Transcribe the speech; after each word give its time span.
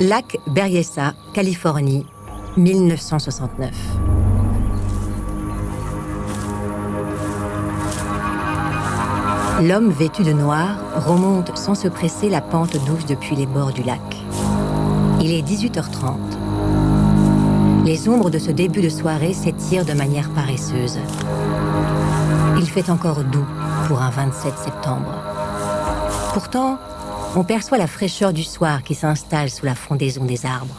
Lac 0.00 0.36
Berryessa, 0.46 1.14
Californie, 1.32 2.04
1969. 2.58 3.72
L'homme 9.62 9.88
vêtu 9.88 10.22
de 10.22 10.34
noir 10.34 10.76
remonte 10.96 11.56
sans 11.56 11.74
se 11.74 11.88
presser 11.88 12.28
la 12.28 12.42
pente 12.42 12.76
douce 12.84 13.06
depuis 13.06 13.36
les 13.36 13.46
bords 13.46 13.72
du 13.72 13.82
lac. 13.84 14.02
Il 15.22 15.32
est 15.32 15.40
18h30. 15.40 16.18
Les 17.86 18.06
ombres 18.10 18.28
de 18.28 18.38
ce 18.38 18.50
début 18.50 18.82
de 18.82 18.90
soirée 18.90 19.32
s'étirent 19.32 19.86
de 19.86 19.94
manière 19.94 20.28
paresseuse. 20.34 20.98
Il 22.58 22.68
fait 22.68 22.90
encore 22.90 23.24
doux 23.24 23.46
pour 23.88 24.02
un 24.02 24.10
27 24.10 24.58
septembre. 24.58 25.14
Pourtant, 26.34 26.78
on 27.36 27.44
perçoit 27.44 27.76
la 27.76 27.86
fraîcheur 27.86 28.32
du 28.32 28.42
soir 28.42 28.82
qui 28.82 28.94
s'installe 28.94 29.50
sous 29.50 29.66
la 29.66 29.74
frondaison 29.74 30.24
des 30.24 30.46
arbres. 30.46 30.74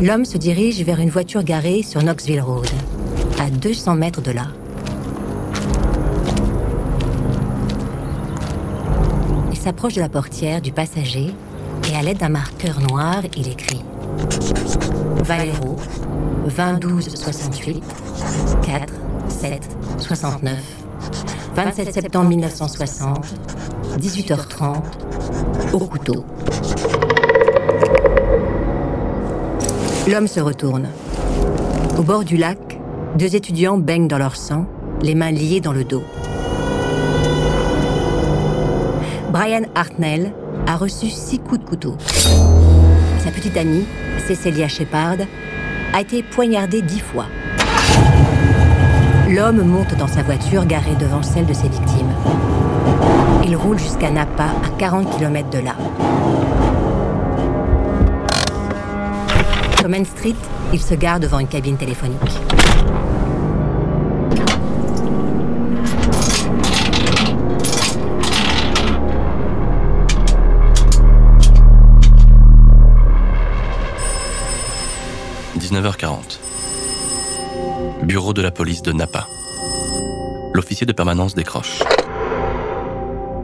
L'homme 0.00 0.24
se 0.24 0.38
dirige 0.38 0.80
vers 0.82 1.00
une 1.00 1.10
voiture 1.10 1.42
garée 1.42 1.82
sur 1.82 2.02
Knoxville 2.02 2.40
Road, 2.40 2.68
à 3.40 3.50
200 3.50 3.96
mètres 3.96 4.22
de 4.22 4.30
là. 4.30 4.46
Il 9.50 9.56
s'approche 9.56 9.94
de 9.94 10.00
la 10.00 10.08
portière 10.08 10.60
du 10.60 10.70
passager 10.70 11.34
et 11.90 11.96
à 11.96 12.02
l'aide 12.02 12.18
d'un 12.18 12.28
marqueur 12.28 12.80
noir, 12.80 13.22
il 13.36 13.48
écrit 13.48 13.82
Valero, 15.24 15.76
22 16.44 17.00
68 17.00 17.82
4 18.62 18.92
7 19.28 19.76
69 19.98 20.85
27 21.56 21.90
septembre 21.90 22.28
1960 22.28 23.34
18h30 23.98 24.82
au 25.72 25.78
couteau. 25.78 26.22
L'homme 30.06 30.26
se 30.26 30.38
retourne. 30.40 30.88
Au 31.98 32.02
bord 32.02 32.24
du 32.24 32.36
lac, 32.36 32.58
deux 33.18 33.34
étudiants 33.34 33.78
baignent 33.78 34.06
dans 34.06 34.18
leur 34.18 34.36
sang, 34.36 34.66
les 35.00 35.14
mains 35.14 35.30
liées 35.30 35.60
dans 35.60 35.72
le 35.72 35.84
dos. 35.84 36.04
Brian 39.32 39.62
Hartnell 39.74 40.32
a 40.66 40.76
reçu 40.76 41.08
six 41.08 41.38
coups 41.38 41.60
de 41.60 41.64
couteau. 41.64 41.96
Sa 43.24 43.30
petite 43.30 43.56
amie, 43.56 43.86
Cecilia 44.28 44.68
Shepard, 44.68 45.16
a 45.94 46.00
été 46.02 46.22
poignardée 46.22 46.82
dix 46.82 47.00
fois. 47.00 47.24
L'homme 49.28 49.62
monte 49.62 49.96
dans 49.96 50.06
sa 50.06 50.22
voiture 50.22 50.64
garée 50.66 50.94
devant 51.00 51.20
celle 51.20 51.46
de 51.46 51.52
ses 51.52 51.68
victimes. 51.68 52.12
Il 53.44 53.56
roule 53.56 53.76
jusqu'à 53.76 54.08
Napa, 54.08 54.44
à 54.44 54.68
40 54.78 55.18
km 55.18 55.50
de 55.50 55.58
là. 55.58 55.74
Sur 59.78 59.88
Main 59.88 60.04
Street, 60.04 60.36
il 60.72 60.80
se 60.80 60.94
gare 60.94 61.18
devant 61.18 61.40
une 61.40 61.48
cabine 61.48 61.76
téléphonique. 61.76 62.20
«19h40. 75.58 76.45
Bureau 78.06 78.32
de 78.32 78.40
la 78.40 78.52
police 78.52 78.82
de 78.82 78.92
Napa. 78.92 79.26
L'officier 80.54 80.86
de 80.86 80.92
permanence 80.92 81.34
décroche. 81.34 81.82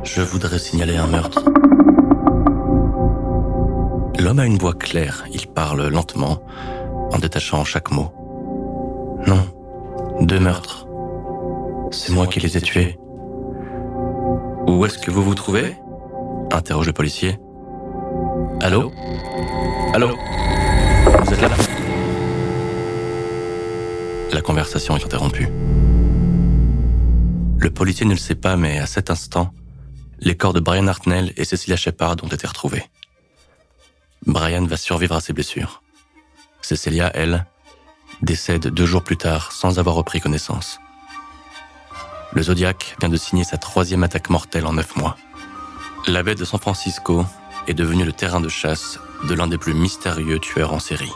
Je 0.05 0.23
voudrais 0.23 0.61
signaler 0.61 0.97
un 0.97 1.09
meurtre. 1.09 1.43
L'homme 4.21 4.39
a 4.39 4.47
une 4.47 4.59
voix 4.59 4.75
claire, 4.75 5.25
il 5.33 5.49
parle 5.49 5.89
lentement, 5.89 6.39
en 7.13 7.19
détachant 7.19 7.65
chaque 7.65 7.91
mot. 7.91 8.13
Non, 9.27 9.45
deux 10.21 10.39
meurtres. 10.39 10.87
C'est 11.91 12.13
moi 12.13 12.29
qui 12.29 12.39
les 12.39 12.57
ai 12.57 12.61
tués. 12.61 12.97
Où 14.69 14.87
est-ce 14.87 14.99
que 14.99 15.11
vous 15.11 15.25
vous 15.25 15.35
trouvez? 15.35 15.77
Interroge 16.53 16.87
le 16.87 16.93
policier. 16.93 17.37
Allô? 18.61 18.93
Allô? 19.93 20.11
Vous 21.25 21.33
êtes 21.35 21.43
là? 21.43 21.49
La 24.33 24.41
conversation 24.41 24.97
est 24.97 25.05
interrompue. 25.05 25.49
Le 27.59 27.71
policier 27.71 28.07
ne 28.07 28.13
le 28.13 28.19
sait 28.19 28.35
pas, 28.35 28.57
mais 28.57 28.79
à 28.79 28.87
cet 28.87 29.11
instant, 29.11 29.53
les 30.21 30.37
corps 30.37 30.55
de 30.55 30.61
Brian 30.61 30.87
Hartnell 30.87 31.35
et 31.37 31.45
Cecilia 31.45 31.77
Shepard 31.77 32.17
ont 32.23 32.29
été 32.29 32.47
retrouvés. 32.47 32.85
Brian 34.27 34.65
va 34.65 34.79
survivre 34.79 35.17
à 35.17 35.21
ses 35.21 35.35
blessures. 35.35 35.83
Cecilia, 36.63 37.11
elle, 37.15 37.45
décède 38.23 38.69
deux 38.69 38.87
jours 38.87 39.05
plus 39.05 39.19
tard 39.19 39.53
sans 39.53 39.79
avoir 39.79 39.97
repris 39.97 40.21
connaissance. 40.21 40.81
Le 42.33 42.43
Zodiac 42.43 42.97
vient 43.01 43.11
de 43.11 43.17
signer 43.19 43.45
sa 43.45 43.59
troisième 43.59 44.03
attaque 44.03 44.31
mortelle 44.31 44.67
en 44.67 44.73
neuf 44.73 44.97
mois. 44.97 45.17
La 46.07 46.23
baie 46.23 46.35
de 46.35 46.45
San 46.47 46.59
Francisco 46.59 47.27
est 47.67 47.75
devenue 47.75 48.05
le 48.05 48.13
terrain 48.13 48.41
de 48.41 48.49
chasse 48.49 48.99
de 49.29 49.35
l'un 49.35 49.47
des 49.47 49.59
plus 49.59 49.75
mystérieux 49.75 50.39
tueurs 50.39 50.73
en 50.73 50.79
série. 50.79 51.13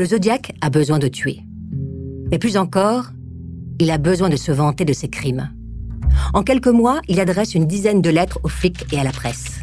Le 0.00 0.06
Zodiac 0.06 0.54
a 0.62 0.70
besoin 0.70 0.98
de 0.98 1.08
tuer. 1.08 1.40
Mais 2.30 2.38
plus 2.38 2.56
encore, 2.56 3.10
il 3.78 3.90
a 3.90 3.98
besoin 3.98 4.30
de 4.30 4.36
se 4.36 4.50
vanter 4.50 4.86
de 4.86 4.94
ses 4.94 5.10
crimes. 5.10 5.50
En 6.32 6.42
quelques 6.42 6.68
mois, 6.68 7.02
il 7.06 7.20
adresse 7.20 7.54
une 7.54 7.66
dizaine 7.66 8.00
de 8.00 8.08
lettres 8.08 8.40
aux 8.42 8.48
flics 8.48 8.86
et 8.94 8.98
à 8.98 9.04
la 9.04 9.12
presse. 9.12 9.60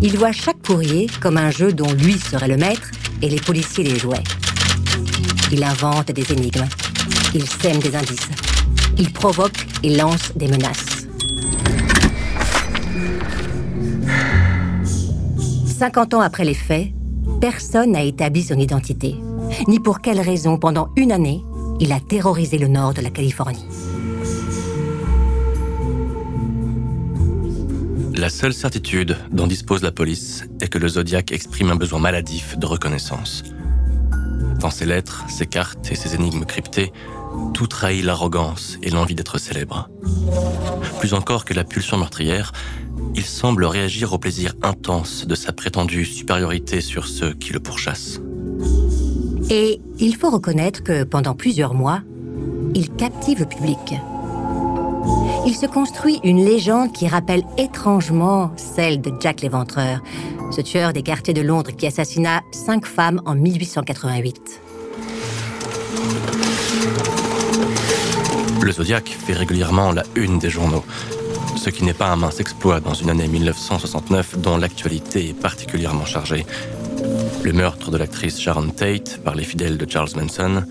Il 0.00 0.16
voit 0.16 0.32
chaque 0.32 0.62
courrier 0.66 1.06
comme 1.20 1.36
un 1.36 1.50
jeu 1.50 1.74
dont 1.74 1.92
lui 1.92 2.14
serait 2.14 2.48
le 2.48 2.56
maître 2.56 2.90
et 3.20 3.28
les 3.28 3.40
policiers 3.40 3.84
les 3.84 3.98
jouaient. 3.98 4.24
Il 5.52 5.62
invente 5.64 6.10
des 6.12 6.32
énigmes. 6.32 6.64
Il 7.34 7.46
sème 7.46 7.78
des 7.78 7.94
indices. 7.94 8.30
Il 8.96 9.12
provoque 9.12 9.66
et 9.82 9.94
lance 9.94 10.32
des 10.34 10.48
menaces. 10.48 11.06
50 15.78 16.14
ans 16.14 16.22
après 16.22 16.46
les 16.46 16.54
faits, 16.54 16.88
personne 17.42 17.92
n'a 17.92 18.02
établi 18.02 18.42
son 18.42 18.58
identité, 18.58 19.14
ni 19.68 19.80
pour 19.80 20.00
quelle 20.00 20.20
raison 20.20 20.58
pendant 20.58 20.90
une 20.96 21.12
année 21.12 21.44
il 21.80 21.92
a 21.92 22.00
terrorisé 22.00 22.58
le 22.58 22.68
nord 22.68 22.94
de 22.94 23.00
la 23.00 23.10
Californie. 23.10 23.66
La 28.14 28.28
seule 28.28 28.54
certitude 28.54 29.16
dont 29.32 29.48
dispose 29.48 29.82
la 29.82 29.90
police 29.90 30.44
est 30.60 30.68
que 30.68 30.78
le 30.78 30.86
Zodiac 30.86 31.32
exprime 31.32 31.70
un 31.70 31.76
besoin 31.76 31.98
maladif 31.98 32.56
de 32.56 32.66
reconnaissance. 32.66 33.42
Dans 34.60 34.70
ses 34.70 34.86
lettres, 34.86 35.24
ses 35.28 35.46
cartes 35.46 35.90
et 35.90 35.96
ses 35.96 36.14
énigmes 36.14 36.44
cryptées, 36.44 36.92
tout 37.52 37.66
trahit 37.66 38.04
l'arrogance 38.04 38.78
et 38.82 38.90
l'envie 38.90 39.16
d'être 39.16 39.38
célèbre. 39.38 39.88
Plus 41.00 41.14
encore 41.14 41.44
que 41.44 41.54
la 41.54 41.64
pulsion 41.64 41.96
meurtrière, 41.96 42.52
il 43.16 43.24
semble 43.24 43.64
réagir 43.64 44.12
au 44.12 44.18
plaisir 44.18 44.54
intense 44.62 45.26
de 45.26 45.34
sa 45.34 45.52
prétendue 45.52 46.04
supériorité 46.04 46.80
sur 46.80 47.06
ceux 47.06 47.32
qui 47.32 47.52
le 47.52 47.58
pourchassent. 47.58 48.20
Et 49.54 49.82
il 49.98 50.16
faut 50.16 50.30
reconnaître 50.30 50.82
que 50.82 51.04
pendant 51.04 51.34
plusieurs 51.34 51.74
mois, 51.74 52.00
il 52.74 52.88
captive 52.88 53.40
le 53.40 53.44
public. 53.44 53.96
Il 55.46 55.54
se 55.54 55.66
construit 55.66 56.20
une 56.24 56.42
légende 56.42 56.90
qui 56.92 57.06
rappelle 57.06 57.42
étrangement 57.58 58.50
celle 58.56 59.02
de 59.02 59.12
Jack 59.20 59.42
l'Éventreur, 59.42 60.00
ce 60.52 60.62
tueur 60.62 60.94
des 60.94 61.02
quartiers 61.02 61.34
de 61.34 61.42
Londres 61.42 61.72
qui 61.76 61.86
assassina 61.86 62.40
cinq 62.50 62.86
femmes 62.86 63.20
en 63.26 63.34
1888. 63.34 64.62
Le 68.62 68.72
Zodiac 68.72 69.06
fait 69.06 69.34
régulièrement 69.34 69.92
la 69.92 70.04
une 70.16 70.38
des 70.38 70.48
journaux, 70.48 70.84
ce 71.56 71.68
qui 71.68 71.84
n'est 71.84 71.92
pas 71.92 72.08
un 72.08 72.16
mince 72.16 72.40
exploit 72.40 72.80
dans 72.80 72.94
une 72.94 73.10
année 73.10 73.28
1969 73.28 74.38
dont 74.38 74.56
l'actualité 74.56 75.28
est 75.28 75.38
particulièrement 75.38 76.06
chargée. 76.06 76.46
Le 77.44 77.52
meurtre 77.52 77.90
de 77.90 77.96
l'actrice 77.96 78.40
Sharon 78.40 78.68
Tate 78.68 79.20
par 79.24 79.34
les 79.34 79.44
fidèles 79.44 79.76
de 79.76 79.90
Charles 79.90 80.10
Manson, 80.16 80.64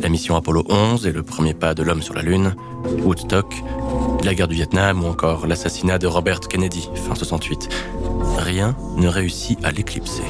la 0.00 0.08
mission 0.08 0.36
Apollo 0.36 0.64
11 0.68 1.06
et 1.06 1.12
le 1.12 1.22
premier 1.22 1.54
pas 1.54 1.74
de 1.74 1.82
l'homme 1.82 2.02
sur 2.02 2.14
la 2.14 2.22
Lune, 2.22 2.54
Woodstock, 3.04 3.54
la 4.24 4.34
guerre 4.34 4.48
du 4.48 4.54
Vietnam 4.54 5.04
ou 5.04 5.06
encore 5.06 5.46
l'assassinat 5.46 5.98
de 5.98 6.06
Robert 6.06 6.40
Kennedy, 6.40 6.88
fin 7.06 7.14
68. 7.14 7.68
Rien 8.38 8.76
ne 8.96 9.08
réussit 9.08 9.64
à 9.64 9.70
l'éclipser. 9.70 10.24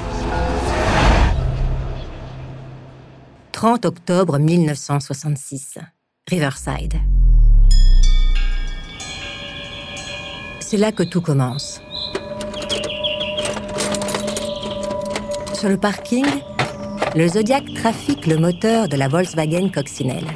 30 3.53 3.85
octobre 3.85 4.39
1966, 4.39 5.79
Riverside. 6.29 6.95
C'est 10.61 10.79
là 10.79 10.91
que 10.91 11.03
tout 11.03 11.21
commence. 11.21 11.82
Sur 15.63 15.69
le 15.69 15.77
parking, 15.77 16.27
le 17.15 17.29
Zodiac 17.29 17.63
trafique 17.73 18.27
le 18.27 18.37
moteur 18.37 18.89
de 18.89 18.97
la 18.97 19.07
Volkswagen 19.07 19.69
Coccinelle. 19.69 20.27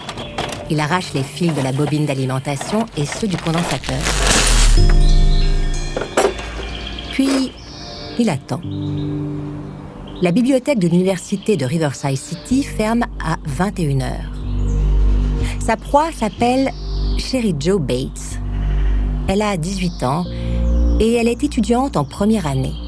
Il 0.71 0.79
arrache 0.79 1.15
les 1.15 1.25
fils 1.25 1.53
de 1.53 1.63
la 1.63 1.73
bobine 1.73 2.07
d'alimentation 2.07 2.87
et 2.97 3.05
ceux 3.05 3.27
du 3.27 3.37
condensateur. 3.37 3.97
Puis, 7.11 7.51
il 8.21 8.31
attend. 8.31 8.61
La 10.23 10.31
bibliothèque 10.31 10.79
de 10.79 10.87
l'université 10.87 11.57
de 11.57 11.65
Riverside 11.65 12.17
City 12.17 12.63
ferme 12.63 13.03
à 13.19 13.35
21h. 13.49 14.13
Sa 15.59 15.77
proie 15.77 16.13
s'appelle 16.13 16.71
Sherry 17.19 17.53
Joe 17.59 17.81
Bates. 17.81 18.39
Elle 19.27 19.43
a 19.43 19.57
18 19.57 20.05
ans 20.05 20.25
et 21.01 21.15
elle 21.15 21.27
est 21.27 21.43
étudiante 21.43 21.97
en 21.97 22.05
première 22.05 22.47
année. 22.47 22.86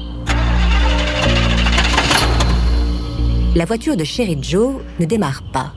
La 3.59 3.65
voiture 3.65 3.97
de 3.97 4.05
Sherry 4.05 4.37
Joe 4.41 4.75
ne 5.01 5.05
démarre 5.05 5.43
pas. 5.51 5.73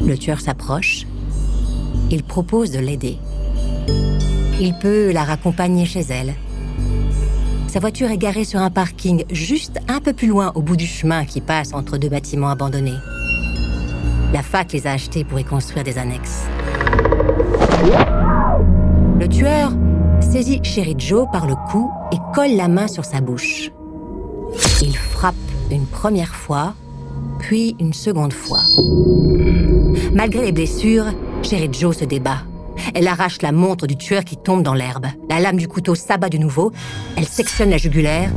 Le 0.00 0.16
tueur 0.16 0.38
s'approche. 0.38 1.04
Il 2.12 2.22
propose 2.22 2.70
de 2.70 2.78
l'aider. 2.78 3.18
Il 4.60 4.72
peut 4.80 5.10
la 5.10 5.24
raccompagner 5.24 5.84
chez 5.84 6.02
elle. 6.10 6.32
Sa 7.66 7.80
voiture 7.80 8.08
est 8.12 8.18
garée 8.18 8.44
sur 8.44 8.60
un 8.60 8.70
parking 8.70 9.24
juste 9.32 9.80
un 9.88 9.98
peu 9.98 10.12
plus 10.12 10.28
loin 10.28 10.52
au 10.54 10.62
bout 10.62 10.76
du 10.76 10.86
chemin 10.86 11.24
qui 11.24 11.40
passe 11.40 11.74
entre 11.74 11.98
deux 11.98 12.08
bâtiments 12.08 12.50
abandonnés. 12.50 13.00
La 14.32 14.44
fac 14.44 14.72
les 14.72 14.86
a 14.86 14.92
achetés 14.92 15.24
pour 15.24 15.40
y 15.40 15.44
construire 15.44 15.82
des 15.82 15.98
annexes. 15.98 16.44
Le 19.18 19.26
tueur 19.26 19.72
saisit 20.20 20.60
Sherry 20.62 20.94
Joe 20.96 21.26
par 21.32 21.48
le 21.48 21.56
cou 21.72 21.90
et 22.12 22.18
colle 22.32 22.54
la 22.54 22.68
main 22.68 22.86
sur 22.86 23.04
sa 23.04 23.20
bouche. 23.20 23.72
Il 24.82 24.96
frappe 24.96 25.34
une 25.70 25.86
première 25.86 26.34
fois, 26.34 26.74
puis 27.38 27.76
une 27.80 27.92
seconde 27.92 28.32
fois. 28.32 28.60
Malgré 30.12 30.44
les 30.44 30.52
blessures, 30.52 31.06
Sherry 31.42 31.68
Joe 31.72 31.96
se 31.96 32.04
débat. 32.04 32.38
Elle 32.94 33.08
arrache 33.08 33.42
la 33.42 33.52
montre 33.52 33.86
du 33.86 33.96
tueur 33.96 34.24
qui 34.24 34.36
tombe 34.36 34.62
dans 34.62 34.74
l'herbe. 34.74 35.06
La 35.28 35.40
lame 35.40 35.56
du 35.56 35.68
couteau 35.68 35.94
s'abat 35.94 36.28
de 36.28 36.38
nouveau. 36.38 36.72
Elle 37.16 37.26
sectionne 37.26 37.70
la 37.70 37.78
jugulaire. 37.78 38.30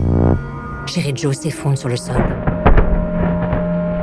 Sherry 0.86 1.14
Joe 1.16 1.38
s'effondre 1.38 1.78
sur 1.78 1.90
le 1.90 1.98
sol. 1.98 2.24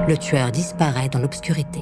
Le 0.07 0.17
tueur 0.17 0.51
disparaît 0.51 1.09
dans 1.09 1.19
l'obscurité. 1.19 1.81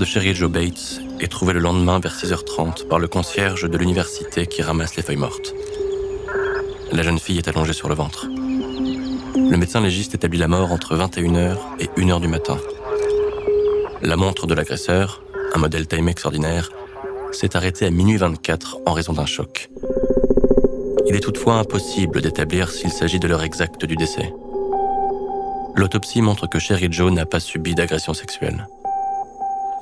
De 0.00 0.06
Sherry 0.06 0.34
Joe 0.34 0.50
Bates 0.50 1.02
est 1.20 1.30
trouvé 1.30 1.52
le 1.52 1.60
lendemain 1.60 2.00
vers 2.00 2.16
6h30 2.16 2.88
par 2.88 2.98
le 2.98 3.06
concierge 3.06 3.68
de 3.68 3.76
l'université 3.76 4.46
qui 4.46 4.62
ramasse 4.62 4.96
les 4.96 5.02
feuilles 5.02 5.16
mortes. 5.16 5.54
La 6.90 7.02
jeune 7.02 7.18
fille 7.18 7.36
est 7.36 7.48
allongée 7.48 7.74
sur 7.74 7.86
le 7.86 7.94
ventre. 7.94 8.26
Le 8.26 9.56
médecin 9.58 9.82
légiste 9.82 10.14
établit 10.14 10.38
la 10.38 10.48
mort 10.48 10.72
entre 10.72 10.96
21h 10.96 11.58
et 11.80 11.86
1h 12.00 12.18
du 12.18 12.28
matin. 12.28 12.56
La 14.00 14.16
montre 14.16 14.46
de 14.46 14.54
l'agresseur, 14.54 15.22
un 15.54 15.58
modèle 15.58 15.86
Timex 15.86 16.24
ordinaire, 16.24 16.70
s'est 17.32 17.54
arrêtée 17.54 17.84
à 17.84 17.90
minuit 17.90 18.16
24 18.16 18.78
en 18.86 18.94
raison 18.94 19.12
d'un 19.12 19.26
choc. 19.26 19.68
Il 21.06 21.14
est 21.14 21.20
toutefois 21.20 21.56
impossible 21.56 22.22
d'établir 22.22 22.70
s'il 22.70 22.90
s'agit 22.90 23.20
de 23.20 23.28
l'heure 23.28 23.42
exacte 23.42 23.84
du 23.84 23.96
décès. 23.96 24.32
L'autopsie 25.74 26.22
montre 26.22 26.48
que 26.48 26.58
Sherry 26.58 26.90
Joe 26.90 27.12
n'a 27.12 27.26
pas 27.26 27.40
subi 27.40 27.74
d'agression 27.74 28.14
sexuelle. 28.14 28.66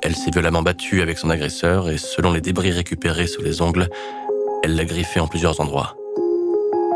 Elle 0.01 0.15
s'est 0.15 0.31
violemment 0.31 0.61
battue 0.61 1.01
avec 1.01 1.17
son 1.17 1.29
agresseur 1.29 1.89
et 1.89 1.97
selon 1.97 2.31
les 2.31 2.41
débris 2.41 2.71
récupérés 2.71 3.27
sous 3.27 3.41
les 3.41 3.61
ongles, 3.61 3.89
elle 4.63 4.75
l'a 4.75 4.85
griffé 4.85 5.19
en 5.19 5.27
plusieurs 5.27 5.59
endroits. 5.59 5.95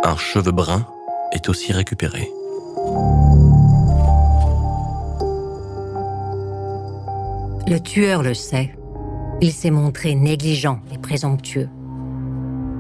Un 0.04 0.16
cheveu 0.16 0.52
brun 0.52 0.86
est 1.34 1.50
aussi 1.50 1.74
récupéré. 1.74 2.30
Le 7.68 7.78
tueur 7.80 8.24
le 8.24 8.34
sait. 8.34 8.76
Il 9.42 9.52
s'est 9.52 9.72
montré 9.72 10.16
négligent 10.16 10.80
et 10.94 10.98
présomptueux. 10.98 11.70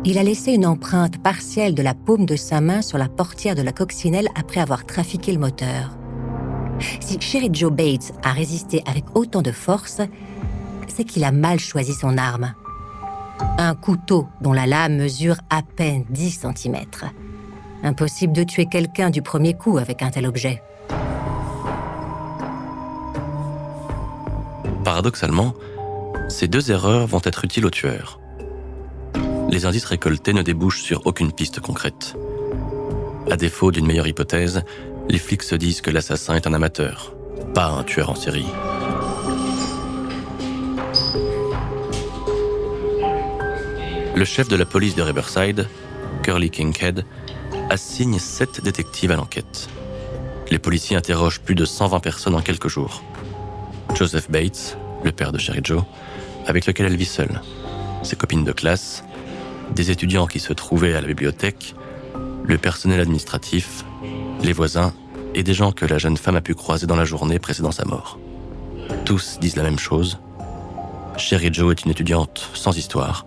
Il 0.05 0.17
a 0.17 0.23
laissé 0.23 0.51
une 0.53 0.65
empreinte 0.65 1.21
partielle 1.21 1.75
de 1.75 1.81
la 1.81 1.93
paume 1.93 2.25
de 2.25 2.35
sa 2.35 2.59
main 2.59 2.81
sur 2.81 2.97
la 2.97 3.07
portière 3.07 3.55
de 3.55 3.61
la 3.61 3.71
coccinelle 3.71 4.27
après 4.35 4.59
avoir 4.59 4.85
trafiqué 4.85 5.31
le 5.31 5.39
moteur. 5.39 5.97
Si 6.99 7.19
Sherry 7.19 7.49
Joe 7.51 7.71
Bates 7.71 8.13
a 8.23 8.31
résisté 8.31 8.81
avec 8.85 9.03
autant 9.15 9.41
de 9.41 9.51
force, 9.51 10.01
c'est 10.87 11.03
qu'il 11.03 11.23
a 11.23 11.31
mal 11.31 11.59
choisi 11.59 11.93
son 11.93 12.17
arme. 12.17 12.53
Un 13.57 13.75
couteau 13.75 14.27
dont 14.41 14.53
la 14.53 14.65
lame 14.65 14.97
mesure 14.97 15.37
à 15.49 15.61
peine 15.61 16.05
10 16.09 16.45
cm. 16.55 16.77
Impossible 17.83 18.33
de 18.33 18.43
tuer 18.43 18.67
quelqu'un 18.67 19.09
du 19.09 19.21
premier 19.21 19.53
coup 19.53 19.77
avec 19.77 20.01
un 20.01 20.09
tel 20.09 20.25
objet. 20.25 20.61
Paradoxalement, 24.83 25.53
ces 26.29 26.47
deux 26.47 26.71
erreurs 26.71 27.07
vont 27.07 27.21
être 27.23 27.45
utiles 27.45 27.65
au 27.65 27.69
tueur. 27.69 28.19
Les 29.49 29.65
indices 29.65 29.85
récoltés 29.85 30.33
ne 30.33 30.41
débouchent 30.41 30.81
sur 30.81 31.05
aucune 31.05 31.31
piste 31.31 31.59
concrète. 31.59 32.15
À 33.29 33.37
défaut 33.37 33.71
d'une 33.71 33.85
meilleure 33.85 34.07
hypothèse, 34.07 34.63
les 35.09 35.19
flics 35.19 35.43
se 35.43 35.55
disent 35.55 35.81
que 35.81 35.91
l'assassin 35.91 36.35
est 36.35 36.47
un 36.47 36.53
amateur, 36.53 37.13
pas 37.53 37.67
un 37.67 37.83
tueur 37.83 38.09
en 38.09 38.15
série. 38.15 38.45
Le 44.15 44.25
chef 44.25 44.47
de 44.47 44.55
la 44.55 44.65
police 44.65 44.95
de 44.95 45.01
Riverside, 45.01 45.67
Curly 46.23 46.49
Kinkhead, 46.49 47.05
assigne 47.69 48.19
sept 48.19 48.63
détectives 48.63 49.11
à 49.11 49.15
l'enquête. 49.15 49.67
Les 50.51 50.59
policiers 50.59 50.95
interrogent 50.95 51.41
plus 51.41 51.55
de 51.55 51.65
120 51.65 51.99
personnes 51.99 52.35
en 52.35 52.41
quelques 52.41 52.67
jours. 52.67 53.03
Joseph 53.95 54.29
Bates, 54.29 54.77
le 55.03 55.11
père 55.11 55.31
de 55.31 55.37
Sherry 55.37 55.61
Joe, 55.63 55.83
avec 56.45 56.65
lequel 56.65 56.85
elle 56.85 56.95
vit 56.95 57.05
seule, 57.05 57.41
ses 58.03 58.15
copines 58.15 58.43
de 58.43 58.51
classe, 58.51 59.03
des 59.75 59.91
étudiants 59.91 60.27
qui 60.27 60.39
se 60.39 60.53
trouvaient 60.53 60.93
à 60.93 61.01
la 61.01 61.07
bibliothèque, 61.07 61.75
le 62.45 62.57
personnel 62.57 62.99
administratif, 62.99 63.83
les 64.43 64.53
voisins 64.53 64.93
et 65.35 65.43
des 65.43 65.53
gens 65.53 65.71
que 65.71 65.85
la 65.85 65.97
jeune 65.97 66.17
femme 66.17 66.35
a 66.35 66.41
pu 66.41 66.53
croiser 66.53 66.85
dans 66.85 66.95
la 66.95 67.05
journée 67.05 67.39
précédant 67.39 67.71
sa 67.71 67.85
mort. 67.85 68.19
Tous 69.05 69.39
disent 69.39 69.55
la 69.55 69.63
même 69.63 69.79
chose. 69.79 70.19
Sherry 71.17 71.53
Joe 71.53 71.71
est 71.71 71.85
une 71.85 71.91
étudiante 71.91 72.49
sans 72.53 72.77
histoire. 72.77 73.25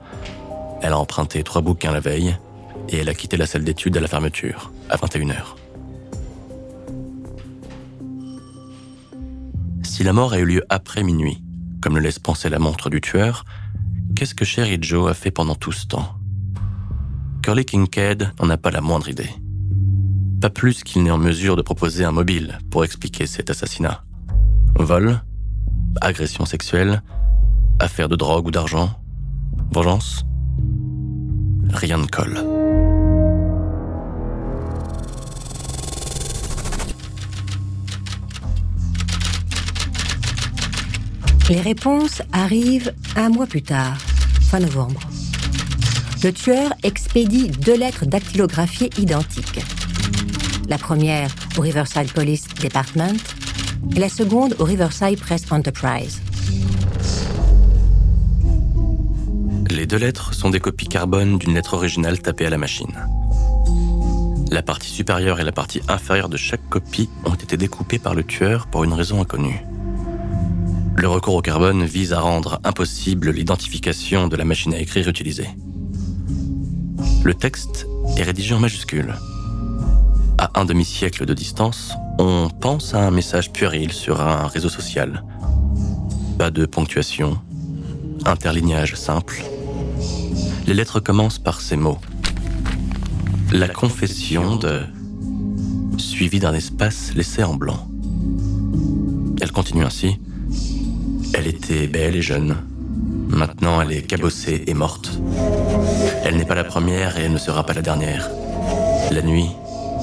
Elle 0.82 0.92
a 0.92 0.98
emprunté 0.98 1.42
trois 1.42 1.62
bouquins 1.62 1.92
la 1.92 2.00
veille 2.00 2.36
et 2.88 2.98
elle 2.98 3.08
a 3.08 3.14
quitté 3.14 3.36
la 3.36 3.46
salle 3.46 3.64
d'études 3.64 3.96
à 3.96 4.00
la 4.00 4.08
fermeture, 4.08 4.70
à 4.90 4.96
21h. 4.96 5.56
Si 9.82 10.04
la 10.04 10.12
mort 10.12 10.34
a 10.34 10.38
eu 10.38 10.44
lieu 10.44 10.64
après 10.68 11.02
minuit, 11.02 11.42
comme 11.80 11.96
le 11.96 12.02
laisse 12.02 12.18
penser 12.18 12.50
la 12.50 12.58
montre 12.58 12.90
du 12.90 13.00
tueur, 13.00 13.44
qu'est-ce 14.14 14.34
que 14.34 14.44
Sherry 14.44 14.78
Joe 14.80 15.10
a 15.10 15.14
fait 15.14 15.30
pendant 15.30 15.54
tout 15.54 15.72
ce 15.72 15.86
temps? 15.86 16.14
Curly 17.42 17.64
Kincaid 17.64 18.32
n'en 18.40 18.50
a 18.50 18.56
pas 18.56 18.70
la 18.70 18.80
moindre 18.80 19.08
idée. 19.08 19.30
Pas 20.40 20.50
plus 20.50 20.82
qu'il 20.82 21.02
n'est 21.02 21.10
en 21.10 21.18
mesure 21.18 21.56
de 21.56 21.62
proposer 21.62 22.04
un 22.04 22.12
mobile 22.12 22.58
pour 22.70 22.84
expliquer 22.84 23.26
cet 23.26 23.50
assassinat. 23.50 24.04
Vol, 24.74 25.20
agression 26.00 26.44
sexuelle, 26.44 27.02
affaire 27.78 28.08
de 28.08 28.16
drogue 28.16 28.46
ou 28.46 28.50
d'argent, 28.50 28.90
vengeance 29.72 30.24
Rien 31.72 31.98
ne 31.98 32.06
colle. 32.06 32.38
Les 41.48 41.60
réponses 41.60 42.22
arrivent 42.32 42.92
un 43.14 43.28
mois 43.30 43.46
plus 43.46 43.62
tard, 43.62 43.96
fin 44.40 44.58
novembre. 44.58 45.00
Le 46.24 46.32
tueur 46.32 46.72
expédie 46.82 47.50
deux 47.50 47.76
lettres 47.76 48.04
dactylographiées 48.04 48.90
identiques. 48.98 49.60
La 50.68 50.78
première 50.78 51.30
au 51.56 51.60
Riverside 51.60 52.12
Police 52.12 52.46
Department 52.60 53.20
et 53.94 54.00
la 54.00 54.08
seconde 54.08 54.56
au 54.58 54.64
Riverside 54.64 55.18
Press 55.18 55.44
Enterprise. 55.50 56.20
Les 59.70 59.86
deux 59.86 59.98
lettres 59.98 60.34
sont 60.34 60.50
des 60.50 60.60
copies 60.60 60.88
carbone 60.88 61.38
d'une 61.38 61.54
lettre 61.54 61.74
originale 61.74 62.18
tapée 62.18 62.46
à 62.46 62.50
la 62.50 62.58
machine. 62.58 62.94
La 64.50 64.62
partie 64.62 64.90
supérieure 64.90 65.40
et 65.40 65.44
la 65.44 65.52
partie 65.52 65.82
inférieure 65.88 66.28
de 66.28 66.36
chaque 66.36 66.66
copie 66.68 67.10
ont 67.24 67.34
été 67.34 67.56
découpées 67.56 67.98
par 67.98 68.14
le 68.14 68.24
tueur 68.24 68.66
pour 68.68 68.84
une 68.84 68.92
raison 68.92 69.20
inconnue. 69.20 69.64
Le 70.96 71.08
recours 71.08 71.34
au 71.34 71.42
carbone 71.42 71.84
vise 71.84 72.12
à 72.12 72.20
rendre 72.20 72.58
impossible 72.64 73.30
l'identification 73.30 74.28
de 74.28 74.36
la 74.36 74.44
machine 74.44 74.72
à 74.72 74.78
écrire 74.78 75.08
utilisée. 75.08 75.48
Le 77.22 77.34
texte 77.34 77.86
est 78.16 78.22
rédigé 78.22 78.54
en 78.54 78.60
majuscules. 78.60 79.14
À 80.38 80.50
un 80.60 80.66
demi-siècle 80.66 81.24
de 81.24 81.32
distance, 81.32 81.94
on 82.18 82.50
pense 82.50 82.92
à 82.92 83.06
un 83.06 83.10
message 83.10 83.52
puéril 83.52 83.90
sur 83.90 84.20
un 84.20 84.46
réseau 84.48 84.68
social. 84.68 85.24
Pas 86.38 86.50
de 86.50 86.66
ponctuation, 86.66 87.38
interlignage 88.26 88.96
simple. 88.96 89.42
Les 90.66 90.74
lettres 90.74 91.00
commencent 91.00 91.38
par 91.38 91.62
ces 91.62 91.76
mots. 91.76 91.98
La 93.50 93.68
confession 93.68 94.56
de... 94.56 94.82
suivie 95.96 96.40
d'un 96.40 96.52
espace 96.52 97.14
laissé 97.14 97.42
en 97.42 97.54
blanc. 97.54 97.88
Elle 99.40 99.52
continue 99.52 99.84
ainsi. 99.84 100.20
Elle 101.32 101.46
était 101.46 101.86
belle 101.86 102.16
et 102.16 102.22
jeune. 102.22 102.56
Maintenant, 103.28 103.80
elle 103.80 103.92
est 103.92 104.02
cabossée 104.02 104.64
et 104.66 104.74
morte. 104.74 105.18
Elle 106.24 106.36
n'est 106.36 106.44
pas 106.44 106.54
la 106.54 106.64
première 106.64 107.18
et 107.18 107.22
elle 107.22 107.32
ne 107.32 107.38
sera 107.38 107.64
pas 107.64 107.72
la 107.72 107.82
dernière. 107.82 108.28
La 109.10 109.22
nuit, 109.22 109.50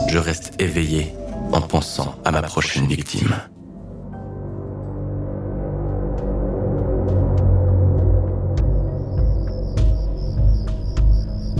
je 0.07 0.17
reste 0.17 0.53
éveillé 0.59 1.13
en 1.51 1.61
pensant 1.61 2.15
à 2.25 2.31
ma 2.31 2.41
prochaine 2.41 2.87
victime. 2.87 3.35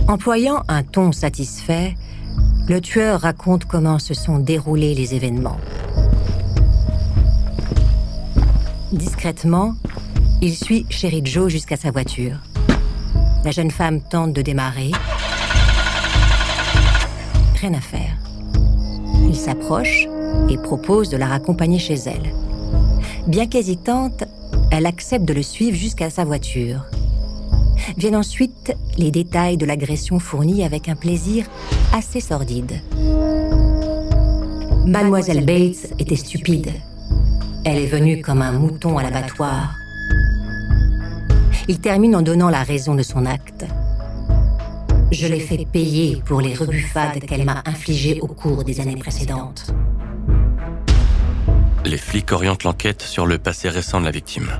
Employant 0.06 0.62
un 0.68 0.82
ton 0.82 1.12
satisfait, 1.12 1.94
le 2.68 2.80
tueur 2.80 3.22
raconte 3.22 3.64
comment 3.64 3.98
se 3.98 4.14
sont 4.14 4.38
déroulés 4.38 4.94
les 4.94 5.14
événements. 5.14 5.58
Discrètement, 8.92 9.74
il 10.40 10.54
suit 10.54 10.86
Sherry 10.90 11.22
Joe 11.24 11.50
jusqu'à 11.50 11.76
sa 11.76 11.90
voiture. 11.90 12.36
La 13.44 13.50
jeune 13.50 13.70
femme 13.70 14.00
tente 14.00 14.32
de 14.32 14.42
démarrer. 14.42 14.92
Rien 17.60 17.74
à 17.74 17.80
faire. 17.80 18.03
Il 19.26 19.36
s'approche 19.36 20.06
et 20.48 20.56
propose 20.56 21.08
de 21.08 21.16
la 21.16 21.26
raccompagner 21.26 21.78
chez 21.78 21.94
elle. 21.94 22.32
Bien 23.26 23.46
qu'hésitante, 23.46 24.24
elle 24.70 24.86
accepte 24.86 25.24
de 25.24 25.32
le 25.32 25.42
suivre 25.42 25.76
jusqu'à 25.76 26.10
sa 26.10 26.24
voiture. 26.24 26.84
Viennent 27.96 28.16
ensuite 28.16 28.76
les 28.96 29.10
détails 29.10 29.56
de 29.56 29.66
l'agression 29.66 30.18
fournie 30.18 30.64
avec 30.64 30.88
un 30.88 30.96
plaisir 30.96 31.46
assez 31.92 32.20
sordide. 32.20 32.80
Mademoiselle 34.86 35.44
Bates 35.44 35.92
était 35.98 36.16
stupide. 36.16 36.70
Elle 37.64 37.78
est 37.78 37.86
venue 37.86 38.20
comme 38.20 38.42
un 38.42 38.52
mouton 38.52 38.98
à 38.98 39.02
l'abattoir. 39.02 39.74
Il 41.68 41.80
termine 41.80 42.14
en 42.14 42.22
donnant 42.22 42.50
la 42.50 42.62
raison 42.62 42.94
de 42.94 43.02
son 43.02 43.24
acte. 43.24 43.64
Je 45.14 45.28
l'ai 45.28 45.38
fait 45.38 45.64
payer 45.64 46.20
pour 46.26 46.40
les 46.40 46.54
rebuffades 46.54 47.20
qu'elle 47.20 47.44
m'a 47.44 47.62
infligées 47.66 48.20
au 48.20 48.26
cours 48.26 48.64
des 48.64 48.80
années 48.80 48.96
précédentes. 48.96 49.72
Les 51.84 51.98
flics 51.98 52.32
orientent 52.32 52.64
l'enquête 52.64 53.02
sur 53.02 53.24
le 53.24 53.38
passé 53.38 53.68
récent 53.68 54.00
de 54.00 54.06
la 54.06 54.10
victime. 54.10 54.50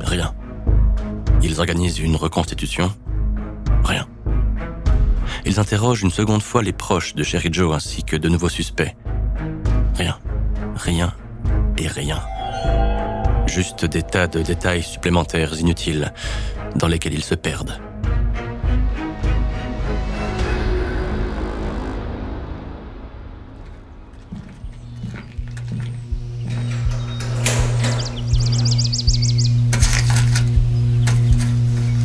Rien. 0.00 0.34
Ils 1.40 1.60
organisent 1.60 2.00
une 2.00 2.16
reconstitution. 2.16 2.92
Rien. 3.84 4.08
Ils 5.46 5.60
interrogent 5.60 6.02
une 6.02 6.10
seconde 6.10 6.42
fois 6.42 6.64
les 6.64 6.72
proches 6.72 7.14
de 7.14 7.22
Sherry 7.22 7.50
Joe 7.52 7.76
ainsi 7.76 8.02
que 8.02 8.16
de 8.16 8.28
nouveaux 8.28 8.48
suspects. 8.48 8.96
Rien. 9.94 10.18
Rien 10.74 11.14
et 11.78 11.86
rien. 11.86 12.20
Juste 13.46 13.84
des 13.84 14.02
tas 14.02 14.26
de 14.26 14.42
détails 14.42 14.82
supplémentaires 14.82 15.56
inutiles 15.60 16.12
dans 16.74 16.88
lesquels 16.88 17.14
ils 17.14 17.22
se 17.22 17.36
perdent. 17.36 17.78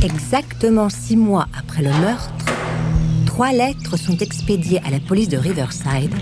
Exactement 0.02 0.88
six 0.88 1.18
mois 1.18 1.48
après 1.58 1.84
le 1.84 1.90
meurtre, 1.90 2.46
trois 3.26 3.52
lettres 3.52 3.98
sont 3.98 4.16
expédiées 4.16 4.80
à 4.86 4.92
la 4.92 5.02
police 5.02 5.28
de 5.28 5.36
Riverside, 5.36 6.14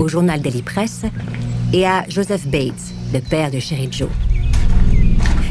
au 0.00 0.08
journal 0.08 0.40
Daily 0.40 0.62
Press 0.62 1.02
et 1.72 1.86
à 1.86 2.04
Joseph 2.08 2.48
Bates, 2.48 2.92
le 3.12 3.20
père 3.20 3.52
de 3.52 3.60
Sherry 3.60 3.88
Joe. 3.92 4.08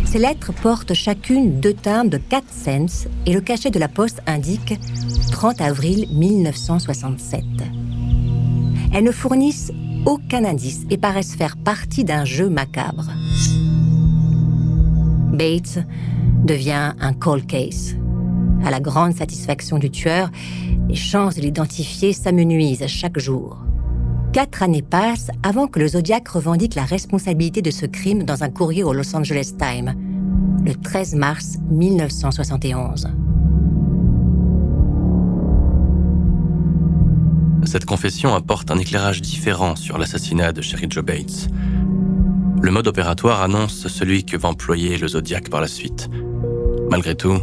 Ces 0.05 0.19
lettres 0.19 0.51
portent 0.51 0.93
chacune 0.93 1.61
deux 1.61 1.73
timbres 1.73 2.09
de 2.09 2.17
4 2.17 2.43
cents 2.49 3.07
et 3.25 3.31
le 3.31 3.39
cachet 3.39 3.71
de 3.71 3.79
la 3.79 3.87
poste 3.87 4.21
indique 4.27 4.77
30 5.31 5.61
avril 5.61 6.07
1967. 6.11 7.41
Elles 8.93 9.03
ne 9.03 9.11
fournissent 9.11 9.71
aucun 10.05 10.43
indice 10.43 10.81
et 10.89 10.97
paraissent 10.97 11.35
faire 11.35 11.55
partie 11.55 12.03
d'un 12.03 12.25
jeu 12.25 12.49
macabre. 12.49 13.05
Bates 15.31 15.79
devient 16.43 16.93
un 16.99 17.13
cold 17.13 17.45
case. 17.45 17.95
À 18.63 18.71
la 18.71 18.79
grande 18.79 19.15
satisfaction 19.15 19.77
du 19.77 19.89
tueur, 19.89 20.29
les 20.87 20.95
chances 20.95 21.35
de 21.35 21.41
l'identifier 21.41 22.13
s'amenuisent 22.13 22.85
chaque 22.87 23.19
jour. 23.19 23.57
Quatre 24.33 24.61
années 24.61 24.81
passent 24.81 25.31
avant 25.41 25.67
que 25.67 25.79
le 25.79 25.87
Zodiac 25.87 26.27
revendique 26.27 26.75
la 26.75 26.83
responsabilité 26.83 27.61
de 27.61 27.71
ce 27.71 27.85
crime 27.85 28.23
dans 28.23 28.43
un 28.43 28.49
courrier 28.49 28.83
au 28.83 28.93
Los 28.93 29.15
Angeles 29.15 29.53
Times, 29.57 29.95
le 30.63 30.75
13 30.75 31.15
mars 31.15 31.57
1971. 31.71 33.07
Cette 37.65 37.85
confession 37.85 38.33
apporte 38.35 38.71
un 38.71 38.77
éclairage 38.77 39.21
différent 39.21 39.75
sur 39.75 39.97
l'assassinat 39.97 40.53
de 40.53 40.61
Sherry 40.61 40.87
Joe 40.89 41.03
Bates. 41.03 41.49
Le 42.61 42.71
mode 42.71 42.87
opératoire 42.87 43.41
annonce 43.41 43.87
celui 43.87 44.25
que 44.25 44.37
va 44.37 44.49
employer 44.49 44.97
le 44.97 45.07
Zodiac 45.07 45.49
par 45.49 45.61
la 45.61 45.67
suite. 45.67 46.09
Malgré 46.89 47.15
tout, 47.15 47.39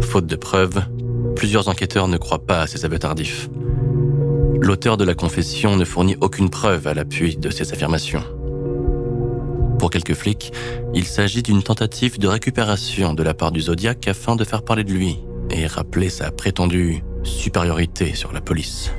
faute 0.00 0.26
de 0.26 0.36
preuves, 0.36 0.82
plusieurs 1.36 1.68
enquêteurs 1.68 2.08
ne 2.08 2.16
croient 2.16 2.46
pas 2.46 2.62
à 2.62 2.66
ces 2.66 2.84
aveux 2.84 2.98
tardifs 2.98 3.48
l'auteur 4.64 4.96
de 4.96 5.04
la 5.04 5.14
confession 5.14 5.76
ne 5.76 5.84
fournit 5.84 6.16
aucune 6.20 6.48
preuve 6.48 6.86
à 6.86 6.94
l'appui 6.94 7.36
de 7.36 7.50
ses 7.50 7.72
affirmations. 7.72 8.24
Pour 9.78 9.90
quelques 9.90 10.14
flics, 10.14 10.52
il 10.94 11.04
s'agit 11.04 11.42
d'une 11.42 11.62
tentative 11.62 12.18
de 12.18 12.28
récupération 12.28 13.12
de 13.12 13.22
la 13.22 13.34
part 13.34 13.52
du 13.52 13.60
Zodiac 13.60 14.08
afin 14.08 14.36
de 14.36 14.44
faire 14.44 14.62
parler 14.62 14.84
de 14.84 14.92
lui 14.92 15.18
et 15.50 15.66
rappeler 15.66 16.08
sa 16.08 16.30
prétendue 16.30 17.02
supériorité 17.24 18.14
sur 18.14 18.32
la 18.32 18.40
police. 18.40 18.90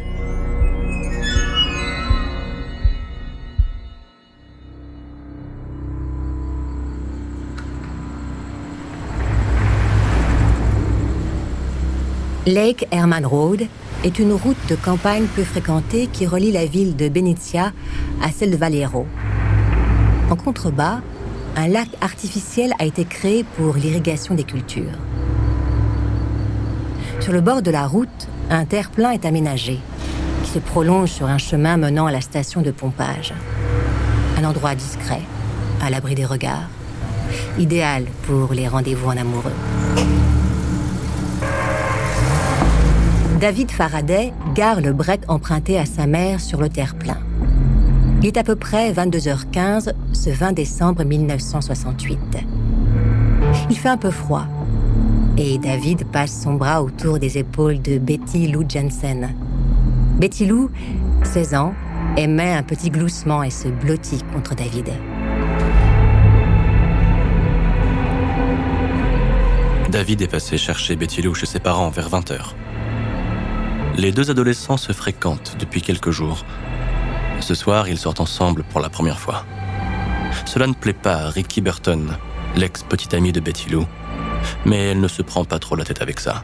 Lake 12.45 12.87
Herman 12.91 13.25
Road 13.25 13.65
est 14.03 14.19
une 14.19 14.31
route 14.31 14.57
de 14.69 14.75
campagne 14.75 15.25
peu 15.35 15.43
fréquentée 15.43 16.05
qui 16.05 16.27
relie 16.27 16.51
la 16.51 16.67
ville 16.67 16.95
de 16.95 17.09
Benicia 17.09 17.71
à 18.21 18.29
celle 18.29 18.51
de 18.51 18.55
Valero. 18.55 19.07
En 20.29 20.35
contrebas, 20.35 20.99
un 21.55 21.67
lac 21.67 21.87
artificiel 22.01 22.73
a 22.77 22.85
été 22.85 23.03
créé 23.03 23.43
pour 23.43 23.73
l'irrigation 23.73 24.35
des 24.35 24.43
cultures. 24.43 24.93
Sur 27.19 27.33
le 27.33 27.41
bord 27.41 27.63
de 27.63 27.71
la 27.71 27.87
route, 27.87 28.27
un 28.51 28.65
terre-plein 28.65 29.09
est 29.09 29.25
aménagé, 29.25 29.79
qui 30.43 30.51
se 30.51 30.59
prolonge 30.59 31.09
sur 31.09 31.25
un 31.25 31.39
chemin 31.39 31.77
menant 31.77 32.05
à 32.05 32.11
la 32.11 32.21
station 32.21 32.61
de 32.61 32.69
pompage. 32.69 33.33
Un 34.37 34.43
endroit 34.43 34.75
discret, 34.75 35.21
à 35.81 35.89
l'abri 35.89 36.13
des 36.13 36.25
regards, 36.25 36.69
idéal 37.57 38.05
pour 38.27 38.53
les 38.53 38.67
rendez-vous 38.67 39.07
en 39.07 39.17
amoureux. 39.17 40.34
David 43.39 43.69
Faraday 43.69 44.31
gare 44.53 44.79
le 44.79 44.93
break 44.93 45.23
emprunté 45.27 45.77
à 45.77 45.85
sa 45.85 46.07
mère 46.07 46.39
sur 46.39 46.61
le 46.61 46.69
terre-plein. 46.69 47.17
Il 48.21 48.27
est 48.27 48.37
à 48.37 48.43
peu 48.43 48.55
près 48.55 48.93
22h15 48.93 49.91
ce 50.13 50.29
20 50.29 50.53
décembre 50.53 51.03
1968. 51.03 52.17
Il 53.69 53.77
fait 53.77 53.89
un 53.89 53.97
peu 53.97 54.09
froid 54.09 54.45
et 55.37 55.57
David 55.57 56.05
passe 56.05 56.43
son 56.43 56.53
bras 56.53 56.81
autour 56.81 57.19
des 57.19 57.37
épaules 57.37 57.81
de 57.81 57.97
Betty 57.97 58.47
Lou 58.47 58.63
Jensen. 58.67 59.35
Betty 60.17 60.45
Lou 60.45 60.71
16 61.23 61.55
ans, 61.55 61.73
émet 62.15 62.53
un 62.53 62.63
petit 62.63 62.89
gloussement 62.89 63.43
et 63.43 63.49
se 63.49 63.67
blottit 63.67 64.21
contre 64.33 64.55
David. 64.55 64.89
David 69.89 70.21
est 70.21 70.27
passé 70.27 70.57
chercher 70.57 70.95
Betty 70.95 71.21
Lou 71.21 71.33
chez 71.33 71.45
ses 71.45 71.59
parents 71.59 71.89
vers 71.89 72.09
20h. 72.09 72.53
Les 73.97 74.11
deux 74.11 74.29
adolescents 74.29 74.75
se 74.75 74.91
fréquentent 74.91 75.55
depuis 75.57 75.81
quelques 75.81 76.11
jours. 76.11 76.45
Ce 77.39 77.55
soir, 77.55 77.87
ils 77.87 77.97
sortent 77.97 78.19
ensemble 78.19 78.63
pour 78.63 78.81
la 78.81 78.89
première 78.89 79.19
fois. 79.19 79.45
Cela 80.45 80.67
ne 80.67 80.73
plaît 80.73 80.91
pas 80.91 81.15
à 81.15 81.29
Ricky 81.29 81.61
Burton, 81.61 82.17
l'ex-petite 82.57 83.13
amie 83.13 83.31
de 83.31 83.39
Betty 83.39 83.69
Lou, 83.69 83.85
mais 84.65 84.89
elle 84.89 84.99
ne 84.99 85.07
se 85.07 85.21
prend 85.21 85.45
pas 85.45 85.59
trop 85.59 85.77
la 85.77 85.85
tête 85.85 86.01
avec 86.01 86.19
ça. 86.19 86.43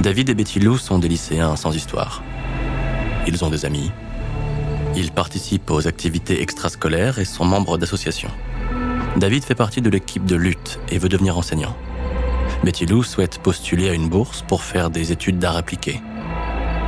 David 0.00 0.28
et 0.28 0.34
Betty 0.34 0.58
Lou 0.58 0.76
sont 0.76 0.98
des 0.98 1.06
lycéens 1.06 1.54
sans 1.54 1.72
histoire. 1.72 2.20
Ils 3.28 3.44
ont 3.44 3.50
des 3.50 3.64
amis. 3.64 3.92
Ils 4.96 5.12
participent 5.12 5.70
aux 5.70 5.86
activités 5.86 6.42
extrascolaires 6.42 7.20
et 7.20 7.24
sont 7.24 7.44
membres 7.44 7.78
d'associations. 7.78 8.32
David 9.16 9.44
fait 9.44 9.54
partie 9.54 9.82
de 9.82 9.90
l'équipe 9.90 10.24
de 10.24 10.34
lutte 10.34 10.80
et 10.88 10.98
veut 10.98 11.08
devenir 11.08 11.38
enseignant. 11.38 11.76
Betty 12.64 12.86
Lou 12.86 13.04
souhaite 13.04 13.38
postuler 13.38 13.88
à 13.88 13.92
une 13.92 14.08
bourse 14.08 14.42
pour 14.42 14.64
faire 14.64 14.90
des 14.90 15.12
études 15.12 15.38
d'art 15.38 15.56
appliqué. 15.56 16.00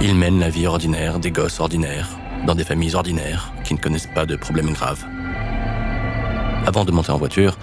Ils 0.02 0.14
mènent 0.14 0.40
la 0.40 0.50
vie 0.50 0.66
ordinaire 0.66 1.18
des 1.18 1.30
gosses 1.30 1.58
ordinaires, 1.58 2.08
dans 2.46 2.54
des 2.54 2.64
familles 2.64 2.94
ordinaires 2.94 3.52
qui 3.64 3.72
ne 3.72 3.78
connaissent 3.78 4.10
pas 4.14 4.26
de 4.26 4.36
problèmes 4.36 4.72
graves. 4.72 5.04
Avant 6.66 6.84
de 6.84 6.92
monter 6.92 7.12
en 7.12 7.16
voiture, 7.16 7.56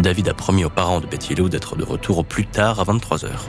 David 0.00 0.28
a 0.28 0.34
promis 0.34 0.64
aux 0.64 0.70
parents 0.70 1.00
de 1.00 1.06
Betty 1.06 1.34
Lou 1.34 1.50
d'être 1.50 1.76
de 1.76 1.84
retour 1.84 2.18
au 2.18 2.22
plus 2.22 2.46
tard 2.46 2.80
à 2.80 2.84
23 2.84 3.26
heures. 3.26 3.44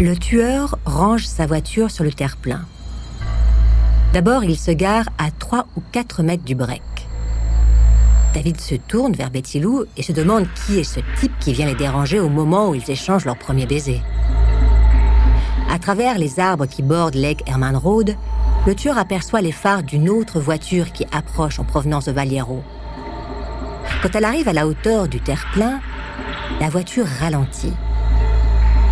Le 0.00 0.14
tueur 0.16 0.78
range 0.84 1.26
sa 1.26 1.46
voiture 1.46 1.90
sur 1.90 2.04
le 2.04 2.12
terre-plein. 2.12 2.66
D'abord, 4.12 4.44
il 4.44 4.58
se 4.58 4.70
gare 4.70 5.08
à 5.18 5.30
3 5.30 5.66
ou 5.76 5.82
4 5.92 6.22
mètres 6.22 6.44
du 6.44 6.54
break. 6.54 6.82
David 8.34 8.60
se 8.60 8.76
tourne 8.76 9.14
vers 9.14 9.30
Betty 9.30 9.58
Lou 9.58 9.84
et 9.96 10.02
se 10.02 10.12
demande 10.12 10.46
qui 10.54 10.78
est 10.78 10.84
ce 10.84 11.00
type 11.18 11.32
qui 11.40 11.52
vient 11.52 11.66
les 11.66 11.74
déranger 11.74 12.20
au 12.20 12.28
moment 12.28 12.68
où 12.68 12.74
ils 12.74 12.90
échangent 12.90 13.24
leur 13.24 13.36
premier 13.36 13.66
baiser. 13.66 14.00
À 15.70 15.78
travers 15.78 16.18
les 16.18 16.38
arbres 16.38 16.66
qui 16.66 16.82
bordent 16.82 17.16
Lake 17.16 17.42
Herman 17.48 17.76
Road, 17.76 18.16
le 18.66 18.74
tueur 18.74 18.98
aperçoit 18.98 19.40
les 19.40 19.52
phares 19.52 19.82
d'une 19.82 20.08
autre 20.08 20.38
voiture 20.38 20.92
qui 20.92 21.06
approche 21.12 21.58
en 21.58 21.64
provenance 21.64 22.04
de 22.04 22.12
Valiero. 22.12 22.62
Quand 24.02 24.14
elle 24.14 24.24
arrive 24.24 24.48
à 24.48 24.52
la 24.52 24.66
hauteur 24.66 25.08
du 25.08 25.20
terre-plein, 25.20 25.80
la 26.60 26.68
voiture 26.68 27.06
ralentit. 27.20 27.72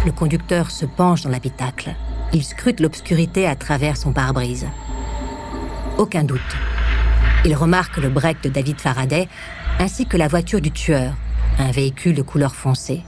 Le 0.05 0.13
conducteur 0.13 0.71
se 0.71 0.87
penche 0.87 1.23
dans 1.23 1.31
l'habitacle. 1.31 1.95
Il 2.33 2.45
scrute 2.45 2.81
l'obscurité 2.81 3.47
à 3.47 3.57
travers 3.57 3.97
son 3.97 4.13
pare-brise. 4.13 4.67
Aucun 5.97 6.25
doute. 6.25 6.41
Il 7.45 7.55
remarque 7.55 7.99
le 7.99 8.09
break 8.09 8.43
de 8.43 8.49
David 8.49 8.81
Faraday 8.81 9.29
ainsi 9.79 10.07
que 10.07 10.17
la 10.17 10.29
voiture 10.29 10.61
du 10.61 10.73
tueur, 10.73 11.13
un 11.59 11.71
véhicule 11.71 12.15
de 12.15 12.23
couleur 12.23 12.55
foncée. 12.55 13.03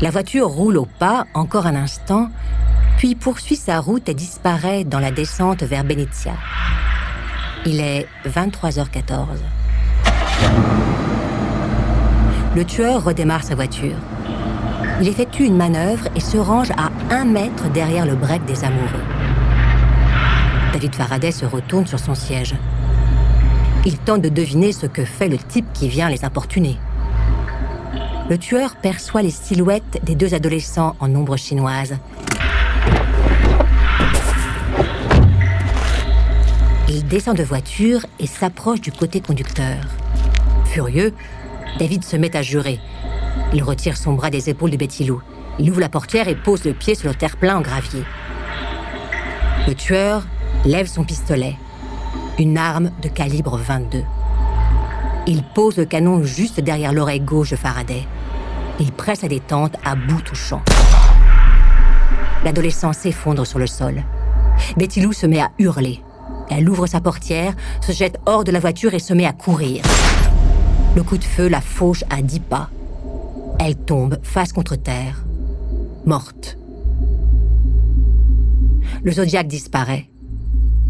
La 0.00 0.10
voiture 0.10 0.46
roule 0.46 0.76
au 0.76 0.86
pas 0.86 1.26
encore 1.34 1.66
un 1.66 1.74
instant, 1.74 2.30
puis 2.98 3.14
poursuit 3.14 3.56
sa 3.56 3.80
route 3.80 4.08
et 4.08 4.14
disparaît 4.14 4.84
dans 4.84 5.00
la 5.00 5.10
descente 5.10 5.62
vers 5.62 5.84
Benicia. 5.84 6.34
Il 7.66 7.80
est 7.80 8.06
23h14. 8.26 9.26
Le 12.54 12.64
tueur 12.64 13.04
redémarre 13.04 13.42
sa 13.42 13.54
voiture. 13.54 13.96
Il 15.00 15.08
effectue 15.08 15.44
une 15.44 15.56
manœuvre 15.56 16.08
et 16.14 16.20
se 16.20 16.36
range 16.36 16.70
à 16.72 16.90
un 17.14 17.24
mètre 17.24 17.68
derrière 17.70 18.06
le 18.06 18.14
break 18.14 18.44
des 18.44 18.64
amoureux. 18.64 19.04
David 20.78 20.94
Faraday 20.94 21.32
se 21.32 21.44
retourne 21.44 21.88
sur 21.88 21.98
son 21.98 22.14
siège. 22.14 22.54
Il 23.84 23.98
tente 23.98 24.22
de 24.22 24.28
deviner 24.28 24.70
ce 24.70 24.86
que 24.86 25.04
fait 25.04 25.26
le 25.26 25.36
type 25.36 25.66
qui 25.74 25.88
vient 25.88 26.08
les 26.08 26.24
importuner. 26.24 26.78
Le 28.30 28.38
tueur 28.38 28.76
perçoit 28.76 29.22
les 29.22 29.32
silhouettes 29.32 29.98
des 30.04 30.14
deux 30.14 30.34
adolescents 30.34 30.94
en 31.00 31.12
ombre 31.16 31.36
chinoise. 31.36 31.96
Il 36.88 37.04
descend 37.08 37.36
de 37.36 37.42
voiture 37.42 38.06
et 38.20 38.28
s'approche 38.28 38.80
du 38.80 38.92
côté 38.92 39.20
conducteur. 39.20 39.78
Furieux, 40.66 41.12
David 41.80 42.04
se 42.04 42.16
met 42.16 42.36
à 42.36 42.42
jurer. 42.42 42.78
Il 43.52 43.64
retire 43.64 43.96
son 43.96 44.12
bras 44.12 44.30
des 44.30 44.48
épaules 44.48 44.70
de 44.70 44.76
Betty 44.76 45.06
Lou. 45.06 45.20
Il 45.58 45.72
ouvre 45.72 45.80
la 45.80 45.88
portière 45.88 46.28
et 46.28 46.36
pose 46.36 46.64
le 46.64 46.72
pied 46.72 46.94
sur 46.94 47.08
le 47.08 47.16
terre-plein 47.16 47.56
en 47.56 47.62
gravier. 47.62 48.04
Le 49.66 49.74
tueur 49.74 50.24
lève 50.64 50.86
son 50.86 51.04
pistolet, 51.04 51.56
une 52.38 52.58
arme 52.58 52.90
de 53.02 53.08
calibre 53.08 53.56
22. 53.56 54.02
Il 55.26 55.42
pose 55.42 55.76
le 55.76 55.84
canon 55.84 56.22
juste 56.22 56.60
derrière 56.60 56.92
l'oreille 56.92 57.20
gauche 57.20 57.50
de 57.50 57.56
Faraday. 57.56 58.06
Il 58.80 58.92
presse 58.92 59.22
la 59.22 59.28
détente 59.28 59.76
à 59.84 59.94
bout 59.94 60.22
touchant. 60.22 60.62
L'adolescent 62.44 62.92
s'effondre 62.92 63.46
sur 63.46 63.58
le 63.58 63.66
sol. 63.66 64.02
Betty 64.76 65.00
Lou 65.00 65.12
se 65.12 65.26
met 65.26 65.40
à 65.40 65.50
hurler. 65.58 66.00
Elle 66.50 66.68
ouvre 66.68 66.86
sa 66.86 67.00
portière, 67.00 67.54
se 67.80 67.92
jette 67.92 68.18
hors 68.26 68.44
de 68.44 68.52
la 68.52 68.60
voiture 68.60 68.94
et 68.94 68.98
se 68.98 69.12
met 69.12 69.26
à 69.26 69.32
courir. 69.32 69.82
Le 70.96 71.02
coup 71.02 71.18
de 71.18 71.24
feu 71.24 71.48
la 71.48 71.60
fauche 71.60 72.04
à 72.10 72.22
dix 72.22 72.40
pas. 72.40 72.70
Elle 73.60 73.76
tombe 73.76 74.18
face 74.22 74.52
contre 74.52 74.76
terre, 74.76 75.24
morte. 76.06 76.56
Le 79.02 79.12
Zodiac 79.12 79.46
disparaît. 79.46 80.08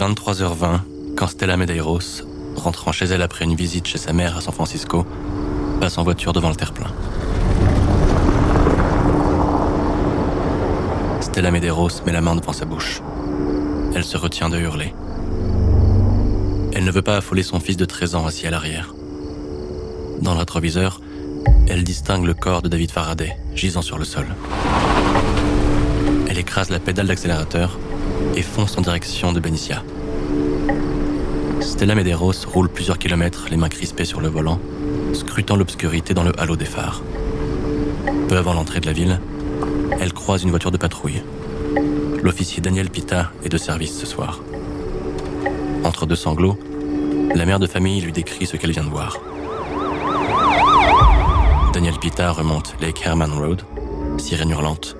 23h20 0.00 0.80
quand 1.14 1.26
Stella 1.26 1.58
Medeiros 1.58 2.24
rentrant 2.56 2.90
chez 2.90 3.04
elle 3.04 3.20
après 3.20 3.44
une 3.44 3.54
visite 3.54 3.86
chez 3.86 3.98
sa 3.98 4.14
mère 4.14 4.34
à 4.34 4.40
San 4.40 4.54
Francisco, 4.54 5.04
passe 5.78 5.98
en 5.98 6.04
voiture 6.04 6.32
devant 6.32 6.48
le 6.48 6.56
terre-plein. 6.56 6.86
Stella 11.20 11.50
Medeiros 11.50 12.02
met 12.06 12.12
la 12.12 12.22
main 12.22 12.34
devant 12.34 12.54
sa 12.54 12.64
bouche. 12.64 13.02
Elle 13.94 14.04
se 14.04 14.16
retient 14.16 14.48
de 14.48 14.58
hurler. 14.58 14.94
Elle 16.72 16.84
ne 16.84 16.90
veut 16.90 17.02
pas 17.02 17.18
affoler 17.18 17.42
son 17.42 17.60
fils 17.60 17.76
de 17.76 17.84
13 17.84 18.14
ans 18.14 18.24
assis 18.24 18.46
à 18.46 18.50
l'arrière. 18.50 18.94
Dans 20.22 20.32
le 20.32 20.38
rétroviseur, 20.38 21.02
elle 21.68 21.84
distingue 21.84 22.24
le 22.24 22.32
corps 22.32 22.62
de 22.62 22.68
David 22.68 22.90
Faraday, 22.90 23.36
gisant 23.54 23.82
sur 23.82 23.98
le 23.98 24.04
sol. 24.06 24.26
Elle 26.26 26.38
écrase 26.38 26.70
la 26.70 26.78
pédale 26.78 27.06
d'accélérateur 27.06 27.78
et 28.34 28.42
fonce 28.42 28.76
en 28.78 28.80
direction 28.80 29.32
de 29.32 29.40
Benicia. 29.40 29.82
Stella 31.60 31.94
Medeiros 31.94 32.32
roule 32.46 32.68
plusieurs 32.68 32.98
kilomètres, 32.98 33.46
les 33.50 33.56
mains 33.56 33.68
crispées 33.68 34.04
sur 34.04 34.20
le 34.20 34.28
volant, 34.28 34.60
scrutant 35.12 35.56
l'obscurité 35.56 36.14
dans 36.14 36.24
le 36.24 36.32
halo 36.40 36.56
des 36.56 36.64
phares. 36.64 37.02
Peu 38.28 38.36
avant 38.36 38.54
l'entrée 38.54 38.80
de 38.80 38.86
la 38.86 38.92
ville, 38.92 39.20
elle 40.00 40.12
croise 40.12 40.42
une 40.42 40.50
voiture 40.50 40.70
de 40.70 40.76
patrouille. 40.76 41.22
L'officier 42.22 42.60
Daniel 42.60 42.90
Pita 42.90 43.30
est 43.44 43.48
de 43.48 43.58
service 43.58 43.98
ce 43.98 44.06
soir. 44.06 44.40
Entre 45.84 46.06
deux 46.06 46.16
sanglots, 46.16 46.58
la 47.34 47.46
mère 47.46 47.58
de 47.58 47.66
famille 47.66 48.00
lui 48.00 48.12
décrit 48.12 48.46
ce 48.46 48.56
qu'elle 48.56 48.72
vient 48.72 48.84
de 48.84 48.90
voir. 48.90 49.18
Daniel 51.72 51.94
Pita 51.98 52.32
remonte 52.32 52.74
Lake 52.80 53.02
Herman 53.04 53.32
Road, 53.32 53.62
sirène 54.18 54.50
hurlante. 54.50 54.96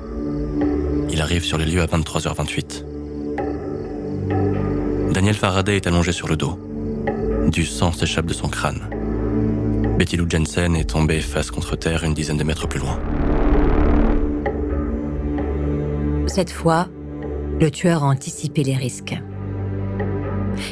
Il 1.10 1.20
arrive 1.20 1.44
sur 1.44 1.58
les 1.58 1.66
lieux 1.66 1.82
à 1.82 1.86
23h28. 1.86 2.89
Daniel 5.12 5.34
Faraday 5.34 5.76
est 5.76 5.86
allongé 5.88 6.12
sur 6.12 6.28
le 6.28 6.36
dos. 6.36 6.56
Du 7.48 7.66
sang 7.66 7.90
s'échappe 7.92 8.26
de 8.26 8.32
son 8.32 8.48
crâne. 8.48 8.88
Betty 9.98 10.16
Lou 10.16 10.26
Jensen 10.30 10.76
est 10.76 10.90
tombée 10.90 11.20
face 11.20 11.50
contre 11.50 11.74
terre 11.74 12.04
une 12.04 12.14
dizaine 12.14 12.36
de 12.36 12.44
mètres 12.44 12.68
plus 12.68 12.78
loin. 12.78 12.98
Cette 16.26 16.52
fois, 16.52 16.86
le 17.60 17.70
tueur 17.72 18.04
a 18.04 18.06
anticipé 18.06 18.62
les 18.62 18.76
risques. 18.76 19.20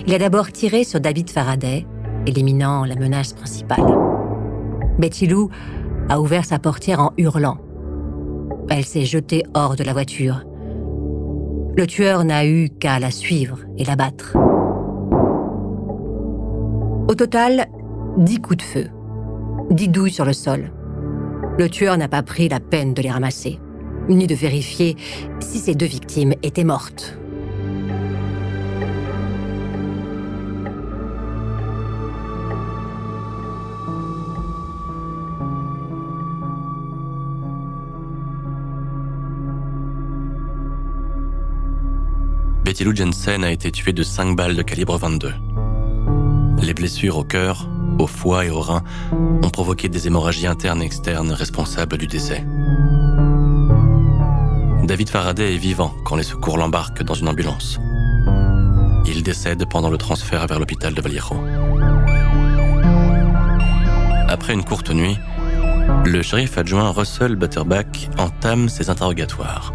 Il 0.07 0.15
a 0.15 0.19
d'abord 0.19 0.53
tiré 0.53 0.85
sur 0.85 1.01
David 1.01 1.31
Faraday, 1.31 1.85
éliminant 2.27 2.85
la 2.85 2.95
menace 2.95 3.33
principale. 3.33 3.85
Betty 4.99 5.27
Lou 5.27 5.51
a 6.09 6.21
ouvert 6.21 6.45
sa 6.45 6.61
portière 6.61 7.01
en 7.01 7.13
hurlant. 7.19 7.59
Elle 8.71 8.85
s'est 8.85 9.05
jetée 9.05 9.43
hors 9.55 9.75
de 9.75 9.83
la 9.83 9.93
voiture. 9.93 10.45
Le 11.79 11.87
tueur 11.87 12.25
n'a 12.25 12.45
eu 12.45 12.71
qu'à 12.71 12.99
la 12.99 13.13
suivre 13.13 13.61
et 13.77 13.85
la 13.85 13.95
battre. 13.95 14.37
Au 17.07 17.15
total, 17.15 17.67
dix 18.17 18.41
coups 18.41 18.57
de 18.57 18.63
feu, 18.63 18.87
dix 19.71 19.87
douilles 19.87 20.11
sur 20.11 20.25
le 20.25 20.33
sol. 20.33 20.73
Le 21.57 21.69
tueur 21.71 21.97
n'a 21.97 22.09
pas 22.09 22.25
pris 22.25 22.49
la 22.49 22.59
peine 22.59 22.95
de 22.95 23.03
les 23.03 23.13
ramasser, 23.13 23.61
ni 24.09 24.27
de 24.27 24.35
vérifier 24.35 24.97
si 25.39 25.61
ces 25.61 25.77
deux 25.77 25.87
victimes 25.87 26.35
étaient 26.43 26.65
mortes. 26.65 27.17
Betty 42.79 42.85
Lou 42.85 42.95
Jensen 42.95 43.43
a 43.43 43.51
été 43.51 43.73
tuée 43.73 43.93
de 43.93 44.05
5 44.05 44.37
balles 44.37 44.55
de 44.55 44.63
calibre 44.63 44.97
22. 44.97 45.35
Les 46.63 46.75
blessures 46.75 47.19
au 47.19 47.25
cœur, 47.25 47.69
au 47.99 48.07
foie 48.07 48.45
et 48.45 48.51
au 48.51 48.61
rein 48.61 48.85
ont 49.43 49.51
provoqué 49.51 49.89
des 49.89 50.07
hémorragies 50.07 50.47
internes 50.47 50.81
et 50.81 50.85
externes 50.85 51.33
responsables 51.33 51.99
du 51.99 52.07
décès. 52.07 52.47
David 54.85 55.09
Faraday 55.09 55.57
est 55.57 55.59
vivant 55.59 55.93
quand 56.05 56.15
les 56.15 56.23
secours 56.23 56.57
l'embarquent 56.57 57.03
dans 57.03 57.15
une 57.15 57.29
ambulance. 57.29 57.81
Il 59.07 59.25
décède 59.25 59.69
pendant 59.69 59.91
le 59.91 59.99
transfert 59.99 60.47
vers 60.47 60.61
l'hôpital 60.61 60.95
de 60.95 61.03
Vallejo. 61.03 61.35
Après 64.29 64.55
une 64.55 64.63
courte 64.63 64.93
nuit, 64.93 65.19
le 66.05 66.23
shérif 66.23 66.57
adjoint 66.57 66.93
Russell 66.93 67.35
Butterback 67.35 68.09
entame 68.19 68.69
ses 68.69 68.89
interrogatoires. 68.89 69.75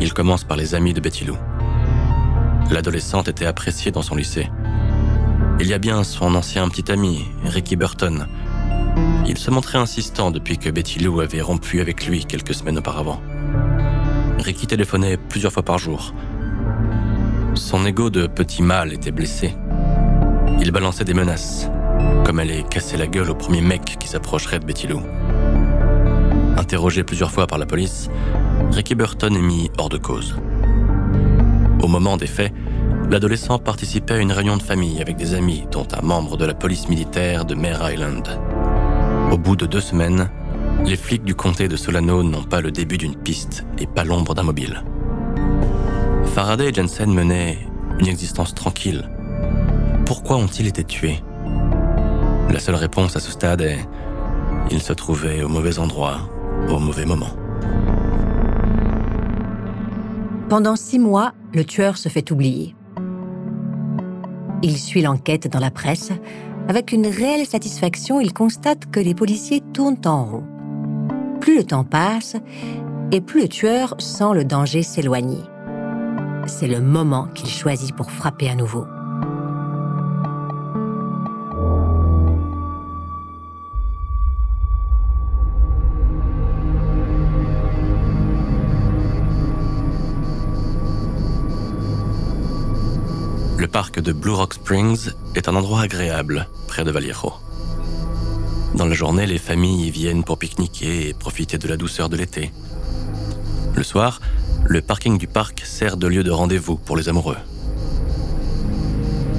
Il 0.00 0.14
commence 0.14 0.44
par 0.44 0.56
les 0.56 0.76
amis 0.76 0.94
de 0.94 1.00
Betty 1.00 1.24
Lou. 1.24 1.36
L'adolescente 2.70 3.28
était 3.28 3.46
appréciée 3.46 3.90
dans 3.90 4.02
son 4.02 4.14
lycée. 4.14 4.50
Il 5.60 5.66
y 5.66 5.74
a 5.74 5.78
bien 5.78 6.02
son 6.02 6.34
ancien 6.34 6.68
petit 6.68 6.90
ami, 6.90 7.24
Ricky 7.44 7.76
Burton. 7.76 8.26
Il 9.26 9.38
se 9.38 9.50
montrait 9.50 9.78
insistant 9.78 10.30
depuis 10.30 10.58
que 10.58 10.70
Betty 10.70 10.98
Lou 10.98 11.20
avait 11.20 11.40
rompu 11.40 11.80
avec 11.80 12.06
lui 12.06 12.24
quelques 12.24 12.54
semaines 12.54 12.78
auparavant. 12.78 13.22
Ricky 14.38 14.66
téléphonait 14.66 15.16
plusieurs 15.16 15.52
fois 15.52 15.62
par 15.62 15.78
jour. 15.78 16.12
Son 17.54 17.86
ego 17.86 18.10
de 18.10 18.26
petit 18.26 18.62
mâle 18.62 18.92
était 18.92 19.12
blessé. 19.12 19.54
Il 20.60 20.70
balançait 20.72 21.04
des 21.04 21.14
menaces, 21.14 21.68
comme 22.24 22.38
aller 22.38 22.64
casser 22.68 22.96
la 22.96 23.06
gueule 23.06 23.30
au 23.30 23.34
premier 23.34 23.60
mec 23.60 23.96
qui 23.98 24.08
s'approcherait 24.08 24.58
de 24.58 24.64
Betty 24.64 24.86
Lou. 24.86 25.00
Interrogé 26.58 27.04
plusieurs 27.04 27.30
fois 27.30 27.46
par 27.46 27.58
la 27.58 27.66
police, 27.66 28.08
Ricky 28.72 28.94
Burton 28.94 29.36
est 29.36 29.40
mis 29.40 29.70
hors 29.78 29.88
de 29.88 29.98
cause. 29.98 30.34
Au 31.84 31.86
moment 31.86 32.16
des 32.16 32.26
faits, 32.26 32.50
l'adolescent 33.10 33.58
participait 33.58 34.14
à 34.14 34.18
une 34.18 34.32
réunion 34.32 34.56
de 34.56 34.62
famille 34.62 35.02
avec 35.02 35.16
des 35.16 35.34
amis, 35.34 35.66
dont 35.70 35.86
un 35.92 36.00
membre 36.00 36.38
de 36.38 36.46
la 36.46 36.54
police 36.54 36.88
militaire 36.88 37.44
de 37.44 37.54
Mare 37.54 37.92
Island. 37.92 38.26
Au 39.30 39.36
bout 39.36 39.54
de 39.54 39.66
deux 39.66 39.82
semaines, 39.82 40.30
les 40.86 40.96
flics 40.96 41.24
du 41.24 41.34
comté 41.34 41.68
de 41.68 41.76
Solano 41.76 42.22
n'ont 42.22 42.42
pas 42.42 42.62
le 42.62 42.70
début 42.70 42.96
d'une 42.96 43.14
piste 43.14 43.66
et 43.76 43.86
pas 43.86 44.02
l'ombre 44.02 44.34
d'un 44.34 44.44
mobile. 44.44 44.82
Faraday 46.34 46.70
et 46.70 46.72
Jensen 46.72 47.12
menaient 47.12 47.58
une 47.98 48.08
existence 48.08 48.54
tranquille. 48.54 49.06
Pourquoi 50.06 50.38
ont-ils 50.38 50.66
été 50.66 50.84
tués? 50.84 51.22
La 52.48 52.60
seule 52.60 52.76
réponse 52.76 53.14
à 53.14 53.20
ce 53.20 53.30
stade 53.30 53.60
est 53.60 53.86
ils 54.70 54.80
se 54.80 54.94
trouvaient 54.94 55.42
au 55.42 55.48
mauvais 55.50 55.78
endroit, 55.78 56.30
au 56.70 56.78
mauvais 56.78 57.04
moment. 57.04 57.36
Pendant 60.48 60.76
six 60.76 60.98
mois, 60.98 61.32
le 61.54 61.64
tueur 61.64 61.96
se 61.96 62.08
fait 62.08 62.30
oublier. 62.30 62.76
Il 64.62 64.76
suit 64.76 65.00
l'enquête 65.00 65.48
dans 65.48 65.58
la 65.58 65.70
presse. 65.70 66.12
Avec 66.68 66.92
une 66.92 67.06
réelle 67.06 67.46
satisfaction, 67.46 68.20
il 68.20 68.32
constate 68.32 68.90
que 68.90 69.00
les 69.00 69.14
policiers 69.14 69.62
tournent 69.72 70.00
en 70.04 70.24
rond. 70.24 70.44
Plus 71.40 71.58
le 71.58 71.64
temps 71.64 71.84
passe, 71.84 72.36
et 73.10 73.20
plus 73.20 73.42
le 73.42 73.48
tueur 73.48 73.94
sent 73.98 74.34
le 74.34 74.44
danger 74.44 74.82
s'éloigner. 74.82 75.42
C'est 76.46 76.68
le 76.68 76.80
moment 76.80 77.26
qu'il 77.34 77.48
choisit 77.48 77.94
pour 77.94 78.10
frapper 78.10 78.48
à 78.50 78.54
nouveau. 78.54 78.84
Parc 93.74 93.98
de 93.98 94.12
Blue 94.12 94.30
Rock 94.30 94.54
Springs 94.54 95.10
est 95.34 95.48
un 95.48 95.56
endroit 95.56 95.80
agréable, 95.80 96.46
près 96.68 96.84
de 96.84 96.92
Vallejo. 96.92 97.32
Dans 98.76 98.86
la 98.86 98.94
journée, 98.94 99.26
les 99.26 99.38
familles 99.38 99.88
y 99.88 99.90
viennent 99.90 100.22
pour 100.22 100.38
pique-niquer 100.38 101.08
et 101.08 101.12
profiter 101.12 101.58
de 101.58 101.66
la 101.66 101.76
douceur 101.76 102.08
de 102.08 102.16
l'été. 102.16 102.52
Le 103.74 103.82
soir, 103.82 104.20
le 104.64 104.80
parking 104.80 105.18
du 105.18 105.26
parc 105.26 105.62
sert 105.64 105.96
de 105.96 106.06
lieu 106.06 106.22
de 106.22 106.30
rendez-vous 106.30 106.76
pour 106.76 106.96
les 106.96 107.08
amoureux. 107.08 107.36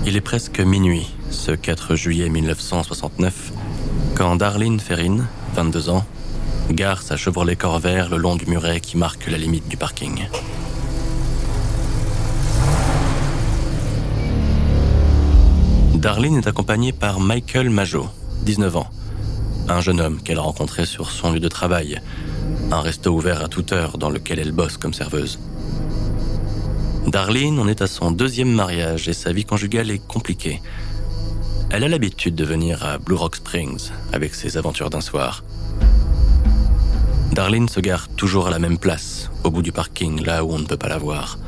Il 0.06 0.17
est 0.17 0.28
presque 0.30 0.60
minuit, 0.60 1.08
ce 1.30 1.54
4 1.54 1.95
juillet 1.95 2.28
1969, 2.28 3.54
quand 4.15 4.36
Darlene 4.36 4.82
Ferrin, 4.82 5.30
22 5.54 5.88
ans, 5.88 6.06
gare 6.71 7.04
sa 7.04 7.15
Chevrolet 7.15 7.56
Corvair 7.56 8.10
le 8.10 8.17
long 8.17 8.36
du 8.36 8.48
muret 8.48 8.82
qui 8.82 8.98
marque 8.98 9.28
la 9.28 9.38
limite 9.38 9.69
du 9.69 9.78
parking. 9.78 10.28
Darlene 16.06 16.38
est 16.38 16.46
accompagnée 16.46 16.91
par 16.91 17.20
Michael 17.20 17.72
Majot, 17.72 18.08
19 18.44 18.76
ans, 18.76 18.91
un 19.68 19.82
jeune 19.82 20.00
homme 20.00 20.22
qu'elle 20.22 20.38
a 20.38 20.41
rencontré 20.41 20.86
sur 20.86 21.10
son 21.10 21.32
lieu 21.32 21.39
de 21.39 21.48
travail, 21.48 22.00
un 22.70 22.80
resto 22.80 23.10
ouvert 23.10 23.44
à 23.44 23.48
toute 23.48 23.72
heure 23.72 23.98
dans 23.98 24.12
lequel 24.12 24.38
elle 24.38 24.52
bosse 24.52 24.78
comme 24.78 24.94
serveuse. 24.94 25.39
Darlene 27.08 27.58
en 27.58 27.68
est 27.68 27.82
à 27.82 27.88
son 27.88 28.12
deuxième 28.12 28.52
mariage 28.52 29.10
et 29.10 29.13
sa 29.13 29.34
vie 29.34 29.46
conjugale 29.46 29.89
est 29.89 30.08
compliquée. 30.08 30.62
Elle 31.72 31.84
a 31.84 31.88
l'habitude 31.88 32.36
de 32.36 32.46
venir 32.46 32.86
à 32.86 33.00
Blue 33.00 33.15
Rock 33.15 33.38
Springs 33.38 33.89
avec 34.13 34.36
ses 34.36 34.58
aventures 34.58 34.91
d'un 34.91 35.02
soir. 35.02 35.44
Darlene 37.32 37.68
se 37.68 37.80
gare 37.80 38.10
toujours 38.10 38.46
à 38.46 38.52
la 38.52 38.60
même 38.60 38.78
place, 38.78 39.32
au 39.44 39.50
bout 39.50 39.63
du 39.63 39.72
parking, 39.72 40.24
là 40.24 40.46
où 40.46 40.54
on 40.54 40.60
ne 40.60 40.65
peut 40.65 40.78
pas 40.78 40.88
la 40.88 41.00
voir. 41.00 41.39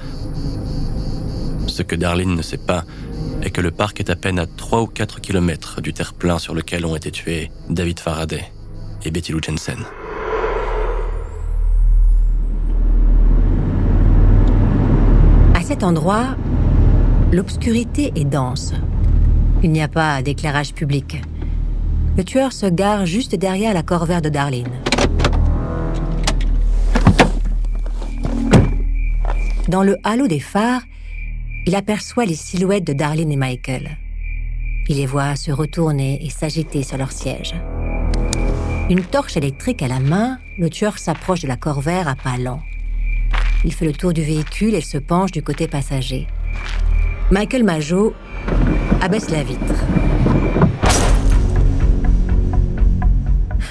Ce 1.67 1.83
que 1.83 1.95
Darlene 1.95 2.33
ne 2.33 2.41
sait 2.41 2.57
pas, 2.57 2.85
que 3.49 3.61
le 3.61 3.71
parc 3.71 3.99
est 3.99 4.09
à 4.09 4.15
peine 4.15 4.39
à 4.39 4.45
3 4.45 4.81
ou 4.81 4.87
4 4.87 5.21
kilomètres 5.21 5.81
du 5.81 5.93
terre-plein 5.93 6.39
sur 6.39 6.53
lequel 6.53 6.85
ont 6.85 6.95
été 6.95 7.11
tués 7.11 7.51
David 7.69 7.99
Faraday 7.99 8.43
et 9.05 9.11
Betty 9.11 9.31
Lou 9.31 9.39
Jensen. 9.41 9.77
À 15.53 15.61
cet 15.61 15.83
endroit, 15.83 16.35
l'obscurité 17.31 18.11
est 18.15 18.25
dense. 18.25 18.73
Il 19.63 19.71
n'y 19.71 19.81
a 19.81 19.87
pas 19.87 20.21
d'éclairage 20.21 20.73
public. 20.73 21.21
Le 22.17 22.23
tueur 22.23 22.51
se 22.53 22.65
gare 22.65 23.05
juste 23.05 23.35
derrière 23.35 23.73
la 23.73 23.83
corvaire 23.83 24.21
de 24.21 24.29
Darlene. 24.29 24.67
Dans 29.67 29.83
le 29.83 29.97
halo 30.03 30.27
des 30.27 30.39
phares, 30.39 30.81
il 31.67 31.75
aperçoit 31.75 32.23
les 32.23 32.33
silhouettes 32.33 32.87
de 32.87 32.93
Darlene 32.93 33.29
et 33.29 33.35
Michael. 33.35 33.97
Il 34.87 34.95
les 34.95 35.05
voit 35.05 35.35
se 35.35 35.51
retourner 35.51 36.25
et 36.25 36.29
s'agiter 36.29 36.81
sur 36.81 36.97
leur 36.97 37.11
siège. 37.11 37.55
Une 38.89 39.03
torche 39.03 39.35
électrique 39.35 39.81
à 39.81 39.89
la 39.89 39.99
main, 39.99 40.39
le 40.57 40.69
tueur 40.69 40.97
s'approche 40.97 41.41
de 41.41 41.47
la 41.47 41.57
corvaire 41.57 42.07
à 42.07 42.15
pas 42.15 42.37
lents. 42.37 42.61
Il 43.65 43.73
fait 43.73 43.85
le 43.85 43.91
tour 43.91 44.13
du 44.13 44.21
véhicule 44.21 44.75
et 44.75 44.81
se 44.81 44.97
penche 44.97 45.31
du 45.31 45.43
côté 45.43 45.67
passager. 45.67 46.25
Michael 47.31 47.65
Majot 47.65 48.13
abaisse 49.01 49.29
la 49.29 49.43
vitre. 49.43 49.83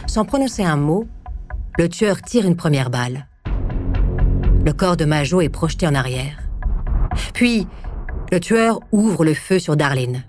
Sans 0.06 0.26
prononcer 0.26 0.64
un 0.64 0.76
mot, 0.76 1.06
le 1.78 1.88
tueur 1.88 2.20
tire 2.20 2.44
une 2.44 2.56
première 2.56 2.90
balle. 2.90 3.26
Le 4.66 4.72
corps 4.74 4.98
de 4.98 5.06
Majot 5.06 5.40
est 5.40 5.48
projeté 5.48 5.86
en 5.86 5.94
arrière. 5.94 6.42
Puis, 7.32 7.66
le 8.36 8.40
tueur 8.40 8.80
ouvre 8.92 9.24
le 9.24 9.32
feu 9.32 9.58
sur 9.58 9.76
Darlene. 9.78 10.22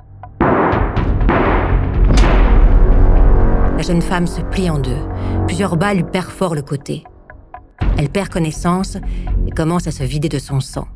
La 3.76 3.84
jeune 3.84 4.02
femme 4.02 4.28
se 4.28 4.39
plie 4.39 4.70
en 4.70 4.80
deux. 4.80 5.02
Plusieurs 5.46 5.76
balles 5.76 5.98
lui 5.98 6.06
perforent 6.06 6.56
le 6.56 6.62
côté. 6.62 7.04
Elle 7.98 8.08
perd 8.08 8.30
connaissance 8.30 8.96
et 9.46 9.52
commence 9.52 9.88
à 9.88 9.91
se 9.91 10.06
vider 10.06 10.30
de 10.30 10.39
son 10.39 10.62
sang. 10.62 10.88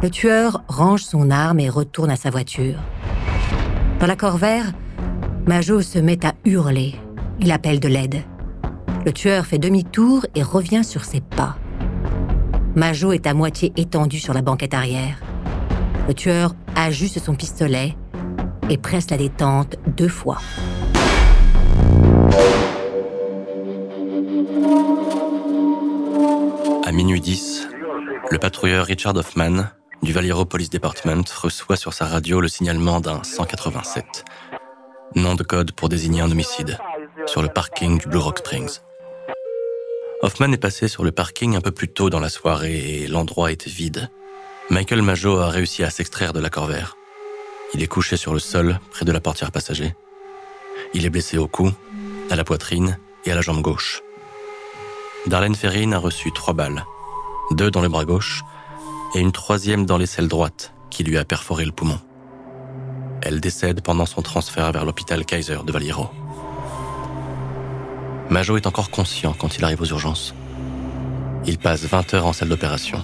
Le 0.00 0.08
tueur 0.08 0.62
range 0.68 1.02
son 1.02 1.32
arme 1.32 1.58
et 1.58 1.68
retourne 1.68 2.12
à 2.12 2.16
sa 2.16 2.30
voiture. 2.30 2.78
Dans 3.98 4.06
la 4.06 4.14
corvère, 4.14 4.66
Majo 5.48 5.80
se 5.82 5.98
met 5.98 6.24
à 6.24 6.34
hurler. 6.44 6.94
Il 7.40 7.50
appelle 7.50 7.80
de 7.80 7.88
l'aide. 7.88 8.22
Le 9.04 9.12
tueur 9.12 9.46
fait 9.46 9.58
demi-tour 9.58 10.26
et 10.36 10.44
revient 10.44 10.84
sur 10.84 11.04
ses 11.04 11.22
pas. 11.22 11.56
Majo 12.76 13.10
est 13.10 13.26
à 13.26 13.34
moitié 13.34 13.72
étendu 13.76 14.20
sur 14.20 14.32
la 14.32 14.42
banquette 14.42 14.74
arrière. 14.74 15.18
Le 16.08 16.14
tueur 16.14 16.54
ajuste 16.74 17.22
son 17.22 17.34
pistolet 17.34 17.94
et 18.70 18.78
presse 18.78 19.10
la 19.10 19.18
détente 19.18 19.76
deux 19.88 20.08
fois. 20.08 20.38
À 26.82 26.92
minuit 26.92 27.20
10, 27.20 27.68
le 28.30 28.38
patrouilleur 28.38 28.86
Richard 28.86 29.14
Hoffman 29.16 29.64
du 30.02 30.14
Valero 30.14 30.46
Police 30.46 30.70
Department 30.70 31.24
reçoit 31.42 31.76
sur 31.76 31.92
sa 31.92 32.06
radio 32.06 32.40
le 32.40 32.48
signalement 32.48 33.00
d'un 33.00 33.22
187, 33.22 34.24
nom 35.14 35.34
de 35.34 35.42
code 35.42 35.72
pour 35.72 35.90
désigner 35.90 36.22
un 36.22 36.30
homicide, 36.30 36.78
sur 37.26 37.42
le 37.42 37.48
parking 37.48 37.98
du 37.98 38.06
Blue 38.08 38.16
Rock 38.16 38.38
Springs. 38.38 38.78
Hoffman 40.22 40.52
est 40.52 40.56
passé 40.56 40.88
sur 40.88 41.04
le 41.04 41.12
parking 41.12 41.54
un 41.54 41.60
peu 41.60 41.70
plus 41.70 41.88
tôt 41.88 42.08
dans 42.08 42.18
la 42.18 42.30
soirée 42.30 43.02
et 43.02 43.06
l'endroit 43.08 43.52
était 43.52 43.68
vide. 43.68 44.08
Michael 44.70 45.00
Majo 45.00 45.38
a 45.38 45.48
réussi 45.48 45.82
à 45.82 45.88
s'extraire 45.88 46.34
de 46.34 46.40
la 46.40 46.50
corvère. 46.50 46.98
Il 47.72 47.82
est 47.82 47.86
couché 47.86 48.18
sur 48.18 48.34
le 48.34 48.38
sol, 48.38 48.78
près 48.90 49.06
de 49.06 49.12
la 49.12 49.20
portière 49.20 49.50
passager. 49.50 49.94
Il 50.92 51.06
est 51.06 51.10
blessé 51.10 51.38
au 51.38 51.48
cou, 51.48 51.72
à 52.30 52.36
la 52.36 52.44
poitrine 52.44 52.98
et 53.24 53.32
à 53.32 53.34
la 53.34 53.40
jambe 53.40 53.62
gauche. 53.62 54.02
Darlene 55.26 55.54
Ferrin 55.54 55.92
a 55.92 55.98
reçu 55.98 56.32
trois 56.32 56.52
balles, 56.52 56.84
deux 57.50 57.70
dans 57.70 57.80
le 57.80 57.88
bras 57.88 58.04
gauche 58.04 58.42
et 59.14 59.20
une 59.20 59.32
troisième 59.32 59.86
dans 59.86 59.96
l'aisselle 59.96 60.28
droite 60.28 60.74
qui 60.90 61.02
lui 61.02 61.16
a 61.16 61.24
perforé 61.24 61.64
le 61.64 61.72
poumon. 61.72 61.98
Elle 63.22 63.40
décède 63.40 63.80
pendant 63.80 64.06
son 64.06 64.20
transfert 64.20 64.70
vers 64.72 64.84
l'hôpital 64.84 65.24
Kaiser 65.24 65.58
de 65.64 65.72
Valiro. 65.72 66.10
Majo 68.28 68.58
est 68.58 68.66
encore 68.66 68.90
conscient 68.90 69.32
quand 69.32 69.56
il 69.56 69.64
arrive 69.64 69.80
aux 69.80 69.86
urgences. 69.86 70.34
Il 71.46 71.56
passe 71.56 71.84
20 71.84 72.12
heures 72.12 72.26
en 72.26 72.34
salle 72.34 72.50
d'opération. 72.50 73.02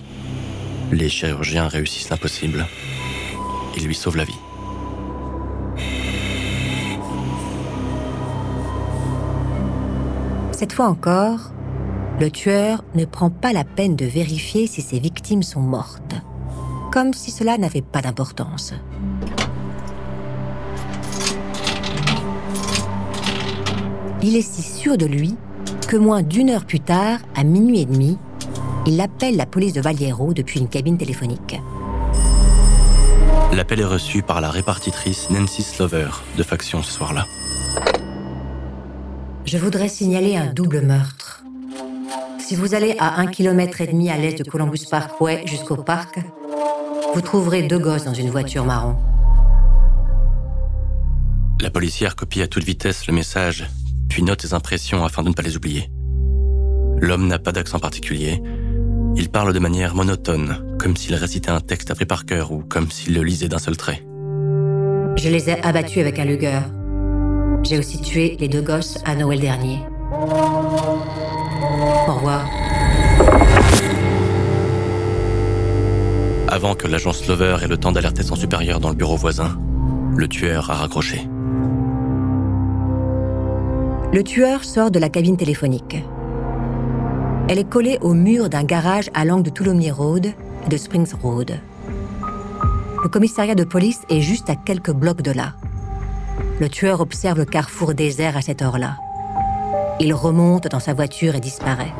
Les 0.95 1.09
chirurgiens 1.09 1.67
réussissent 1.67 2.09
l'impossible. 2.09 2.69
Ils 3.77 3.85
lui 3.85 3.97
sauvent 3.97 4.17
la 4.17 4.25
vie. 4.25 4.39
Cette 10.53 10.73
fois 10.73 10.87
encore, 10.87 11.51
le 12.21 12.31
tueur 12.31 12.85
ne 12.95 13.05
prend 13.07 13.29
pas 13.29 13.53
la 13.53 13.65
peine 13.65 13.97
de 13.97 14.05
vérifier 14.05 14.69
si 14.69 14.83
ses 14.83 15.01
victimes 15.01 15.43
sont 15.43 15.63
mortes, 15.63 16.15
comme 16.93 17.13
si 17.13 17.33
cela 17.33 17.59
n'avait 17.59 17.83
pas 17.83 18.01
d'importance. 18.01 18.73
Il 24.23 24.37
est 24.37 24.43
si 24.43 24.63
sûr 24.63 24.97
de 24.97 25.07
lui 25.07 25.35
que 25.89 25.97
moins 25.97 26.23
d'une 26.23 26.51
heure 26.51 26.65
plus 26.65 26.79
tard, 26.79 27.19
à 27.35 27.43
minuit 27.43 27.81
et 27.81 27.85
demi, 27.85 28.17
il 28.87 29.01
appelle 29.01 29.37
la 29.37 29.47
police 29.47 29.73
de 29.73 29.81
Valiero 29.81 30.35
depuis 30.35 30.61
une 30.61 30.69
cabine 30.69 30.99
téléphonique. 30.99 31.57
L'appel 33.53 33.81
est 33.81 33.85
reçu 33.85 34.23
par 34.23 34.41
la 34.41 34.51
répartitrice 34.51 35.31
Nancy 35.31 35.63
Slover 35.63 36.09
de 36.37 36.43
faction 36.43 36.83
ce 36.83 36.93
soir-là. 36.93 37.27
Je 39.45 39.59
voudrais 39.59 39.89
signaler 39.89 40.37
un 40.37 40.53
double 40.53 40.81
meurtre. 40.81 41.45
Si 42.39 42.57
vous 42.57 42.75
allez 42.75 42.97
à 42.99 43.21
un 43.21 43.27
kilomètre 43.27 43.81
et 43.81 43.87
demi 43.87 44.11
à 44.11 44.19
l'est 44.19 44.43
de 44.43 44.49
Columbus 44.49 44.87
Parkway 44.91 45.47
jusqu'au 45.47 45.77
parc, 45.77 46.19
vous 47.15 47.21
trouverez 47.21 47.63
deux 47.63 47.79
gosses 47.79 48.05
dans 48.05 48.15
une 48.15 48.31
voiture 48.31 48.65
marron. 48.65 48.97
La 51.61 51.71
policière 51.71 52.17
copie 52.17 52.43
à 52.43 52.49
toute 52.49 52.65
vitesse 52.65 53.07
le 53.07 53.15
message, 53.15 53.67
puis 54.09 54.23
note 54.23 54.43
ses 54.43 54.53
impressions 54.53 55.05
afin 55.05 55.23
de 55.23 55.29
ne 55.29 55.35
pas 55.35 55.43
les 55.43 55.57
oublier. 55.57 55.89
L'homme 57.01 57.27
n'a 57.27 57.39
pas 57.39 57.53
d'accent 57.53 57.79
particulier. 57.79 58.43
Il 59.17 59.29
parle 59.29 59.53
de 59.53 59.59
manière 59.61 59.95
monotone, 59.95 60.77
comme 60.79 60.97
s'il 60.97 61.15
récitait 61.15 61.51
un 61.51 61.61
texte 61.61 61.91
appris 61.91 62.05
par 62.05 62.25
cœur 62.25 62.51
ou 62.51 62.63
comme 62.63 62.91
s'il 62.91 63.15
le 63.15 63.23
lisait 63.23 63.49
d'un 63.49 63.59
seul 63.59 63.77
trait. 63.77 64.05
Je 65.17 65.29
les 65.29 65.49
ai 65.49 65.63
abattus 65.63 65.99
avec 65.99 66.19
un 66.19 66.25
Luger. 66.25 66.61
J'ai 67.63 67.79
aussi 67.79 68.01
tué 68.01 68.37
les 68.41 68.49
deux 68.49 68.63
gosses 68.63 68.99
à 69.05 69.15
Noël 69.15 69.41
dernier. 69.41 69.79
Au 72.09 72.15
revoir. 72.15 72.45
Avant 76.49 76.75
que 76.75 76.89
l'agent 76.89 77.13
Slover 77.13 77.59
ait 77.63 77.69
le 77.69 77.77
temps 77.77 77.93
d'alerter 77.93 78.23
son 78.23 78.35
supérieur 78.35 78.81
dans 78.81 78.91
le 78.91 78.97
bureau 78.97 79.17
voisin, 79.17 79.57
le 80.17 80.29
tueur 80.29 80.71
a 80.71 80.75
raccroché. 80.75 81.29
Le 84.13 84.23
tueur 84.23 84.65
sort 84.65 84.91
de 84.91 84.99
la 84.99 85.09
cabine 85.09 85.37
téléphonique. 85.37 86.05
Elle 87.47 87.59
est 87.59 87.69
collée 87.69 87.99
au 88.01 88.15
mur 88.15 88.49
d'un 88.49 88.65
garage 88.65 89.11
à 89.13 89.27
l'angle 89.27 89.43
de 89.43 89.51
Toulommiers 89.51 89.91
Road 89.91 90.27
et 90.27 90.69
de 90.69 90.77
Springs 90.79 91.13
Road. 91.23 91.61
Le 93.03 93.09
commissariat 93.11 93.55
de 93.55 93.65
police 93.65 94.01
est 94.09 94.23
juste 94.23 94.49
à 94.49 94.57
quelques 94.57 94.93
blocs 94.93 95.21
de 95.21 95.31
là. 95.31 95.53
Le 96.59 96.71
tueur 96.71 97.03
observe 97.03 97.37
le 97.37 97.45
carrefour 97.45 97.93
désert 97.93 98.39
à 98.39 98.41
cette 98.41 98.63
heure-là. 98.63 98.97
Il 100.01 100.15
remonte 100.15 100.69
dans 100.69 100.81
sa 100.81 100.95
voiture 100.95 101.35
et 101.35 101.41
disparaît. 101.41 101.93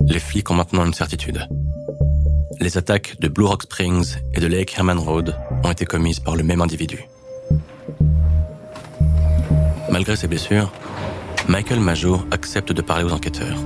Les 0.00 0.18
flics 0.18 0.50
ont 0.50 0.54
maintenant 0.54 0.84
une 0.84 0.92
certitude. 0.92 1.46
Les 2.62 2.78
attaques 2.78 3.16
de 3.18 3.26
Blue 3.26 3.44
Rock 3.44 3.64
Springs 3.64 4.18
et 4.34 4.40
de 4.40 4.46
Lake 4.46 4.72
Herman 4.78 4.96
Road 4.96 5.34
ont 5.64 5.72
été 5.72 5.84
commises 5.84 6.20
par 6.20 6.36
le 6.36 6.44
même 6.44 6.60
individu. 6.60 7.08
Malgré 9.90 10.14
ses 10.14 10.28
blessures, 10.28 10.72
Michael 11.48 11.80
Majo 11.80 12.22
accepte 12.30 12.70
de 12.70 12.80
parler 12.80 13.02
aux 13.02 13.10
enquêteurs. 13.10 13.58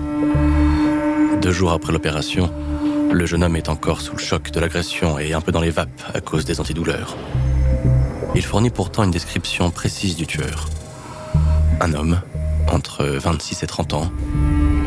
Deux 1.43 1.53
jours 1.53 1.73
après 1.73 1.93
l'opération, 1.93 2.51
le 3.13 3.27
jeune 3.27 3.45
homme 3.45 3.57
est 3.57 3.69
encore 3.69 4.01
sous 4.01 4.17
le 4.17 4.23
choc 4.23 4.51
de 4.51 4.61
l'agression 4.61 5.19
et 5.19 5.35
un 5.35 5.43
peu 5.43 5.53
dans 5.53 5.61
les 5.61 5.69
vapes 5.69 6.03
à 6.15 6.23
cause 6.23 6.47
des 6.47 6.59
antidouleurs. 6.59 7.19
Il 8.35 8.47
fournit 8.47 8.71
pourtant 8.71 9.05
une 9.05 9.11
description 9.11 9.71
précise 9.71 10.17
du 10.17 10.27
tueur. 10.27 10.71
Un 11.83 11.93
homme, 11.93 12.23
entre 12.73 13.05
26 13.05 13.63
et 13.63 13.67
30 13.67 13.93
ans, 13.93 14.11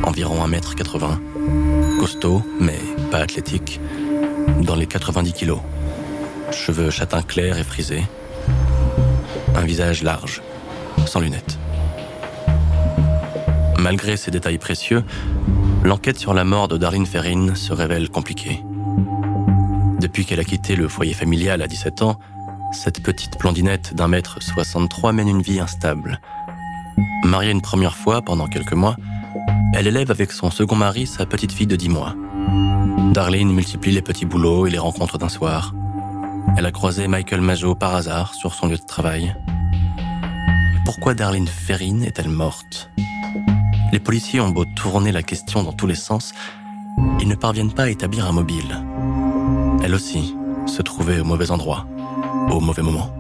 environ 0.02 0.44
1m80, 0.48 1.20
costaud 2.00 2.42
mais 2.62 2.80
pas 3.12 3.18
athlétique, 3.18 3.82
dans 4.62 4.76
les 4.76 4.88
90 4.88 5.34
kilos. 5.34 5.60
Cheveux 6.52 6.90
châtain 6.90 7.22
clair 7.22 7.58
et 7.58 7.64
frisés. 7.64 8.04
Un 9.54 9.66
visage 9.66 10.02
large, 10.02 10.42
sans 11.06 11.20
lunettes. 11.20 11.60
Malgré 13.78 14.16
ces 14.16 14.32
détails 14.32 14.58
précieux, 14.58 15.04
l'enquête 15.84 16.18
sur 16.18 16.34
la 16.34 16.46
mort 16.46 16.70
de 16.70 16.78
Darlene 16.78 17.06
Ferrin 17.06 17.54
se 17.56 17.74
révèle 17.74 18.10
compliquée. 18.10 18.64
Depuis 20.00 20.26
qu'elle 20.26 20.40
a 20.40 20.46
quitté 20.46 20.78
le 20.78 20.88
foyer 20.88 21.14
familial 21.14 21.62
à 21.62 21.68
17 21.68 22.02
ans, 22.02 22.18
cette 22.72 23.04
petite 23.04 23.38
blondinette 23.38 23.94
d'un 23.94 24.08
mètre 24.08 24.42
63 24.42 25.12
mène 25.12 25.28
une 25.28 25.42
vie 25.42 25.60
instable. 25.60 26.22
Mariée 27.26 27.52
une 27.52 27.62
première 27.62 27.98
fois 27.98 28.22
pendant 28.22 28.48
quelques 28.48 28.74
mois, 28.74 28.96
elle 29.74 29.88
élève 29.88 30.12
avec 30.12 30.32
son 30.32 30.52
second 30.52 30.76
mari 30.76 31.08
sa 31.08 31.26
petite 31.26 31.52
fille 31.52 31.68
de 31.68 31.76
10 31.76 31.90
mois. 31.90 32.16
Darlene 33.14 33.52
multiplie 33.52 33.92
les 33.92 34.02
petits 34.02 34.26
boulots 34.26 34.68
et 34.68 34.70
les 34.70 34.80
rencontres 34.80 35.18
d'un 35.18 35.30
soir. 35.30 35.74
Elle 36.58 36.66
a 36.66 36.72
croisé 36.72 37.08
Michael 37.08 37.42
Majo 37.42 37.76
par 37.76 37.96
hasard 37.96 38.34
sur 38.34 38.54
son 38.54 38.68
lieu 38.68 38.78
de 38.78 38.86
travail. 38.86 39.36
Pourquoi 40.86 41.14
Darlene 41.14 41.48
Ferrin 41.48 42.02
est-elle 42.02 42.30
morte? 42.30 42.90
Les 43.92 44.00
policiers 44.00 44.42
ont 44.42 44.50
beau 44.50 44.66
tourner 44.76 45.12
la 45.12 45.24
question 45.24 45.64
dans 45.64 45.74
tous 45.74 45.88
les 45.88 45.96
sens, 45.96 46.34
ils 47.20 47.28
ne 47.28 47.36
parviennent 47.36 47.74
pas 47.74 47.84
à 47.84 47.90
établir 47.90 48.28
un 48.28 48.32
mobile. 48.32 48.84
Elle 49.84 49.96
aussi 49.96 50.36
se 50.66 50.82
trouvait 50.82 51.20
au 51.20 51.24
mauvais 51.24 51.52
endroit, 51.52 51.88
au 52.52 52.60
mauvais 52.60 52.82
moment. 52.82 53.19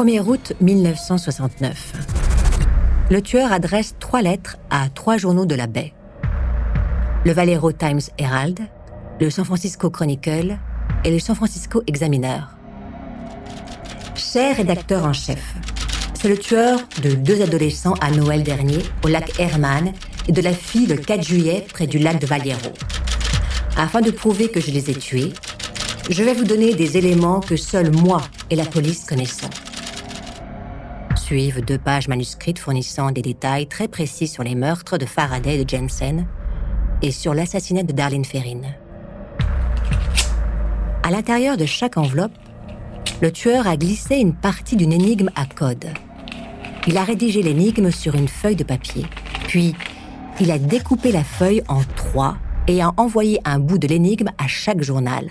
1er 0.00 0.20
août 0.20 0.54
1969. 0.62 1.92
Le 3.10 3.20
tueur 3.20 3.52
adresse 3.52 3.96
trois 4.00 4.22
lettres 4.22 4.56
à 4.70 4.88
trois 4.88 5.18
journaux 5.18 5.44
de 5.44 5.54
la 5.54 5.66
baie. 5.66 5.92
Le 7.26 7.32
Valero 7.32 7.70
Times 7.70 8.00
Herald, 8.16 8.60
le 9.20 9.28
San 9.28 9.44
Francisco 9.44 9.90
Chronicle 9.90 10.56
et 11.04 11.10
le 11.10 11.18
San 11.18 11.36
Francisco 11.36 11.82
Examiner. 11.86 12.38
Cher 14.14 14.56
rédacteur 14.56 15.04
en 15.04 15.12
chef, 15.12 15.54
c'est 16.14 16.30
le 16.30 16.38
tueur 16.38 16.80
de 17.02 17.10
deux 17.10 17.42
adolescents 17.42 17.94
à 18.00 18.10
Noël 18.10 18.42
dernier 18.42 18.78
au 19.04 19.08
lac 19.08 19.38
Herman 19.38 19.92
et 20.28 20.32
de 20.32 20.40
la 20.40 20.54
fille 20.54 20.86
le 20.86 20.96
4 20.96 21.22
juillet 21.22 21.66
près 21.70 21.86
du 21.86 21.98
lac 21.98 22.18
de 22.18 22.26
Valiero. 22.26 22.72
Afin 23.76 24.00
de 24.00 24.10
prouver 24.10 24.48
que 24.48 24.62
je 24.62 24.70
les 24.70 24.88
ai 24.88 24.94
tués, 24.94 25.34
je 26.08 26.24
vais 26.24 26.32
vous 26.32 26.44
donner 26.44 26.72
des 26.72 26.96
éléments 26.96 27.40
que 27.40 27.56
seuls 27.56 27.92
moi 27.92 28.22
et 28.48 28.56
la 28.56 28.64
police 28.64 29.04
connaissons. 29.04 29.50
Suivent 31.30 31.64
deux 31.64 31.78
pages 31.78 32.08
manuscrites 32.08 32.58
fournissant 32.58 33.12
des 33.12 33.22
détails 33.22 33.68
très 33.68 33.86
précis 33.86 34.26
sur 34.26 34.42
les 34.42 34.56
meurtres 34.56 34.98
de 34.98 35.06
Faraday 35.06 35.54
et 35.60 35.64
de 35.64 35.70
Jensen 35.70 36.26
et 37.02 37.12
sur 37.12 37.34
l'assassinat 37.34 37.84
de 37.84 37.92
Darlene 37.92 38.24
Ferrin. 38.24 38.62
À 41.04 41.10
l'intérieur 41.12 41.56
de 41.56 41.66
chaque 41.66 41.96
enveloppe, 41.98 42.32
le 43.22 43.30
tueur 43.30 43.68
a 43.68 43.76
glissé 43.76 44.16
une 44.16 44.34
partie 44.34 44.74
d'une 44.74 44.92
énigme 44.92 45.30
à 45.36 45.46
code. 45.46 45.86
Il 46.88 46.96
a 46.98 47.04
rédigé 47.04 47.42
l'énigme 47.42 47.92
sur 47.92 48.16
une 48.16 48.26
feuille 48.26 48.56
de 48.56 48.64
papier, 48.64 49.06
puis 49.44 49.76
il 50.40 50.50
a 50.50 50.58
découpé 50.58 51.12
la 51.12 51.22
feuille 51.22 51.62
en 51.68 51.82
trois 51.94 52.38
et 52.66 52.82
a 52.82 52.92
envoyé 52.96 53.38
un 53.44 53.60
bout 53.60 53.78
de 53.78 53.86
l'énigme 53.86 54.30
à 54.36 54.48
chaque 54.48 54.82
journal. 54.82 55.30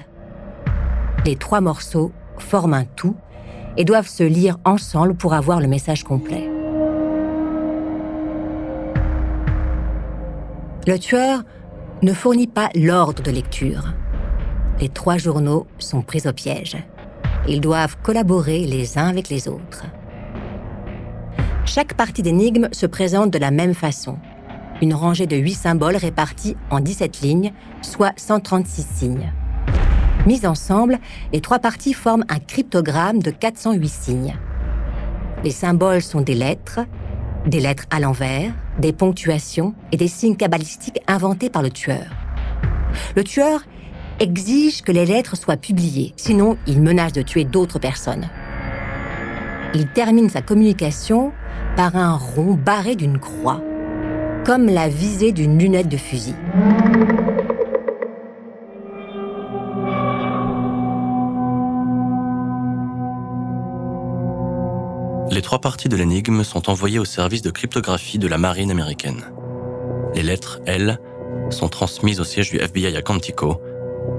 Les 1.26 1.36
trois 1.36 1.60
morceaux 1.60 2.14
forment 2.38 2.76
un 2.76 2.86
tout 2.86 3.18
et 3.78 3.86
doivent 3.86 4.08
se 4.08 4.24
lire 4.24 4.58
ensemble 4.66 5.16
pour 5.16 5.34
avoir 5.34 5.62
le 5.62 5.68
message 5.68 6.04
complet. 6.04 6.50
Le 10.88 10.98
tueur 10.98 11.44
ne 12.02 12.14
fournit 12.14 12.48
pas 12.48 12.70
l'ordre 12.74 13.22
de 13.22 13.32
lecture. 13.32 13.94
Les 14.80 14.90
trois 14.90 15.18
journaux 15.18 15.68
sont 15.78 16.02
pris 16.02 16.24
au 16.26 16.34
piège. 16.34 16.78
Ils 17.48 17.62
doivent 17.62 17.98
collaborer 18.02 18.66
les 18.66 18.98
uns 18.98 19.08
avec 19.08 19.30
les 19.30 19.48
autres. 19.48 19.86
Chaque 21.66 21.94
partie 21.94 22.24
d'énigme 22.24 22.70
se 22.72 22.86
présente 22.86 23.32
de 23.32 23.38
la 23.38 23.52
même 23.52 23.74
façon. 23.74 24.18
Une 24.82 24.94
rangée 24.94 25.28
de 25.28 25.36
8 25.36 25.54
symboles 25.54 25.98
répartis 25.98 26.56
en 26.72 26.80
17 26.80 27.22
lignes, 27.22 27.54
soit 27.82 28.14
136 28.18 28.82
signes. 28.82 29.34
Mises 30.26 30.46
ensemble, 30.46 31.00
les 31.32 31.42
trois 31.42 31.60
parties 31.60 31.94
forment 31.94 32.26
un 32.30 32.40
cryptogramme 32.40 33.22
de 33.22 33.32
408 33.32 33.88
signes. 33.88 34.36
Les 35.44 35.52
symboles 35.52 36.02
sont 36.02 36.22
des 36.22 36.36
lettres, 36.36 36.82
des 37.46 37.60
lettres 37.62 37.86
à 37.90 38.00
l'envers, 38.00 38.52
des 38.80 38.92
ponctuations 38.92 39.74
et 39.92 39.98
des 39.98 40.10
signes 40.10 40.36
cabalistiques 40.36 41.00
inventés 41.08 41.50
par 41.50 41.62
le 41.62 41.70
tueur. 41.70 42.06
Le 43.16 43.24
tueur 43.24 43.62
exige 44.20 44.82
que 44.82 44.92
les 44.92 45.06
lettres 45.06 45.38
soient 45.38 45.58
publiées, 45.58 46.14
sinon 46.18 46.58
il 46.68 46.82
menace 46.82 47.14
de 47.14 47.22
tuer 47.22 47.46
d'autres 47.46 47.80
personnes. 47.80 48.28
Il 49.74 49.88
termine 49.88 50.30
sa 50.30 50.42
communication 50.42 51.32
par 51.78 51.96
un 51.96 52.16
rond 52.16 52.54
barré 52.54 52.96
d'une 52.96 53.20
croix, 53.20 53.62
comme 54.46 54.66
la 54.66 54.90
visée 54.90 55.32
d'une 55.32 55.58
lunette 55.58 55.88
de 55.88 55.98
fusil. 55.98 56.36
Les 65.40 65.44
trois 65.44 65.62
parties 65.62 65.88
de 65.88 65.96
l'énigme 65.96 66.44
sont 66.44 66.70
envoyées 66.70 67.00
au 67.00 67.06
service 67.06 67.42
de 67.42 67.50
cryptographie 67.50 68.20
de 68.20 68.28
la 68.28 68.38
marine 68.38 68.72
américaine. 68.72 69.24
Les 70.14 70.22
lettres, 70.22 70.60
elles, 70.66 71.00
sont 71.50 71.70
transmises 71.70 72.20
au 72.20 72.26
siège 72.26 72.50
du 72.52 72.58
FBI 72.58 72.98
à 72.98 73.02
Quantico 73.02 73.62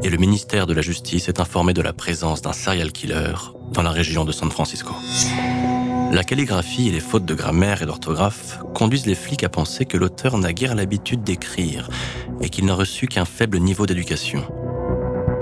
et 0.03 0.09
le 0.09 0.17
ministère 0.17 0.67
de 0.67 0.73
la 0.73 0.81
Justice 0.81 1.29
est 1.29 1.39
informé 1.39 1.75
de 1.75 1.83
la 1.83 1.93
présence 1.93 2.41
d'un 2.41 2.55
serial 2.55 2.91
killer 2.91 3.35
dans 3.75 3.83
la 3.83 3.91
région 3.91 4.25
de 4.25 4.33
San 4.33 4.51
Francisco. 4.51 4.95
La 6.11 6.25
calligraphie 6.25 6.89
et 6.89 6.93
les 6.93 7.01
fautes 7.01 7.27
de 7.27 7.35
grammaire 7.35 7.83
et 7.83 7.87
d'orthographe 7.87 8.59
conduisent 8.75 9.05
les 9.05 9.15
flics 9.15 9.45
à 9.45 9.51
penser 9.51 9.85
que 9.85 9.99
l'auteur 9.99 10.39
n'a 10.39 10.55
guère 10.55 10.75
l'habitude 10.75 11.23
d'écrire 11.23 11.91
et 12.41 12.49
qu'il 12.49 12.65
n'a 12.65 12.75
reçu 12.75 13.09
qu'un 13.09 13.27
faible 13.27 13.59
niveau 13.59 13.85
d'éducation. 13.85 14.43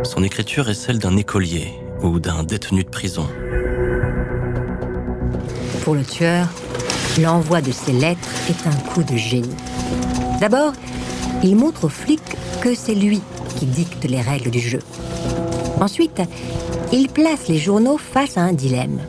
Son 0.02 0.24
écriture 0.24 0.68
est 0.68 0.74
celle 0.74 0.98
d'un 0.98 1.16
écolier 1.16 1.72
ou 2.02 2.18
d'un 2.18 2.42
détenu 2.42 2.82
de 2.82 2.90
prison 2.90 3.28
pour 5.88 5.94
le 5.94 6.04
tueur, 6.04 6.46
l'envoi 7.18 7.62
de 7.62 7.72
ces 7.72 7.92
lettres 7.92 8.28
est 8.50 8.66
un 8.66 8.90
coup 8.90 9.02
de 9.02 9.16
génie. 9.16 9.56
D'abord, 10.38 10.74
il 11.42 11.56
montre 11.56 11.84
aux 11.84 11.88
flics 11.88 12.36
que 12.60 12.74
c'est 12.74 12.94
lui 12.94 13.22
qui 13.56 13.64
dicte 13.64 14.04
les 14.04 14.20
règles 14.20 14.50
du 14.50 14.60
jeu. 14.60 14.80
Ensuite, 15.80 16.20
il 16.92 17.08
place 17.08 17.48
les 17.48 17.56
journaux 17.56 17.96
face 17.96 18.36
à 18.36 18.42
un 18.42 18.52
dilemme. 18.52 19.00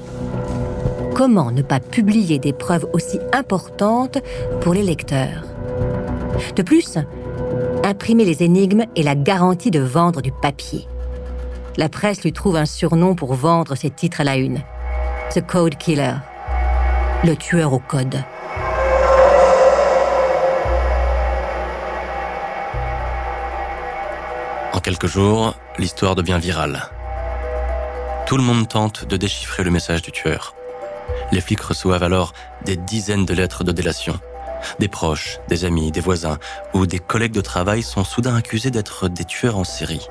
Comment 1.15 1.51
ne 1.51 1.63
pas 1.63 1.81
publier 1.81 2.39
des 2.39 2.53
preuves 2.53 2.87
aussi 2.93 3.19
importantes 3.33 4.19
pour 4.61 4.73
les 4.73 4.83
lecteurs? 4.83 5.43
De 6.55 6.61
plus, 6.61 6.97
imprimer 7.83 8.23
les 8.23 8.41
énigmes 8.41 8.85
est 8.95 9.03
la 9.03 9.15
garantie 9.15 9.69
de 9.69 9.81
vendre 9.81 10.21
du 10.21 10.31
papier. 10.31 10.87
La 11.75 11.89
presse 11.89 12.23
lui 12.23 12.31
trouve 12.31 12.55
un 12.55 12.65
surnom 12.65 13.15
pour 13.15 13.33
vendre 13.33 13.75
ses 13.75 13.89
titres 13.89 14.21
à 14.21 14.23
la 14.23 14.37
une. 14.37 14.61
The 15.33 15.45
Code 15.45 15.75
Killer 15.75 16.13
le 17.23 17.35
tueur 17.35 17.73
au 17.73 17.79
code. 17.79 18.23
En 24.71 24.79
quelques 24.79 25.07
jours, 25.07 25.55
l'histoire 25.77 26.15
devient 26.15 26.39
virale. 26.41 26.89
Tout 28.25 28.37
le 28.37 28.43
monde 28.43 28.67
tente 28.69 29.05
de 29.05 29.17
déchiffrer 29.17 29.63
le 29.63 29.71
message 29.71 30.01
du 30.01 30.11
tueur. 30.11 30.55
Les 31.31 31.41
flics 31.41 31.61
reçoivent 31.61 32.03
alors 32.03 32.33
des 32.63 32.77
dizaines 32.77 33.25
de 33.25 33.33
lettres 33.33 33.63
de 33.63 33.73
délation. 33.73 34.17
Des 34.79 34.87
proches, 34.87 35.39
des 35.49 35.65
amis, 35.65 35.91
des 35.91 36.01
voisins 36.01 36.37
ou 36.73 36.85
des 36.85 36.99
collègues 36.99 37.33
de 37.33 37.41
travail 37.41 37.83
sont 37.83 38.03
soudain 38.03 38.35
accusés 38.35 38.71
d'être 38.71 39.09
des 39.09 39.25
tueurs 39.25 39.57
en 39.57 39.63
série. 39.65 40.07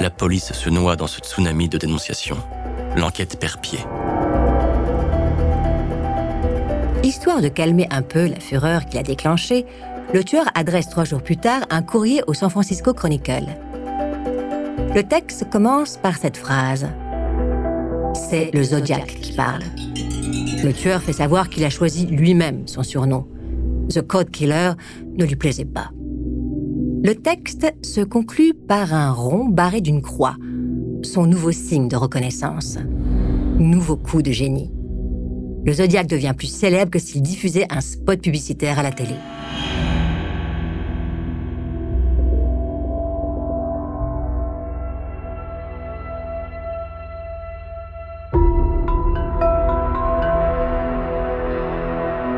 La 0.00 0.10
police 0.10 0.52
se 0.52 0.70
noie 0.70 0.96
dans 0.96 1.06
ce 1.06 1.20
tsunami 1.20 1.68
de 1.68 1.78
dénonciations. 1.78 2.42
L'enquête 2.96 3.38
perd 3.38 3.60
pied. 3.60 3.80
Histoire 7.04 7.42
de 7.42 7.48
calmer 7.48 7.86
un 7.90 8.00
peu 8.00 8.26
la 8.26 8.40
fureur 8.40 8.86
qu'il 8.86 8.98
a 8.98 9.02
déclenchée, 9.02 9.66
le 10.14 10.24
tueur 10.24 10.46
adresse 10.54 10.88
trois 10.88 11.04
jours 11.04 11.22
plus 11.22 11.36
tard 11.36 11.60
un 11.68 11.82
courrier 11.82 12.22
au 12.26 12.32
San 12.32 12.48
Francisco 12.48 12.94
Chronicle. 12.94 13.44
Le 14.94 15.02
texte 15.02 15.50
commence 15.50 15.98
par 15.98 16.16
cette 16.16 16.38
phrase. 16.38 16.86
C'est 18.14 18.50
le 18.54 18.62
Zodiac 18.62 19.06
qui 19.20 19.34
parle. 19.34 19.64
Le 20.64 20.72
tueur 20.72 21.02
fait 21.02 21.12
savoir 21.12 21.50
qu'il 21.50 21.66
a 21.66 21.68
choisi 21.68 22.06
lui-même 22.06 22.66
son 22.66 22.82
surnom. 22.82 23.26
The 23.90 24.00
Code 24.00 24.30
Killer 24.30 24.72
ne 25.14 25.26
lui 25.26 25.36
plaisait 25.36 25.66
pas. 25.66 25.90
Le 27.02 27.12
texte 27.14 27.70
se 27.82 28.00
conclut 28.00 28.54
par 28.54 28.94
un 28.94 29.12
rond 29.12 29.44
barré 29.44 29.82
d'une 29.82 30.00
croix, 30.00 30.36
son 31.02 31.26
nouveau 31.26 31.52
signe 31.52 31.88
de 31.88 31.96
reconnaissance. 31.96 32.78
Nouveau 33.58 33.98
coup 33.98 34.22
de 34.22 34.32
génie 34.32 34.70
le 35.64 35.72
Zodiac 35.72 36.06
devient 36.06 36.34
plus 36.36 36.52
célèbre 36.52 36.90
que 36.90 36.98
s'il 36.98 37.22
diffusait 37.22 37.66
un 37.70 37.80
spot 37.80 38.20
publicitaire 38.20 38.78
à 38.78 38.82
la 38.82 38.92
télé. 38.92 39.14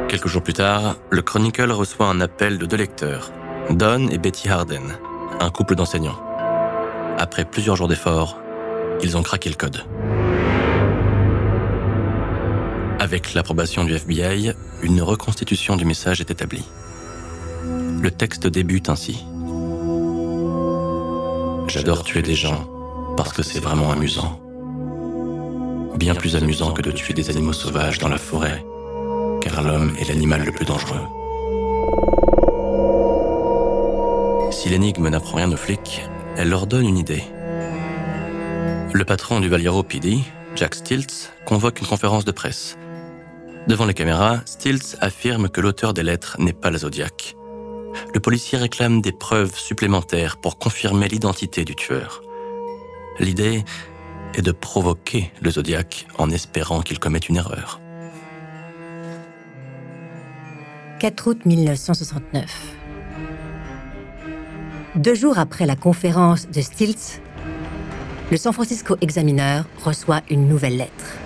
Quelques 0.09 0.29
jours 0.29 0.43
plus 0.43 0.55
tard, 0.55 0.97
le 1.11 1.21
Chronicle 1.21 1.71
reçoit 1.73 2.07
un 2.07 2.21
appel 2.21 2.59
de 2.59 2.67
deux 2.67 2.77
lecteurs, 2.77 3.33
Don 3.71 4.09
et 4.09 4.19
Betty 4.19 4.49
Harden, 4.49 4.97
un 5.41 5.51
couple 5.51 5.75
d'enseignants. 5.75 6.19
Après 7.19 7.45
plusieurs 7.45 7.77
jours 7.77 7.89
d'efforts, 7.89 8.39
ils 9.03 9.17
ont 9.17 9.23
craqué 9.23 9.51
le 9.51 9.57
code. 9.57 9.85
Avec 13.07 13.35
l'approbation 13.35 13.85
du 13.85 13.95
FBI, 13.95 14.51
une 14.83 15.01
reconstitution 15.01 15.77
du 15.77 15.85
message 15.85 16.21
est 16.21 16.33
établie. 16.33 16.65
Le 18.03 18.11
texte 18.11 18.49
débute 18.49 18.89
ainsi. 18.89 19.25
J'adore 21.69 22.03
tuer 22.03 22.23
des 22.23 22.35
gens 22.35 22.69
parce 23.17 23.33
que 23.33 23.45
c'est 23.45 23.61
vraiment 23.61 23.93
amusant. 23.93 24.41
Bien 25.97 26.17
plus 26.17 26.35
amusant 26.35 26.73
que 26.73 26.83
de 26.83 26.91
tuer 26.91 27.15
des 27.15 27.31
animaux 27.31 27.53
sauvages 27.53 28.01
dans 28.01 28.09
la 28.09 28.19
forêt, 28.19 28.67
car 29.41 29.63
l'homme 29.63 29.95
est 30.01 30.09
l'animal 30.09 30.43
le 30.45 30.51
plus 30.51 30.67
dangereux. 30.67 31.07
Si 34.51 34.69
l'énigme 34.69 35.09
n'apprend 35.11 35.37
rien 35.37 35.53
aux 35.53 35.57
flics, 35.57 36.03
elle 36.37 36.49
leur 36.49 36.67
donne 36.67 36.89
une 36.89 36.99
idée. 36.99 37.23
Le 38.93 39.05
patron 39.05 39.39
du 39.39 39.49
Valiero 39.49 39.85
PD, 39.85 40.19
Jack 40.57 40.75
Stilts, 40.75 41.31
convoque 41.45 41.81
une 41.81 41.87
conférence 41.87 42.25
de 42.25 42.33
presse 42.33 42.77
Devant 43.67 43.85
les 43.85 43.95
caméras, 43.95 44.43
Stilts 44.45 44.97
affirme 45.01 45.49
que 45.49 45.61
l'auteur 45.61 45.93
des 45.93 46.05
lettres 46.05 46.37
n'est 46.39 46.53
pas 46.53 46.71
la 46.71 46.79
Zodiac. 46.79 47.35
Le 48.15 48.21
policier 48.21 48.59
réclame 48.59 49.01
des 49.01 49.11
preuves 49.11 49.57
supplémentaires 49.59 50.37
pour 50.37 50.59
confirmer 50.59 51.09
l'identité 51.09 51.65
du 51.65 51.75
tueur. 51.75 52.23
L'idée 53.19 53.65
est 54.35 54.43
de 54.43 54.53
provoquer 54.53 55.33
le 55.43 55.51
Zodiac 55.51 56.07
en 56.17 56.31
espérant 56.31 56.81
qu'il 56.81 57.01
commette 57.01 57.29
une 57.29 57.37
erreur. 57.37 57.81
4 61.01 61.27
août 61.27 61.45
1969. 61.45 62.77
Deux 64.95 65.15
jours 65.15 65.39
après 65.39 65.67
la 65.67 65.75
conférence 65.75 66.49
de 66.49 66.61
Stiltz, 66.61 67.21
le 68.31 68.37
San 68.37 68.53
Francisco 68.53 68.97
Examiner 69.01 69.63
reçoit 69.85 70.23
une 70.31 70.49
nouvelle 70.49 70.77
lettre. 70.77 71.26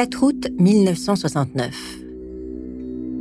4 0.00 0.22
août 0.22 0.48
1969. 0.58 1.74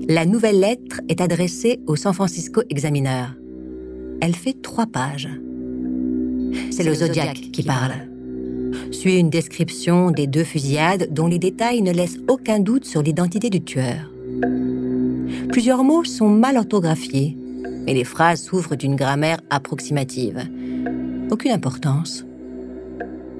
La 0.07 0.25
nouvelle 0.25 0.61
lettre 0.61 1.01
est 1.09 1.19
adressée 1.19 1.81
au 1.87 1.97
San 1.97 2.13
Francisco 2.13 2.61
Examiner. 2.69 3.25
Elle 4.21 4.33
fait 4.33 4.55
trois 4.61 4.85
pages. 4.85 5.27
C'est 6.71 6.85
le 6.85 6.93
Zodiac 6.93 7.35
qui 7.35 7.63
parle. 7.63 8.07
Suit 8.91 9.19
une 9.19 9.29
description 9.29 10.11
des 10.11 10.25
deux 10.25 10.45
fusillades 10.45 11.13
dont 11.13 11.27
les 11.27 11.37
détails 11.37 11.81
ne 11.81 11.91
laissent 11.91 12.19
aucun 12.29 12.61
doute 12.61 12.85
sur 12.85 13.01
l'identité 13.01 13.49
du 13.49 13.61
tueur. 13.61 14.09
Plusieurs 15.49 15.83
mots 15.83 16.05
sont 16.05 16.29
mal 16.29 16.55
orthographiés, 16.55 17.35
mais 17.85 17.93
les 17.93 18.05
phrases 18.05 18.41
souffrent 18.41 18.77
d'une 18.77 18.95
grammaire 18.95 19.41
approximative. 19.49 20.47
Aucune 21.29 21.51
importance. 21.51 22.25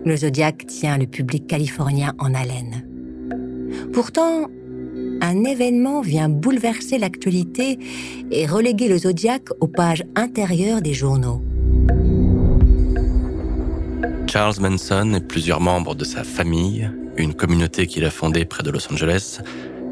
Le 0.03 0.17
Zodiac 0.17 0.67
tient 0.67 0.97
le 0.97 1.07
public 1.07 1.47
californien 1.47 2.13
en 2.19 2.33
haleine. 2.33 2.88
Pourtant, 3.93 4.49
un 5.21 5.43
événement 5.43 6.01
vient 6.01 6.29
bouleverser 6.29 6.97
l'actualité 6.97 7.77
et 8.31 8.45
reléguer 8.45 8.87
le 8.87 8.97
Zodiac 8.97 9.49
aux 9.59 9.67
pages 9.67 10.03
intérieures 10.15 10.81
des 10.81 10.93
journaux. 10.93 11.41
Charles 14.27 14.61
Manson 14.61 15.13
et 15.15 15.21
plusieurs 15.21 15.59
membres 15.59 15.95
de 15.95 16.05
sa 16.05 16.23
famille, 16.23 16.89
une 17.17 17.33
communauté 17.33 17.87
qu'il 17.87 18.05
a 18.05 18.11
fondée 18.11 18.45
près 18.45 18.63
de 18.63 18.69
Los 18.69 18.91
Angeles, 18.91 19.41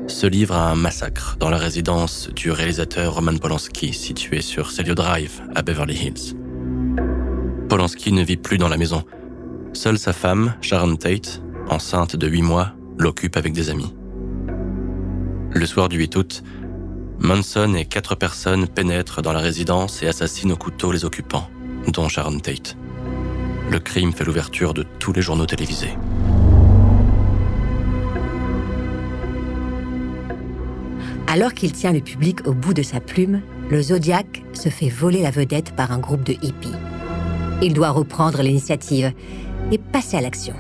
se 0.08 0.28
livrent 0.28 0.56
à 0.56 0.70
un 0.72 0.76
massacre 0.76 1.38
dans 1.40 1.50
la 1.50 1.58
résidence 1.58 2.30
du 2.34 2.52
réalisateur 2.52 3.16
Roman 3.16 3.36
Polanski 3.38 3.94
située 3.94 4.42
sur 4.42 4.72
Celio 4.72 4.96
Drive 4.96 5.42
à 5.56 5.62
Beverly 5.64 5.96
Hills. 5.96 6.38
Polanski 7.68 8.14
ne 8.14 8.24
vit 8.24 8.38
plus 8.38 8.58
dans 8.58 8.70
la 8.70 8.78
maison. 8.78 9.04
Seule 9.74 9.98
sa 9.98 10.14
femme, 10.14 10.54
Sharon 10.62 10.96
Tate, 10.96 11.42
enceinte 11.70 12.16
de 12.16 12.28
8 12.28 12.42
mois, 12.42 12.77
l'occupe 12.98 13.38
avec 13.38 13.54
des 13.54 13.70
amis. 13.70 13.94
Le 15.52 15.66
soir 15.66 15.90
du 15.90 15.98
8 15.98 16.16
août, 16.16 16.44
Manson 17.20 17.74
et 17.74 17.86
quatre 17.86 18.16
personnes 18.16 18.68
pénètrent 18.68 19.22
dans 19.22 19.34
la 19.34 19.40
résidence 19.40 20.04
et 20.04 20.08
assassinent 20.08 20.52
au 20.52 20.56
couteau 20.56 20.92
les 20.92 21.04
occupants, 21.04 21.50
dont 21.88 22.08
Sharon 22.08 22.40
Tate. 22.40 22.78
Le 23.72 23.80
crime 23.80 24.14
fait 24.14 24.24
l'ouverture 24.24 24.74
de 24.74 24.84
tous 25.00 25.14
les 25.14 25.22
journaux 25.22 25.46
télévisés. 25.46 25.98
Alors 31.28 31.54
qu'il 31.54 31.72
tient 31.74 31.92
le 31.92 32.00
public 32.02 32.48
au 32.48 32.54
bout 32.54 32.74
de 32.74 32.84
sa 32.84 33.00
plume, 33.00 33.42
le 33.70 33.82
Zodiac 33.82 34.44
se 34.54 34.70
fait 34.70 34.90
voler 34.90 35.22
la 35.22 35.32
vedette 35.32 35.76
par 35.76 35.92
un 35.92 36.00
groupe 36.00 36.24
de 36.24 36.34
hippies. 36.34 36.72
Il 37.62 37.74
doit 37.74 37.90
reprendre 37.90 38.42
l'initiative 38.42 39.12
et 39.72 39.78
passer 39.78 40.18
à 40.18 40.22
l'action. 40.22 40.56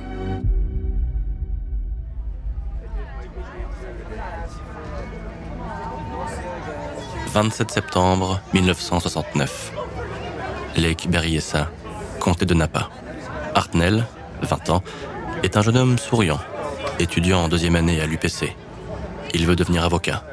27 7.37 7.69
septembre 7.69 8.41
1969. 8.55 9.71
Lake 10.75 11.07
Berryessa, 11.07 11.69
comté 12.19 12.47
de 12.47 12.55
Napa. 12.55 12.89
Hartnell, 13.53 14.07
20 14.41 14.71
ans, 14.71 14.83
est 15.43 15.55
un 15.55 15.61
jeune 15.61 15.77
homme 15.77 15.99
souriant, 15.99 16.39
étudiant 16.97 17.43
en 17.43 17.47
deuxième 17.47 17.75
année 17.75 18.01
à 18.01 18.07
l'UPC. 18.07 18.55
Il 19.35 19.45
veut 19.45 19.55
devenir 19.55 19.83
avocat. 19.83 20.23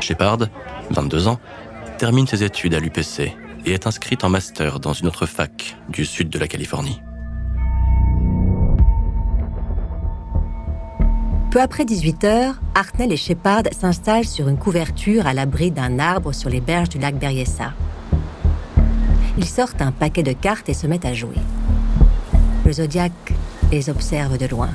Shepard, 0.00 0.48
22 0.90 1.28
ans, 1.28 1.38
termine 1.96 2.26
ses 2.26 2.42
études 2.42 2.74
à 2.74 2.80
l'UPC 2.80 3.32
et 3.64 3.72
est 3.72 3.86
inscrite 3.86 4.24
en 4.24 4.28
master 4.28 4.80
dans 4.80 4.94
une 4.94 5.06
autre 5.06 5.26
fac 5.26 5.76
du 5.88 6.04
sud 6.04 6.28
de 6.28 6.40
la 6.40 6.48
Californie. 6.48 7.00
Peu 11.50 11.60
après 11.60 11.84
18 11.84 12.24
heures, 12.24 12.54
Hartnell 12.74 13.12
et 13.12 13.16
Shepard 13.16 13.62
s'installent 13.72 14.26
sur 14.26 14.48
une 14.48 14.58
couverture 14.58 15.26
à 15.26 15.32
l'abri 15.32 15.70
d'un 15.70 15.98
arbre 15.98 16.32
sur 16.32 16.50
les 16.50 16.60
berges 16.60 16.88
du 16.88 16.98
lac 16.98 17.16
Berryessa. 17.16 17.72
Ils 19.38 19.46
sortent 19.46 19.80
un 19.80 19.92
paquet 19.92 20.22
de 20.22 20.32
cartes 20.32 20.68
et 20.68 20.74
se 20.74 20.86
mettent 20.86 21.04
à 21.04 21.14
jouer. 21.14 21.36
Le 22.64 22.72
Zodiac 22.72 23.12
les 23.70 23.88
observe 23.88 24.38
de 24.38 24.46
loin. 24.46 24.70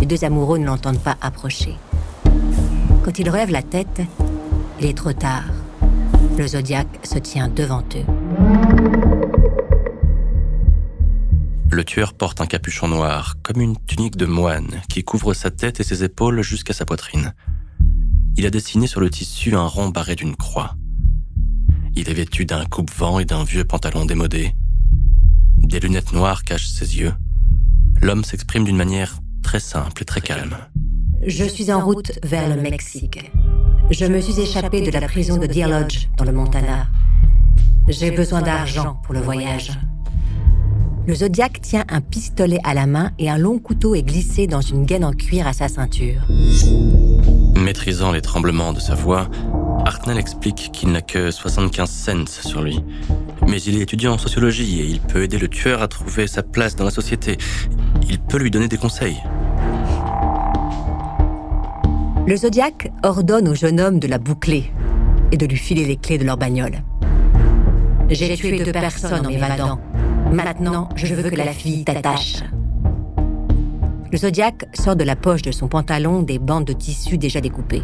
Les 0.00 0.06
deux 0.06 0.24
amoureux 0.24 0.58
ne 0.58 0.66
l'entendent 0.66 1.00
pas 1.00 1.16
approcher. 1.20 1.76
Quand 3.04 3.18
ils 3.18 3.30
relèvent 3.30 3.50
la 3.50 3.62
tête, 3.62 4.02
il 4.80 4.86
est 4.86 4.96
trop 4.96 5.12
tard. 5.12 5.44
Le 6.36 6.46
Zodiac 6.46 6.86
se 7.02 7.18
tient 7.18 7.48
devant 7.48 7.82
eux. 7.96 9.07
Le 11.78 11.84
tueur 11.84 12.12
porte 12.12 12.40
un 12.40 12.46
capuchon 12.46 12.88
noir, 12.88 13.36
comme 13.44 13.60
une 13.60 13.76
tunique 13.86 14.16
de 14.16 14.26
moine, 14.26 14.82
qui 14.88 15.04
couvre 15.04 15.32
sa 15.32 15.52
tête 15.52 15.78
et 15.78 15.84
ses 15.84 16.02
épaules 16.02 16.42
jusqu'à 16.42 16.72
sa 16.72 16.84
poitrine. 16.84 17.34
Il 18.36 18.46
a 18.46 18.50
dessiné 18.50 18.88
sur 18.88 19.00
le 19.00 19.08
tissu 19.10 19.54
un 19.54 19.64
rond 19.64 19.90
barré 19.90 20.16
d'une 20.16 20.34
croix. 20.34 20.74
Il 21.94 22.10
est 22.10 22.14
vêtu 22.14 22.46
d'un 22.46 22.64
coupe-vent 22.64 23.20
et 23.20 23.24
d'un 23.24 23.44
vieux 23.44 23.62
pantalon 23.62 24.06
démodé. 24.06 24.56
Des 25.58 25.78
lunettes 25.78 26.12
noires 26.12 26.42
cachent 26.42 26.66
ses 26.66 26.98
yeux. 26.98 27.14
L'homme 28.02 28.24
s'exprime 28.24 28.64
d'une 28.64 28.76
manière 28.76 29.20
très 29.44 29.60
simple 29.60 30.02
et 30.02 30.04
très 30.04 30.20
calme. 30.20 30.56
Je 31.24 31.44
suis 31.44 31.70
en 31.70 31.84
route 31.84 32.10
vers 32.24 32.48
le 32.48 32.60
Mexique. 32.60 33.30
Je 33.92 34.04
me 34.04 34.20
suis 34.20 34.40
échappé 34.40 34.80
de 34.80 34.90
la 34.90 35.06
prison 35.06 35.36
de 35.36 35.46
Deer 35.46 35.68
Lodge, 35.68 36.08
dans 36.16 36.24
le 36.24 36.32
Montana. 36.32 36.88
J'ai 37.86 38.10
besoin 38.10 38.42
d'argent 38.42 39.00
pour 39.04 39.14
le 39.14 39.20
voyage. 39.20 39.70
Le 41.08 41.14
Zodiac 41.14 41.62
tient 41.62 41.86
un 41.88 42.02
pistolet 42.02 42.58
à 42.64 42.74
la 42.74 42.84
main 42.84 43.12
et 43.18 43.30
un 43.30 43.38
long 43.38 43.58
couteau 43.58 43.94
est 43.94 44.02
glissé 44.02 44.46
dans 44.46 44.60
une 44.60 44.84
gaine 44.84 45.06
en 45.06 45.12
cuir 45.12 45.46
à 45.46 45.54
sa 45.54 45.66
ceinture. 45.66 46.20
Maîtrisant 47.56 48.12
les 48.12 48.20
tremblements 48.20 48.74
de 48.74 48.78
sa 48.78 48.94
voix, 48.94 49.30
Hartnell 49.86 50.18
explique 50.18 50.68
qu'il 50.70 50.92
n'a 50.92 51.00
que 51.00 51.30
75 51.30 51.88
cents 51.88 52.42
sur 52.46 52.60
lui. 52.60 52.84
Mais 53.48 53.56
il 53.62 53.78
est 53.78 53.84
étudiant 53.84 54.12
en 54.12 54.18
sociologie 54.18 54.82
et 54.82 54.84
il 54.84 55.00
peut 55.00 55.22
aider 55.22 55.38
le 55.38 55.48
tueur 55.48 55.80
à 55.80 55.88
trouver 55.88 56.26
sa 56.26 56.42
place 56.42 56.76
dans 56.76 56.84
la 56.84 56.90
société. 56.90 57.38
Il 58.06 58.18
peut 58.18 58.36
lui 58.36 58.50
donner 58.50 58.68
des 58.68 58.76
conseils. 58.76 59.16
Le 62.26 62.36
Zodiac 62.36 62.92
ordonne 63.02 63.48
au 63.48 63.54
jeune 63.54 63.80
homme 63.80 63.98
de 63.98 64.08
la 64.08 64.18
boucler 64.18 64.70
et 65.32 65.38
de 65.38 65.46
lui 65.46 65.56
filer 65.56 65.86
les 65.86 65.96
clés 65.96 66.18
de 66.18 66.24
leur 66.24 66.36
bagnole. 66.36 66.82
J'ai 68.10 68.36
tué 68.36 68.62
deux 68.62 68.72
personnes 68.72 69.26
en 69.26 69.30
m'évadant. 69.30 69.80
Maintenant, 70.32 70.90
je 70.94 71.14
veux 71.14 71.30
que 71.30 71.34
la 71.34 71.52
fille 71.52 71.84
t'attache. 71.84 72.42
Le 74.12 74.18
Zodiac 74.18 74.66
sort 74.74 74.96
de 74.96 75.04
la 75.04 75.16
poche 75.16 75.42
de 75.42 75.50
son 75.52 75.68
pantalon 75.68 76.22
des 76.22 76.38
bandes 76.38 76.66
de 76.66 76.74
tissu 76.74 77.16
déjà 77.16 77.40
découpées. 77.40 77.82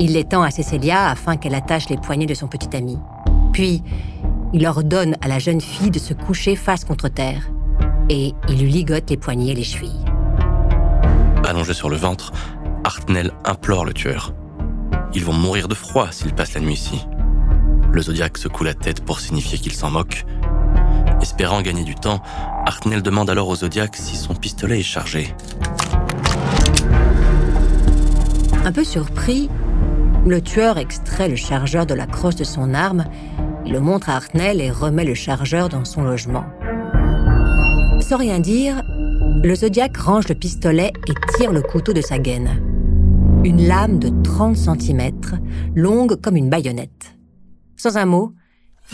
Il 0.00 0.12
les 0.12 0.24
tend 0.24 0.42
à 0.42 0.50
Cecilia 0.50 1.08
afin 1.08 1.36
qu'elle 1.36 1.54
attache 1.54 1.88
les 1.88 1.96
poignets 1.96 2.26
de 2.26 2.34
son 2.34 2.48
petit 2.48 2.76
ami. 2.76 2.98
Puis, 3.52 3.82
il 4.52 4.66
ordonne 4.66 5.16
à 5.20 5.28
la 5.28 5.38
jeune 5.38 5.60
fille 5.60 5.90
de 5.90 5.98
se 5.98 6.14
coucher 6.14 6.56
face 6.56 6.84
contre 6.84 7.08
terre. 7.08 7.48
Et 8.08 8.34
il 8.48 8.60
lui 8.60 8.70
ligote 8.70 9.10
les 9.10 9.16
poignets 9.16 9.52
et 9.52 9.54
les 9.54 9.64
chevilles. 9.64 10.04
Allongé 11.44 11.74
sur 11.74 11.90
le 11.90 11.96
ventre, 11.96 12.32
Hartnell 12.84 13.32
implore 13.44 13.84
le 13.84 13.92
tueur. 13.92 14.34
Ils 15.14 15.24
vont 15.24 15.32
mourir 15.32 15.68
de 15.68 15.74
froid 15.74 16.08
s'ils 16.10 16.34
passent 16.34 16.54
la 16.54 16.60
nuit 16.60 16.74
ici. 16.74 17.06
Le 17.92 18.02
Zodiac 18.02 18.36
secoue 18.36 18.64
la 18.64 18.74
tête 18.74 19.04
pour 19.04 19.20
signifier 19.20 19.58
qu'il 19.58 19.72
s'en 19.72 19.90
moque, 19.90 20.24
Espérant 21.20 21.62
gagner 21.62 21.84
du 21.84 21.94
temps, 21.94 22.20
Hartnell 22.66 23.02
demande 23.02 23.30
alors 23.30 23.48
au 23.48 23.56
Zodiac 23.56 23.96
si 23.96 24.16
son 24.16 24.34
pistolet 24.34 24.80
est 24.80 24.82
chargé. 24.82 25.34
Un 28.64 28.72
peu 28.72 28.84
surpris, 28.84 29.48
le 30.26 30.40
tueur 30.40 30.78
extrait 30.78 31.28
le 31.28 31.36
chargeur 31.36 31.86
de 31.86 31.94
la 31.94 32.06
crosse 32.06 32.36
de 32.36 32.44
son 32.44 32.74
arme, 32.74 33.04
le 33.66 33.80
montre 33.80 34.10
à 34.10 34.16
Hartnell 34.16 34.60
et 34.60 34.70
remet 34.70 35.04
le 35.04 35.14
chargeur 35.14 35.68
dans 35.68 35.84
son 35.84 36.02
logement. 36.02 36.44
Sans 38.00 38.16
rien 38.16 38.40
dire, 38.40 38.82
le 39.42 39.54
Zodiac 39.54 39.96
range 39.96 40.28
le 40.28 40.34
pistolet 40.34 40.92
et 41.08 41.36
tire 41.36 41.52
le 41.52 41.62
couteau 41.62 41.92
de 41.92 42.00
sa 42.00 42.18
gaine. 42.18 42.62
Une 43.44 43.66
lame 43.66 43.98
de 43.98 44.10
30 44.22 44.56
cm, 44.56 45.12
longue 45.74 46.20
comme 46.20 46.36
une 46.36 46.50
baïonnette. 46.50 47.16
Sans 47.76 47.96
un 47.96 48.06
mot, 48.06 48.32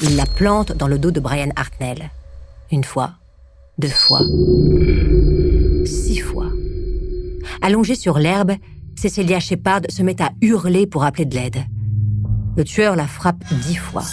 il 0.03 0.17
la 0.17 0.27
plante 0.27 0.73
dans 0.73 0.89
le 0.89 0.99
dos 0.99 1.11
de 1.11 1.21
Brian 1.21 1.51
Hartnell. 1.57 2.11
Une 2.71 2.85
fois, 2.85 3.13
deux 3.79 3.89
fois, 3.89 4.21
six 5.85 6.19
fois. 6.19 6.49
Allongée 7.63 7.95
sur 7.95 8.19
l'herbe, 8.19 8.53
Cecilia 8.97 9.41
Shepard 9.41 9.83
se 9.89 10.03
met 10.03 10.21
à 10.21 10.31
hurler 10.41 10.87
pour 10.87 11.05
appeler 11.05 11.25
de 11.25 11.35
l'aide. 11.35 11.65
Le 12.57 12.65
tueur 12.65 12.97
la 12.97 13.07
frappe 13.07 13.45
dix 13.67 13.77
fois. 13.77 14.05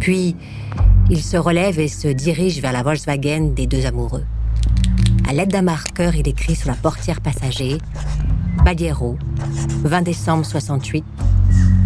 Puis, 0.00 0.36
il 1.08 1.22
se 1.22 1.36
relève 1.36 1.78
et 1.78 1.88
se 1.88 2.08
dirige 2.08 2.60
vers 2.60 2.72
la 2.72 2.82
Volkswagen 2.82 3.52
des 3.54 3.66
deux 3.66 3.86
amoureux. 3.86 4.24
À 5.28 5.32
l'aide 5.32 5.50
d'un 5.50 5.62
marqueur, 5.62 6.14
il 6.14 6.26
écrit 6.28 6.56
sur 6.56 6.68
la 6.68 6.76
portière 6.76 7.20
passager 7.20 7.78
Baguero, 8.64 9.16
20 9.84 10.02
décembre 10.02 10.44
68, 10.44 11.04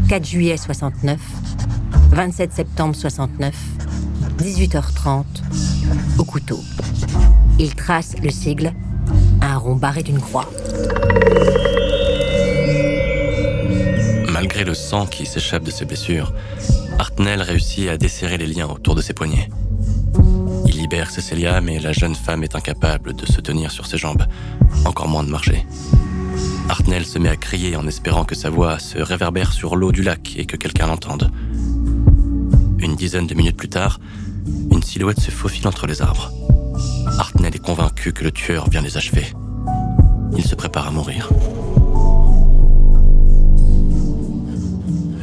4 0.09 0.27
juillet 0.27 0.57
69, 0.57 1.21
27 2.11 2.53
septembre 2.53 2.95
69, 2.95 3.55
18h30, 4.39 5.25
au 6.19 6.25
couteau. 6.25 6.61
Il 7.59 7.75
trace 7.75 8.15
le 8.23 8.31
sigle, 8.31 8.73
un 9.41 9.57
rond 9.57 9.77
barré 9.77 10.03
d'une 10.03 10.21
croix. 10.21 10.49
Malgré 14.31 14.65
le 14.65 14.75
sang 14.75 15.07
qui 15.07 15.27
s'échappe 15.27 15.65
de 15.65 15.71
ses 15.71 15.85
blessures, 15.85 16.33
Hartnell 16.99 17.43
réussit 17.43 17.89
à 17.89 17.97
desserrer 17.97 18.39
les 18.39 18.47
liens 18.47 18.67
autour 18.67 18.95
de 18.95 19.03
ses 19.03 19.13
poignets. 19.13 19.49
Il 20.67 20.77
libère 20.77 21.11
Cecilia, 21.11 21.61
mais 21.61 21.79
la 21.79 21.93
jeune 21.93 22.15
femme 22.15 22.43
est 22.43 22.57
incapable 22.57 23.15
de 23.15 23.27
se 23.27 23.41
tenir 23.41 23.71
sur 23.71 23.87
ses 23.87 23.99
jambes, 23.99 24.25
encore 24.85 25.09
moins 25.09 25.25
de 25.25 25.31
marcher. 25.31 25.65
Hartnell 26.69 27.05
se 27.05 27.19
met 27.19 27.29
à 27.29 27.37
crier 27.37 27.77
en 27.77 27.87
espérant 27.87 28.25
que 28.25 28.35
sa 28.35 28.51
voix 28.51 28.79
se 28.79 28.99
réverbère 28.99 29.53
sur 29.53 29.77
l'eau 29.77 29.93
du 29.93 30.03
lac 30.03 30.35
et 30.37 30.47
que 30.47 30.57
quelqu'un 30.57 30.87
l'entende. 30.87 31.31
Une 32.85 32.97
dizaine 32.97 33.27
de 33.27 33.35
minutes 33.35 33.57
plus 33.57 33.71
tard, 33.71 33.99
une 34.71 34.83
silhouette 34.83 35.19
se 35.19 35.31
faufile 35.31 35.67
entre 35.67 35.87
les 35.87 36.03
arbres. 36.03 36.31
Hartnell 37.19 37.57
est 37.57 37.59
convaincu 37.59 38.13
que 38.13 38.23
le 38.23 38.31
tueur 38.31 38.69
vient 38.69 38.83
les 38.83 38.99
achever. 38.99 39.25
Il 40.37 40.45
se 40.45 40.55
prépare 40.55 40.89
à 40.89 40.91
mourir. 40.91 41.31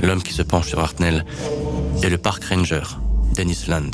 L'homme 0.02 0.24
qui 0.24 0.34
se 0.34 0.42
penche 0.42 0.70
sur 0.70 0.80
Hartnell 0.80 1.24
est 2.02 2.10
le 2.10 2.18
park 2.18 2.44
ranger, 2.46 2.82
Dennis 3.36 3.66
Land. 3.68 3.92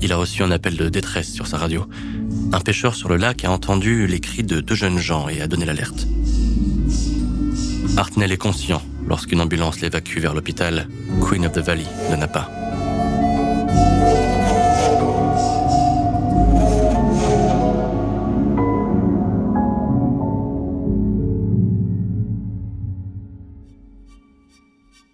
Il 0.00 0.12
a 0.12 0.16
reçu 0.16 0.44
un 0.44 0.52
appel 0.52 0.76
de 0.76 0.88
détresse 0.88 1.32
sur 1.32 1.48
sa 1.48 1.58
radio. 1.58 1.84
Un 2.52 2.60
pêcheur 2.60 2.94
sur 2.94 3.08
le 3.08 3.16
lac 3.16 3.44
a 3.44 3.50
entendu 3.50 4.06
les 4.06 4.20
cris 4.20 4.44
de 4.44 4.60
deux 4.60 4.76
jeunes 4.76 4.98
gens 4.98 5.28
et 5.28 5.40
a 5.40 5.48
donné 5.48 5.64
l'alerte. 5.64 6.06
Hartnell 7.96 8.30
est 8.30 8.36
conscient 8.36 8.80
lorsqu'une 9.08 9.40
ambulance 9.40 9.80
l'évacue 9.80 10.20
vers 10.20 10.32
l'hôpital 10.32 10.86
Queen 11.20 11.44
of 11.44 11.52
the 11.52 11.58
Valley 11.58 11.86
de 12.12 12.14
Napa. 12.14 12.48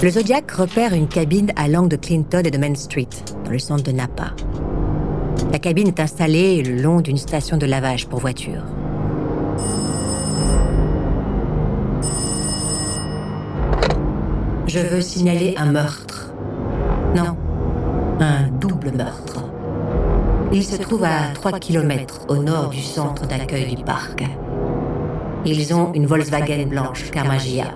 Le 0.00 0.10
Zodiac 0.10 0.48
repère 0.52 0.94
une 0.94 1.08
cabine 1.08 1.50
à 1.56 1.66
l'angle 1.66 1.88
de 1.88 1.96
Clinton 1.96 2.42
et 2.44 2.52
de 2.52 2.56
Main 2.58 2.76
Street, 2.76 3.08
dans 3.44 3.50
le 3.50 3.58
centre 3.58 3.82
de 3.82 3.90
Napa. 3.90 4.30
La 5.50 5.58
cabine 5.58 5.88
est 5.88 5.98
installée 5.98 6.62
le 6.62 6.80
long 6.80 7.00
d'une 7.00 7.16
station 7.16 7.56
de 7.56 7.66
lavage 7.66 8.06
pour 8.06 8.20
voitures. 8.20 8.62
Je 14.68 14.78
veux 14.78 15.00
signaler 15.00 15.54
un 15.56 15.72
meurtre. 15.72 16.32
Non, 17.16 17.36
un 18.20 18.46
double 18.60 18.92
meurtre. 18.92 19.42
Il 20.52 20.62
se 20.62 20.76
trouve 20.76 21.02
à 21.02 21.32
3 21.34 21.58
km 21.58 22.26
au 22.28 22.36
nord 22.36 22.68
du 22.68 22.82
centre 22.82 23.26
d'accueil 23.26 23.74
du 23.74 23.82
parc. 23.82 24.24
Ils 25.44 25.74
ont 25.74 25.92
une 25.92 26.06
Volkswagen 26.06 26.66
blanche 26.68 27.10
Carmagia. 27.10 27.74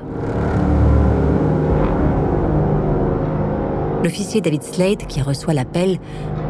L'officier 4.02 4.40
David 4.40 4.64
Slade, 4.64 5.06
qui 5.06 5.22
reçoit 5.22 5.54
l'appel, 5.54 5.98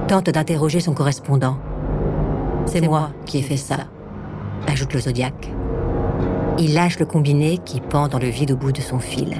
tente 0.08 0.30
d'interroger 0.30 0.80
son 0.80 0.94
correspondant. 0.94 1.58
C'est 2.64 2.80
moi 2.80 3.10
qui 3.26 3.38
ai 3.38 3.42
fait 3.42 3.58
ça, 3.58 3.88
ajoute 4.66 4.94
le 4.94 5.00
Zodiac. 5.00 5.50
Il 6.58 6.72
lâche 6.72 6.98
le 6.98 7.04
combiné 7.04 7.58
qui 7.58 7.80
pend 7.80 8.08
dans 8.08 8.18
le 8.18 8.28
vide 8.28 8.52
au 8.52 8.56
bout 8.56 8.72
de 8.72 8.80
son 8.80 8.98
fil. 8.98 9.36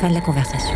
Fin 0.00 0.08
de 0.08 0.14
la 0.14 0.20
conversation. 0.20 0.74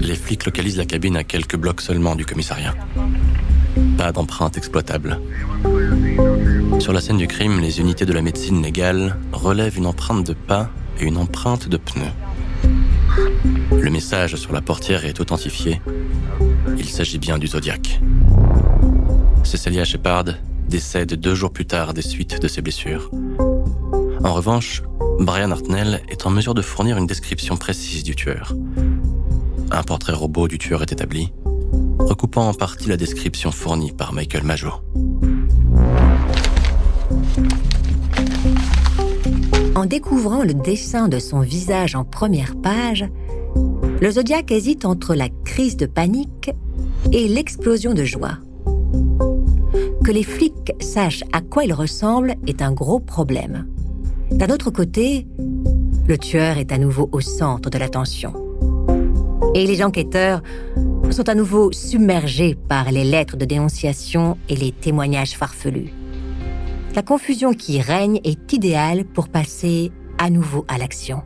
Les 0.00 0.16
flics 0.16 0.44
localisent 0.44 0.76
la 0.76 0.84
cabine 0.84 1.16
à 1.16 1.24
quelques 1.24 1.56
blocs 1.56 1.80
seulement 1.80 2.14
du 2.14 2.26
commissariat. 2.26 2.74
Pas 3.96 4.12
d'empreinte 4.12 4.58
exploitable. 4.58 5.18
Sur 6.82 6.92
la 6.92 7.00
scène 7.00 7.18
du 7.18 7.28
crime, 7.28 7.60
les 7.60 7.78
unités 7.78 8.06
de 8.06 8.12
la 8.12 8.22
médecine 8.22 8.60
légale 8.60 9.16
relèvent 9.30 9.78
une 9.78 9.86
empreinte 9.86 10.26
de 10.26 10.32
pas 10.32 10.68
et 10.98 11.04
une 11.04 11.16
empreinte 11.16 11.68
de 11.68 11.76
pneu. 11.76 12.08
Le 13.70 13.88
message 13.88 14.34
sur 14.34 14.52
la 14.52 14.62
portière 14.62 15.04
est 15.04 15.20
authentifié. 15.20 15.80
Il 16.76 16.88
s'agit 16.88 17.20
bien 17.20 17.38
du 17.38 17.46
Zodiac. 17.46 18.00
Cecilia 19.44 19.84
Shepard 19.84 20.24
décède 20.68 21.14
deux 21.14 21.36
jours 21.36 21.52
plus 21.52 21.66
tard 21.66 21.94
des 21.94 22.02
suites 22.02 22.42
de 22.42 22.48
ses 22.48 22.62
blessures. 22.62 23.12
En 24.24 24.32
revanche, 24.32 24.82
Brian 25.20 25.52
Hartnell 25.52 26.02
est 26.08 26.26
en 26.26 26.30
mesure 26.30 26.54
de 26.54 26.62
fournir 26.62 26.98
une 26.98 27.06
description 27.06 27.56
précise 27.56 28.02
du 28.02 28.16
tueur. 28.16 28.56
Un 29.70 29.84
portrait 29.84 30.14
robot 30.14 30.48
du 30.48 30.58
tueur 30.58 30.82
est 30.82 30.90
établi, 30.90 31.32
recoupant 32.00 32.48
en 32.48 32.54
partie 32.54 32.88
la 32.88 32.96
description 32.96 33.52
fournie 33.52 33.92
par 33.92 34.12
Michael 34.12 34.42
Majo. 34.42 34.72
En 39.74 39.86
découvrant 39.86 40.42
le 40.42 40.52
dessin 40.52 41.08
de 41.08 41.18
son 41.18 41.40
visage 41.40 41.94
en 41.94 42.04
première 42.04 42.56
page, 42.56 43.06
le 44.00 44.10
Zodiac 44.10 44.50
hésite 44.50 44.84
entre 44.84 45.14
la 45.14 45.28
crise 45.44 45.78
de 45.78 45.86
panique 45.86 46.50
et 47.10 47.26
l'explosion 47.26 47.94
de 47.94 48.04
joie. 48.04 48.38
Que 50.04 50.10
les 50.10 50.24
flics 50.24 50.72
sachent 50.80 51.24
à 51.32 51.40
quoi 51.40 51.64
il 51.64 51.72
ressemble 51.72 52.34
est 52.46 52.60
un 52.60 52.72
gros 52.72 53.00
problème. 53.00 53.66
D'un 54.30 54.52
autre 54.52 54.70
côté, 54.70 55.26
le 56.06 56.18
tueur 56.18 56.58
est 56.58 56.70
à 56.70 56.78
nouveau 56.78 57.08
au 57.12 57.20
centre 57.20 57.70
de 57.70 57.78
l'attention. 57.78 58.34
Et 59.54 59.66
les 59.66 59.82
enquêteurs 59.82 60.42
sont 61.10 61.28
à 61.30 61.34
nouveau 61.34 61.72
submergés 61.72 62.56
par 62.68 62.90
les 62.90 63.04
lettres 63.04 63.38
de 63.38 63.46
dénonciation 63.46 64.36
et 64.50 64.56
les 64.56 64.72
témoignages 64.72 65.36
farfelus. 65.36 65.92
La 66.94 67.00
confusion 67.00 67.54
qui 67.54 67.80
règne 67.80 68.20
est 68.22 68.52
idéale 68.52 69.06
pour 69.06 69.28
passer 69.28 69.90
à 70.18 70.28
nouveau 70.28 70.66
à 70.68 70.76
l'action. 70.76 71.22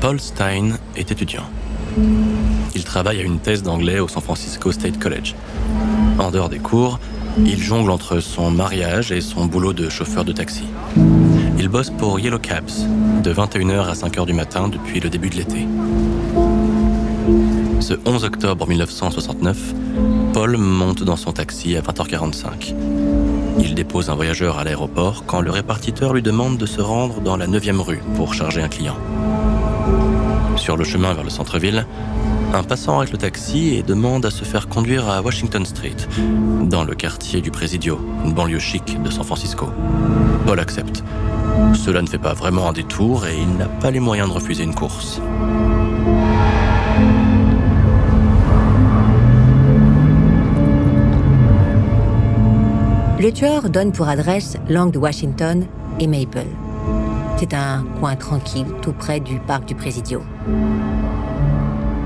Paul 0.00 0.20
Stein 0.20 0.72
est 0.96 1.12
étudiant. 1.12 1.44
Il 2.74 2.82
travaille 2.82 3.20
à 3.20 3.22
une 3.22 3.38
thèse 3.38 3.62
d'anglais 3.62 4.00
au 4.00 4.08
San 4.08 4.22
Francisco 4.22 4.72
State 4.72 4.98
College. 4.98 5.36
En 6.18 6.32
dehors 6.32 6.48
des 6.48 6.58
cours, 6.58 6.98
il 7.38 7.62
jongle 7.62 7.92
entre 7.92 8.18
son 8.18 8.50
mariage 8.50 9.12
et 9.12 9.20
son 9.20 9.46
boulot 9.46 9.72
de 9.72 9.88
chauffeur 9.88 10.24
de 10.24 10.32
taxi. 10.32 10.64
Il 11.64 11.70
bosse 11.70 11.88
pour 11.88 12.20
Yellow 12.20 12.38
Cabs 12.38 12.86
de 13.22 13.32
21h 13.32 13.88
à 13.88 13.94
5h 13.94 14.26
du 14.26 14.34
matin 14.34 14.68
depuis 14.68 15.00
le 15.00 15.08
début 15.08 15.30
de 15.30 15.36
l'été. 15.36 15.66
Ce 17.80 17.94
11 18.04 18.24
octobre 18.24 18.68
1969, 18.68 19.74
Paul 20.34 20.58
monte 20.58 21.04
dans 21.04 21.16
son 21.16 21.32
taxi 21.32 21.74
à 21.74 21.80
20h45. 21.80 22.74
Il 23.60 23.74
dépose 23.74 24.10
un 24.10 24.14
voyageur 24.14 24.58
à 24.58 24.64
l'aéroport 24.64 25.24
quand 25.26 25.40
le 25.40 25.50
répartiteur 25.50 26.12
lui 26.12 26.20
demande 26.20 26.58
de 26.58 26.66
se 26.66 26.82
rendre 26.82 27.22
dans 27.22 27.38
la 27.38 27.46
9e 27.46 27.80
rue 27.80 28.02
pour 28.14 28.34
charger 28.34 28.60
un 28.60 28.68
client. 28.68 28.98
Sur 30.56 30.76
le 30.76 30.84
chemin 30.84 31.14
vers 31.14 31.24
le 31.24 31.30
centre-ville, 31.30 31.86
un 32.52 32.62
passant 32.62 32.98
arrête 32.98 33.12
le 33.12 33.16
taxi 33.16 33.74
et 33.74 33.82
demande 33.82 34.26
à 34.26 34.30
se 34.30 34.44
faire 34.44 34.68
conduire 34.68 35.08
à 35.08 35.22
Washington 35.22 35.64
Street, 35.64 35.96
dans 36.64 36.84
le 36.84 36.94
quartier 36.94 37.40
du 37.40 37.50
Presidio, 37.50 37.98
une 38.22 38.34
banlieue 38.34 38.58
chic 38.58 39.02
de 39.02 39.10
San 39.10 39.24
Francisco. 39.24 39.70
Paul 40.46 40.60
accepte. 40.60 41.02
Cela 41.74 42.02
ne 42.02 42.06
fait 42.06 42.18
pas 42.18 42.34
vraiment 42.34 42.68
un 42.68 42.72
détour 42.72 43.26
et 43.26 43.36
il 43.38 43.56
n'a 43.56 43.66
pas 43.66 43.90
les 43.90 44.00
moyens 44.00 44.28
de 44.28 44.34
refuser 44.34 44.64
une 44.64 44.74
course. 44.74 45.20
Le 53.20 53.32
tueur 53.32 53.70
donne 53.70 53.92
pour 53.92 54.08
adresse 54.08 54.58
l'angle 54.68 54.92
de 54.92 54.98
Washington 54.98 55.66
et 55.98 56.06
Maple. 56.06 56.46
C'est 57.38 57.54
un 57.54 57.84
coin 57.98 58.16
tranquille 58.16 58.66
tout 58.82 58.92
près 58.92 59.18
du 59.18 59.38
parc 59.38 59.66
du 59.66 59.74
Presidio. 59.74 60.22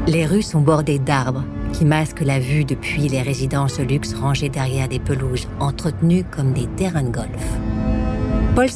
Les 0.07 0.27
rues 0.27 0.43
sont 0.43 0.61
bordées 0.61 0.99
d'arbres 0.99 1.45
qui 1.73 1.85
masquent 1.85 2.25
la 2.25 2.39
vue 2.39 2.65
depuis 2.65 3.09
les 3.09 3.21
résidences 3.21 3.79
de 3.79 3.85
luxe 3.85 4.15
rangées 4.15 4.49
derrière 4.49 4.89
des 4.89 5.01
pelouses 5.01 5.49
entretenues 5.61 6.25
comme 6.25 6.53
des 6.53 6.67
terrains 6.77 7.03
de 7.03 7.11
golf. 7.11 7.98
Paul 8.59 8.67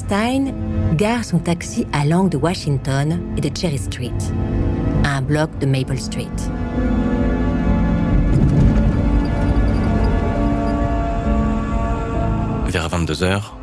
gare 0.94 1.24
son 1.24 1.40
taxi 1.40 1.88
à 1.92 2.04
l'angle 2.04 2.30
de 2.30 2.36
Washington 2.36 3.20
et 3.36 3.40
de 3.40 3.50
Cherry 3.52 3.78
Street, 3.78 4.12
un 5.02 5.20
bloc 5.20 5.58
de 5.58 5.66
Maple 5.66 5.98
Street. 5.98 6.28
Vers 12.68 12.88
22 12.90 13.24
heures, 13.24 13.56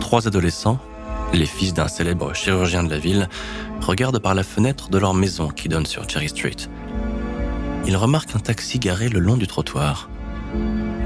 trois 0.00 0.26
adolescents, 0.26 0.78
les 1.34 1.44
fils 1.44 1.74
d'un 1.74 1.88
célèbre 1.88 2.34
chirurgien 2.34 2.82
de 2.82 2.88
la 2.88 2.98
ville, 2.98 3.28
regardent 3.82 4.18
par 4.18 4.34
la 4.34 4.44
fenêtre 4.44 4.88
de 4.88 4.96
leur 4.96 5.12
maison 5.12 5.48
qui 5.48 5.68
donne 5.68 5.84
sur 5.84 6.08
Cherry 6.08 6.30
Street 6.30 6.56
ils 7.86 7.96
remarquent 7.96 8.36
un 8.36 8.40
taxi 8.40 8.78
garé 8.78 9.08
le 9.08 9.18
long 9.18 9.36
du 9.36 9.46
trottoir. 9.46 10.08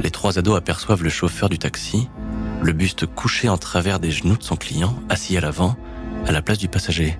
Les 0.02 0.10
trois 0.10 0.38
ados 0.38 0.56
aperçoivent 0.56 1.02
le 1.02 1.08
chauffeur 1.08 1.48
du 1.48 1.58
taxi, 1.58 2.08
le 2.64 2.72
buste 2.72 3.04
couché 3.04 3.50
en 3.50 3.58
travers 3.58 4.00
des 4.00 4.10
genoux 4.10 4.38
de 4.38 4.42
son 4.42 4.56
client, 4.56 4.98
assis 5.10 5.36
à 5.36 5.40
l'avant, 5.42 5.76
à 6.26 6.32
la 6.32 6.40
place 6.40 6.56
du 6.56 6.66
passager. 6.66 7.18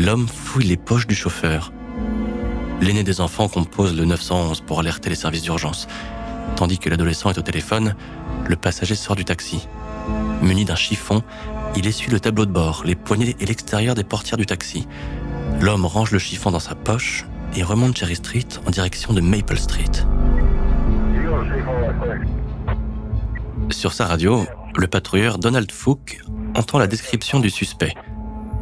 L'homme 0.00 0.26
fouille 0.26 0.64
les 0.64 0.76
poches 0.76 1.06
du 1.06 1.14
chauffeur. 1.14 1.72
L'aîné 2.80 3.04
des 3.04 3.20
enfants 3.20 3.48
compose 3.48 3.96
le 3.96 4.04
911 4.04 4.60
pour 4.62 4.80
alerter 4.80 5.08
les 5.08 5.14
services 5.14 5.42
d'urgence. 5.42 5.86
Tandis 6.56 6.78
que 6.78 6.90
l'adolescent 6.90 7.30
est 7.30 7.38
au 7.38 7.42
téléphone, 7.42 7.94
le 8.48 8.56
passager 8.56 8.96
sort 8.96 9.14
du 9.14 9.24
taxi. 9.24 9.68
Muni 10.42 10.64
d'un 10.64 10.74
chiffon, 10.74 11.22
il 11.76 11.86
essuie 11.86 12.10
le 12.10 12.18
tableau 12.18 12.44
de 12.44 12.50
bord, 12.50 12.82
les 12.84 12.96
poignées 12.96 13.36
et 13.38 13.46
l'extérieur 13.46 13.94
des 13.94 14.04
portières 14.04 14.36
du 14.36 14.46
taxi. 14.46 14.88
L'homme 15.60 15.86
range 15.86 16.10
le 16.10 16.18
chiffon 16.18 16.50
dans 16.50 16.58
sa 16.58 16.74
poche 16.74 17.24
et 17.54 17.62
remonte 17.62 17.96
Cherry 17.96 18.16
Street 18.16 18.48
en 18.66 18.70
direction 18.70 19.12
de 19.12 19.20
Maple 19.20 19.58
Street. 19.58 19.92
Sur 23.70 23.92
sa 23.92 24.06
radio, 24.06 24.46
le 24.76 24.86
patrouilleur 24.86 25.38
Donald 25.38 25.70
Fooke 25.72 26.20
entend 26.54 26.78
la 26.78 26.86
description 26.86 27.40
du 27.40 27.50
suspect. 27.50 27.94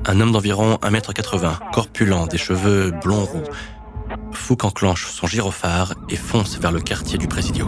Un 0.07 0.21
homme 0.21 0.33
d'environ 0.33 0.77
1m80, 0.83 1.71
corpulent, 1.73 2.29
des 2.31 2.39
cheveux 2.39 2.93
blonds 3.03 3.25
roux. 3.25 3.43
Fouque 4.33 4.65
enclenche 4.65 5.07
son 5.07 5.27
gyrophare 5.27 5.95
et 6.09 6.17
fonce 6.17 6.59
vers 6.59 6.73
le 6.73 6.81
quartier 6.81 7.19
du 7.19 7.29
Presidio. 7.29 7.67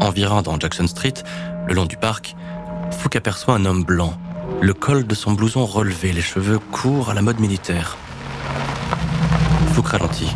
Environ 0.00 0.42
dans 0.42 0.58
Jackson 0.58 0.86
Street, 0.86 1.14
le 1.66 1.74
long 1.74 1.86
du 1.86 1.96
parc, 1.96 2.36
Fouque 2.90 3.16
aperçoit 3.16 3.54
un 3.54 3.64
homme 3.64 3.84
blanc, 3.84 4.14
le 4.60 4.72
col 4.72 5.06
de 5.06 5.14
son 5.14 5.32
blouson 5.32 5.66
relevé, 5.66 6.12
les 6.12 6.22
cheveux 6.22 6.58
courts 6.58 7.10
à 7.10 7.14
la 7.14 7.22
mode 7.22 7.40
militaire. 7.40 7.96
Fouque 9.72 9.88
ralentit. 9.88 10.32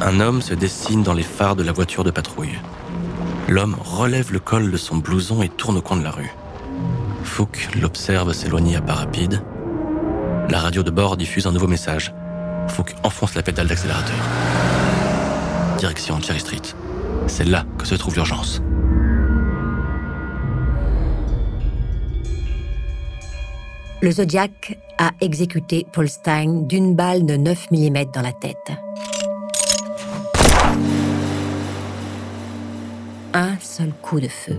Un 0.00 0.20
homme 0.20 0.42
se 0.42 0.54
dessine 0.54 1.02
dans 1.02 1.14
les 1.14 1.22
phares 1.22 1.56
de 1.56 1.62
la 1.62 1.72
voiture 1.72 2.04
de 2.04 2.10
patrouille. 2.10 2.58
L'homme 3.48 3.76
relève 3.80 4.32
le 4.32 4.38
col 4.38 4.70
de 4.70 4.76
son 4.76 4.96
blouson 4.96 5.42
et 5.42 5.48
tourne 5.48 5.76
au 5.76 5.82
coin 5.82 5.96
de 5.96 6.04
la 6.04 6.10
rue. 6.10 6.32
Fouque 7.22 7.68
l'observe 7.80 8.32
s'éloigner 8.32 8.76
à 8.76 8.80
pas 8.80 8.94
rapide. 8.94 9.42
La 10.50 10.60
radio 10.60 10.82
de 10.82 10.90
bord 10.90 11.16
diffuse 11.16 11.46
un 11.46 11.52
nouveau 11.52 11.68
message. 11.68 12.14
Fouque 12.68 12.94
enfonce 13.02 13.34
la 13.34 13.42
pédale 13.42 13.66
d'accélérateur. 13.66 14.16
Direction 15.78 16.20
Cherry 16.20 16.40
Street. 16.40 16.62
C'est 17.26 17.44
là 17.44 17.64
que 17.78 17.86
se 17.86 17.94
trouve 17.94 18.14
l'urgence. 18.14 18.62
le 24.04 24.10
Zodiac 24.10 24.78
a 24.98 25.12
exécuté 25.22 25.86
Paul 25.90 26.10
Stein 26.10 26.66
d'une 26.68 26.94
balle 26.94 27.24
de 27.24 27.36
9 27.36 27.70
mm 27.70 28.04
dans 28.12 28.20
la 28.20 28.32
tête. 28.32 28.70
Un 33.36 33.58
seul 33.58 33.92
coup 34.00 34.20
de 34.20 34.28
feu. 34.28 34.56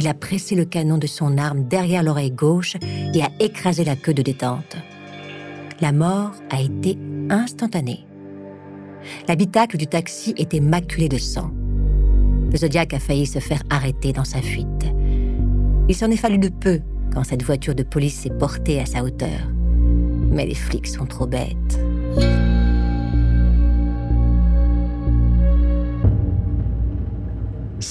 Il 0.00 0.08
a 0.08 0.14
pressé 0.14 0.56
le 0.56 0.64
canon 0.64 0.98
de 0.98 1.06
son 1.06 1.38
arme 1.38 1.62
derrière 1.62 2.02
l'oreille 2.02 2.32
gauche 2.32 2.76
et 3.14 3.22
a 3.22 3.30
écrasé 3.38 3.84
la 3.84 3.94
queue 3.94 4.14
de 4.14 4.22
détente. 4.22 4.76
La 5.80 5.92
mort 5.92 6.32
a 6.50 6.60
été 6.60 6.98
instantanée. 7.30 8.04
L'habitacle 9.28 9.76
du 9.76 9.86
taxi 9.86 10.34
était 10.36 10.58
maculé 10.58 11.08
de 11.08 11.18
sang. 11.18 11.52
Le 12.50 12.56
Zodiac 12.56 12.94
a 12.94 12.98
failli 12.98 13.26
se 13.26 13.38
faire 13.38 13.62
arrêter 13.70 14.12
dans 14.12 14.24
sa 14.24 14.42
fuite. 14.42 14.86
Il 15.88 15.94
s'en 15.94 16.10
est 16.10 16.16
fallu 16.16 16.38
de 16.38 16.48
peu 16.48 16.80
quand 17.14 17.22
cette 17.22 17.44
voiture 17.44 17.76
de 17.76 17.84
police 17.84 18.22
s'est 18.22 18.30
portée 18.30 18.80
à 18.80 18.86
sa 18.86 19.04
hauteur. 19.04 19.52
Mais 20.32 20.46
les 20.46 20.56
flics 20.56 20.88
sont 20.88 21.06
trop 21.06 21.28
bêtes. 21.28 21.78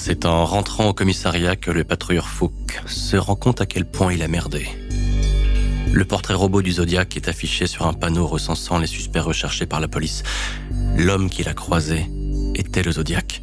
C'est 0.09 0.25
en 0.25 0.45
rentrant 0.45 0.87
au 0.87 0.93
commissariat 0.93 1.57
que 1.57 1.69
le 1.69 1.83
patrouilleur 1.83 2.29
Fouque 2.29 2.81
se 2.85 3.17
rend 3.17 3.35
compte 3.35 3.59
à 3.59 3.65
quel 3.65 3.83
point 3.83 4.13
il 4.13 4.23
a 4.23 4.29
merdé. 4.29 4.65
Le 5.91 6.05
portrait 6.05 6.33
robot 6.33 6.61
du 6.61 6.71
Zodiac 6.71 7.17
est 7.17 7.27
affiché 7.27 7.67
sur 7.67 7.85
un 7.85 7.91
panneau 7.91 8.25
recensant 8.25 8.79
les 8.79 8.87
suspects 8.87 9.19
recherchés 9.19 9.65
par 9.65 9.81
la 9.81 9.89
police. 9.89 10.23
L'homme 10.95 11.29
qu'il 11.29 11.49
a 11.49 11.53
croisé 11.53 12.09
était 12.55 12.83
le 12.83 12.93
Zodiac. 12.93 13.41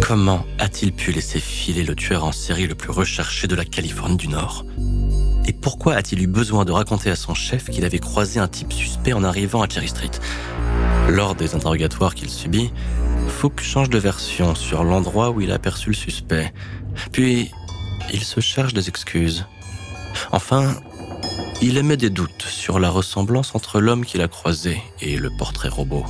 Comment 0.00 0.46
a-t-il 0.60 0.92
pu 0.92 1.10
laisser 1.10 1.40
filer 1.40 1.82
le 1.82 1.96
tueur 1.96 2.22
en 2.22 2.30
série 2.30 2.68
le 2.68 2.76
plus 2.76 2.92
recherché 2.92 3.48
de 3.48 3.56
la 3.56 3.64
Californie 3.64 4.16
du 4.16 4.28
Nord? 4.28 4.64
Et 5.48 5.52
pourquoi 5.52 5.94
a-t-il 5.94 6.22
eu 6.22 6.28
besoin 6.28 6.64
de 6.64 6.70
raconter 6.70 7.10
à 7.10 7.16
son 7.16 7.34
chef 7.34 7.68
qu'il 7.68 7.84
avait 7.84 7.98
croisé 7.98 8.38
un 8.38 8.46
type 8.46 8.72
suspect 8.72 9.12
en 9.12 9.24
arrivant 9.24 9.62
à 9.62 9.68
Cherry 9.68 9.88
Street? 9.88 10.12
Lors 11.08 11.34
des 11.34 11.56
interrogatoires 11.56 12.14
qu'il 12.14 12.30
subit, 12.30 12.70
Fouque 13.28 13.60
change 13.60 13.90
de 13.90 13.98
version 13.98 14.54
sur 14.54 14.84
l'endroit 14.84 15.30
où 15.30 15.40
il 15.40 15.50
a 15.52 15.54
aperçu 15.54 15.90
le 15.90 15.94
suspect. 15.94 16.52
Puis, 17.12 17.50
il 18.12 18.24
se 18.24 18.40
cherche 18.40 18.74
des 18.74 18.88
excuses. 18.88 19.46
Enfin, 20.32 20.74
il 21.62 21.78
émet 21.78 21.96
des 21.96 22.10
doutes 22.10 22.42
sur 22.42 22.78
la 22.78 22.90
ressemblance 22.90 23.54
entre 23.54 23.80
l'homme 23.80 24.04
qu'il 24.04 24.20
a 24.20 24.28
croisé 24.28 24.80
et 25.00 25.16
le 25.16 25.30
portrait 25.38 25.68
robot. 25.68 26.04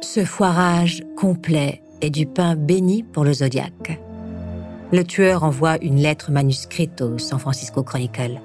Ce 0.00 0.24
foirage 0.24 1.02
complet 1.16 1.82
est 2.00 2.10
du 2.10 2.26
pain 2.26 2.56
béni 2.56 3.02
pour 3.02 3.24
le 3.24 3.32
Zodiac. 3.32 4.00
Le 4.90 5.04
tueur 5.04 5.44
envoie 5.44 5.76
une 5.82 5.96
lettre 5.96 6.30
manuscrite 6.30 7.02
au 7.02 7.18
San 7.18 7.38
Francisco 7.38 7.82
Chronicle. 7.82 8.40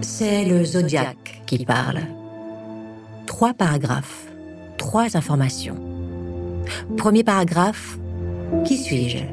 C'est 0.00 0.46
le 0.46 0.64
Zodiac 0.64 1.42
qui 1.44 1.66
parle. 1.66 2.00
Trois 3.26 3.52
paragraphes, 3.52 4.24
trois 4.78 5.14
informations. 5.14 5.76
Premier 6.96 7.22
paragraphe, 7.22 7.98
qui 8.64 8.78
suis-je? 8.78 9.24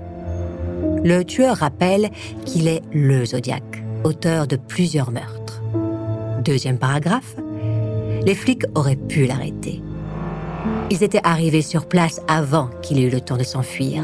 Le 1.05 1.23
tueur 1.23 1.55
rappelle 1.55 2.09
qu'il 2.45 2.67
est 2.67 2.81
le 2.91 3.25
Zodiac, 3.25 3.63
auteur 4.03 4.47
de 4.47 4.57
plusieurs 4.57 5.11
meurtres. 5.11 5.63
Deuxième 6.43 6.77
paragraphe, 6.77 7.37
les 8.25 8.35
flics 8.35 8.65
auraient 8.75 8.97
pu 8.97 9.25
l'arrêter. 9.25 9.81
Ils 10.89 11.01
étaient 11.01 11.21
arrivés 11.23 11.61
sur 11.61 11.87
place 11.87 12.19
avant 12.27 12.69
qu'il 12.81 12.99
ait 12.99 13.03
eu 13.03 13.09
le 13.09 13.21
temps 13.21 13.37
de 13.37 13.43
s'enfuir. 13.43 14.03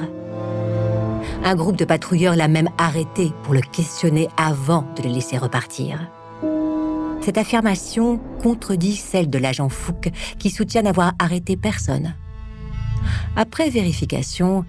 Un 1.43 1.55
groupe 1.55 1.77
de 1.77 1.85
patrouilleurs 1.85 2.35
l'a 2.35 2.47
même 2.47 2.69
arrêté 2.77 3.31
pour 3.43 3.53
le 3.53 3.61
questionner 3.61 4.27
avant 4.37 4.85
de 4.95 5.03
le 5.03 5.09
laisser 5.09 5.37
repartir. 5.37 5.99
Cette 7.21 7.37
affirmation 7.37 8.19
contredit 8.41 8.95
celle 8.95 9.29
de 9.29 9.37
l'agent 9.37 9.69
Fouque 9.69 10.09
qui 10.39 10.49
soutient 10.49 10.81
n'avoir 10.81 11.13
arrêté 11.19 11.55
personne. 11.55 12.15
Après 13.35 13.69
vérification, 13.69 14.65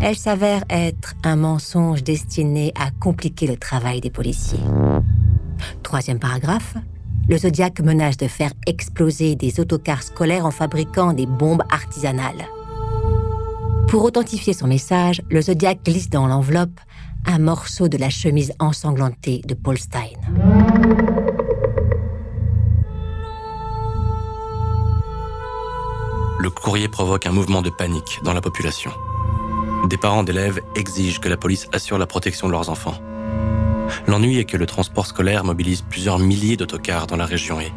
elle 0.00 0.16
s'avère 0.16 0.62
être 0.68 1.14
un 1.24 1.36
mensonge 1.36 2.04
destiné 2.04 2.72
à 2.78 2.90
compliquer 2.90 3.46
le 3.46 3.56
travail 3.56 4.00
des 4.00 4.10
policiers. 4.10 4.60
Troisième 5.82 6.18
paragraphe, 6.18 6.74
le 7.28 7.38
Zodiac 7.38 7.80
menace 7.80 8.18
de 8.18 8.28
faire 8.28 8.52
exploser 8.66 9.34
des 9.34 9.58
autocars 9.58 10.02
scolaires 10.02 10.46
en 10.46 10.50
fabriquant 10.50 11.12
des 11.12 11.26
bombes 11.26 11.62
artisanales. 11.70 12.44
Pour 13.88 14.02
authentifier 14.02 14.52
son 14.52 14.66
message, 14.66 15.22
le 15.30 15.40
Zodiac 15.40 15.84
glisse 15.84 16.10
dans 16.10 16.26
l'enveloppe 16.26 16.80
un 17.24 17.38
morceau 17.38 17.88
de 17.88 17.96
la 17.96 18.10
chemise 18.10 18.52
ensanglantée 18.58 19.42
de 19.46 19.54
Paul 19.54 19.78
Stein. 19.78 20.10
Le 26.40 26.50
courrier 26.50 26.88
provoque 26.88 27.26
un 27.26 27.32
mouvement 27.32 27.62
de 27.62 27.70
panique 27.70 28.20
dans 28.24 28.32
la 28.32 28.40
population. 28.40 28.90
Des 29.88 29.96
parents 29.96 30.24
d'élèves 30.24 30.60
exigent 30.74 31.20
que 31.20 31.28
la 31.28 31.36
police 31.36 31.68
assure 31.72 31.98
la 31.98 32.06
protection 32.06 32.48
de 32.48 32.52
leurs 32.52 32.70
enfants. 32.70 32.98
L'ennui 34.08 34.38
est 34.38 34.44
que 34.44 34.56
le 34.56 34.66
transport 34.66 35.06
scolaire 35.06 35.44
mobilise 35.44 35.82
plusieurs 35.82 36.18
milliers 36.18 36.56
d'autocars 36.56 37.06
dans 37.06 37.16
la 37.16 37.24
région 37.24 37.60
et 37.60 37.72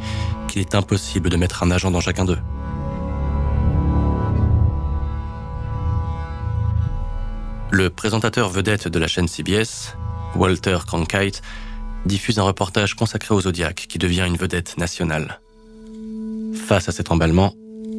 qu'il 0.48 0.62
est 0.62 0.74
impossible 0.74 1.30
de 1.30 1.38
mettre 1.38 1.62
un 1.62 1.70
agent 1.70 1.92
dans 1.92 2.02
chacun 2.02 2.26
d'eux. 2.26 2.40
Le 7.72 7.92
présentateur 7.92 8.50
vedette 8.50 8.88
de 8.88 8.98
la 8.98 9.06
chaîne 9.06 9.28
CBS, 9.28 9.96
Walter 10.36 10.80
Cronkite, 10.88 11.44
diffuse 12.06 12.40
un 12.40 12.44
reportage 12.44 12.96
consacré 12.96 13.36
au 13.36 13.42
Zodiac 13.42 13.86
qui 13.88 14.00
devient 14.00 14.26
une 14.28 14.38
vedette 14.38 14.78
nationale. 14.80 15.40
Face 16.56 16.90
à 16.90 16.92
cet 16.92 17.12
emballement, 17.12 17.54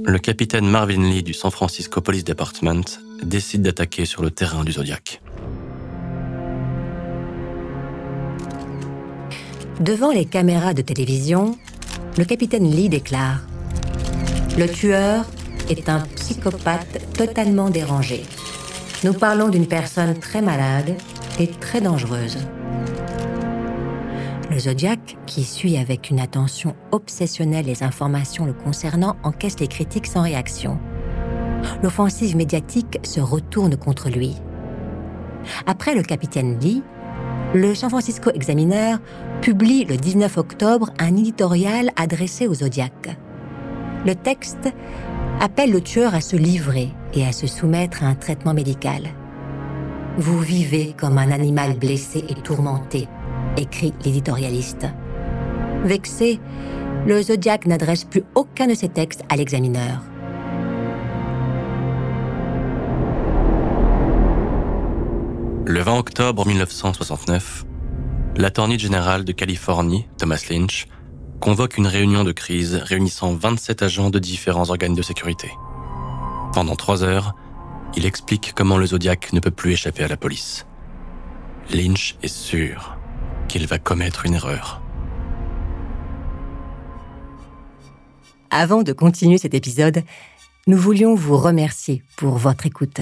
le 0.04 0.18
capitaine 0.18 0.68
Marvin 0.68 1.02
Lee 1.02 1.22
du 1.22 1.34
San 1.34 1.52
Francisco 1.52 2.00
Police 2.00 2.24
Department 2.24 3.00
décide 3.22 3.62
d'attaquer 3.62 4.06
sur 4.06 4.22
le 4.22 4.32
terrain 4.32 4.64
du 4.64 4.72
Zodiac. 4.72 5.22
Devant 9.78 10.10
les 10.10 10.24
caméras 10.24 10.74
de 10.74 10.82
télévision, 10.82 11.56
le 12.18 12.24
capitaine 12.24 12.68
Lee 12.68 12.88
déclare 12.88 13.40
Le 14.58 14.66
tueur 14.68 15.26
est 15.68 15.88
un 15.88 16.00
psychopathe 16.16 17.14
totalement 17.14 17.70
dérangé. 17.70 18.24
Nous 19.02 19.14
parlons 19.14 19.48
d'une 19.48 19.66
personne 19.66 20.14
très 20.18 20.42
malade 20.42 20.94
et 21.38 21.46
très 21.46 21.80
dangereuse. 21.80 22.36
Le 24.50 24.58
Zodiac, 24.58 25.16
qui 25.24 25.44
suit 25.44 25.78
avec 25.78 26.10
une 26.10 26.20
attention 26.20 26.74
obsessionnelle 26.92 27.64
les 27.64 27.82
informations 27.82 28.44
le 28.44 28.52
concernant, 28.52 29.16
encaisse 29.22 29.58
les 29.58 29.68
critiques 29.68 30.06
sans 30.06 30.20
réaction. 30.20 30.78
L'offensive 31.82 32.36
médiatique 32.36 32.98
se 33.02 33.20
retourne 33.20 33.74
contre 33.78 34.10
lui. 34.10 34.36
Après 35.66 35.94
le 35.94 36.02
capitaine 36.02 36.58
Lee, 36.60 36.82
le 37.54 37.74
San 37.74 37.88
Francisco 37.88 38.30
Examiner 38.34 38.96
publie 39.40 39.86
le 39.86 39.96
19 39.96 40.36
octobre 40.36 40.90
un 40.98 41.16
éditorial 41.16 41.90
adressé 41.96 42.46
au 42.46 42.52
Zodiac. 42.52 43.16
Le 44.04 44.14
texte 44.14 44.70
appelle 45.40 45.72
le 45.72 45.80
tueur 45.80 46.14
à 46.14 46.20
se 46.20 46.36
livrer 46.36 46.90
et 47.14 47.26
à 47.26 47.32
se 47.32 47.46
soumettre 47.46 48.04
à 48.04 48.06
un 48.06 48.14
traitement 48.14 48.54
médical. 48.54 49.08
Vous 50.18 50.38
vivez 50.38 50.94
comme 50.98 51.16
un 51.16 51.30
animal 51.32 51.78
blessé 51.78 52.24
et 52.28 52.34
tourmenté, 52.34 53.08
écrit 53.56 53.94
l'éditorialiste. 54.04 54.86
Vexé, 55.84 56.38
le 57.06 57.22
Zodiac 57.22 57.64
n'adresse 57.66 58.04
plus 58.04 58.22
aucun 58.34 58.66
de 58.66 58.74
ses 58.74 58.90
textes 58.90 59.24
à 59.30 59.36
l'examineur. 59.36 60.02
Le 65.64 65.80
20 65.80 65.98
octobre 65.98 66.46
1969, 66.46 67.64
l'attorney 68.36 68.78
général 68.78 69.24
de 69.24 69.32
Californie, 69.32 70.06
Thomas 70.18 70.44
Lynch, 70.50 70.86
convoque 71.40 71.78
une 71.78 71.86
réunion 71.86 72.22
de 72.22 72.32
crise 72.32 72.74
réunissant 72.74 73.34
27 73.34 73.82
agents 73.82 74.10
de 74.10 74.18
différents 74.18 74.68
organes 74.68 74.94
de 74.94 75.02
sécurité. 75.02 75.50
Pendant 76.52 76.76
trois 76.76 77.02
heures, 77.02 77.34
il 77.96 78.06
explique 78.06 78.52
comment 78.54 78.76
le 78.76 78.86
Zodiac 78.86 79.32
ne 79.32 79.40
peut 79.40 79.50
plus 79.50 79.72
échapper 79.72 80.04
à 80.04 80.08
la 80.08 80.16
police. 80.16 80.66
Lynch 81.72 82.16
est 82.22 82.28
sûr 82.28 82.96
qu'il 83.48 83.66
va 83.66 83.78
commettre 83.78 84.26
une 84.26 84.34
erreur. 84.34 84.82
Avant 88.50 88.82
de 88.82 88.92
continuer 88.92 89.38
cet 89.38 89.54
épisode, 89.54 90.02
nous 90.66 90.76
voulions 90.76 91.14
vous 91.14 91.36
remercier 91.36 92.02
pour 92.16 92.36
votre 92.36 92.66
écoute. 92.66 93.00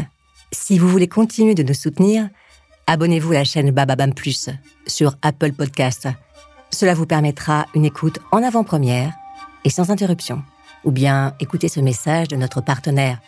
Si 0.53 0.79
vous 0.79 0.89
voulez 0.89 1.09
continuer 1.09 1.55
de 1.55 1.63
nous 1.63 1.75
soutenir, 1.75 2.29
abonnez-vous 2.87 3.33
à 3.33 3.37
la 3.37 3.45
chaîne 3.45 3.71
Bababam 3.71 4.15
Plus 4.15 4.49
sur 4.87 5.17
Apple 5.23 5.53
Podcast. 5.53 6.09
Cela 6.71 6.95
vous 6.95 7.07
permettra 7.07 7.67
une 7.75 7.85
écoute 7.85 8.19
en 8.31 8.43
avant-première 8.43 9.13
et 9.65 9.71
sans 9.71 9.91
interruption. 9.91 10.43
Ou 10.85 10.91
bien 10.91 11.35
écoutez 11.41 11.69
ce 11.69 11.81
message 11.81 12.29
de 12.29 12.37
notre 12.37 12.61
partenaire, 12.61 13.19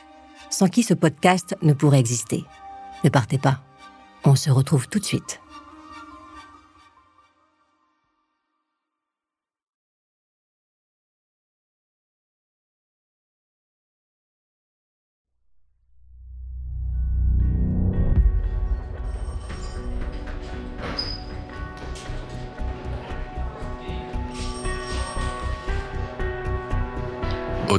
sans 0.51 0.69
qui 0.69 0.83
ce 0.83 0.95
podcast 0.95 1.57
ne 1.63 1.73
pourrait 1.73 1.99
exister. 2.01 2.45
Ne 3.03 3.09
partez 3.09 3.39
pas. 3.39 3.61
On 4.25 4.37
se 4.37 4.51
retrouve 4.51 4.89
tout 4.89 4.99
de 4.99 5.05
suite. 5.05 5.41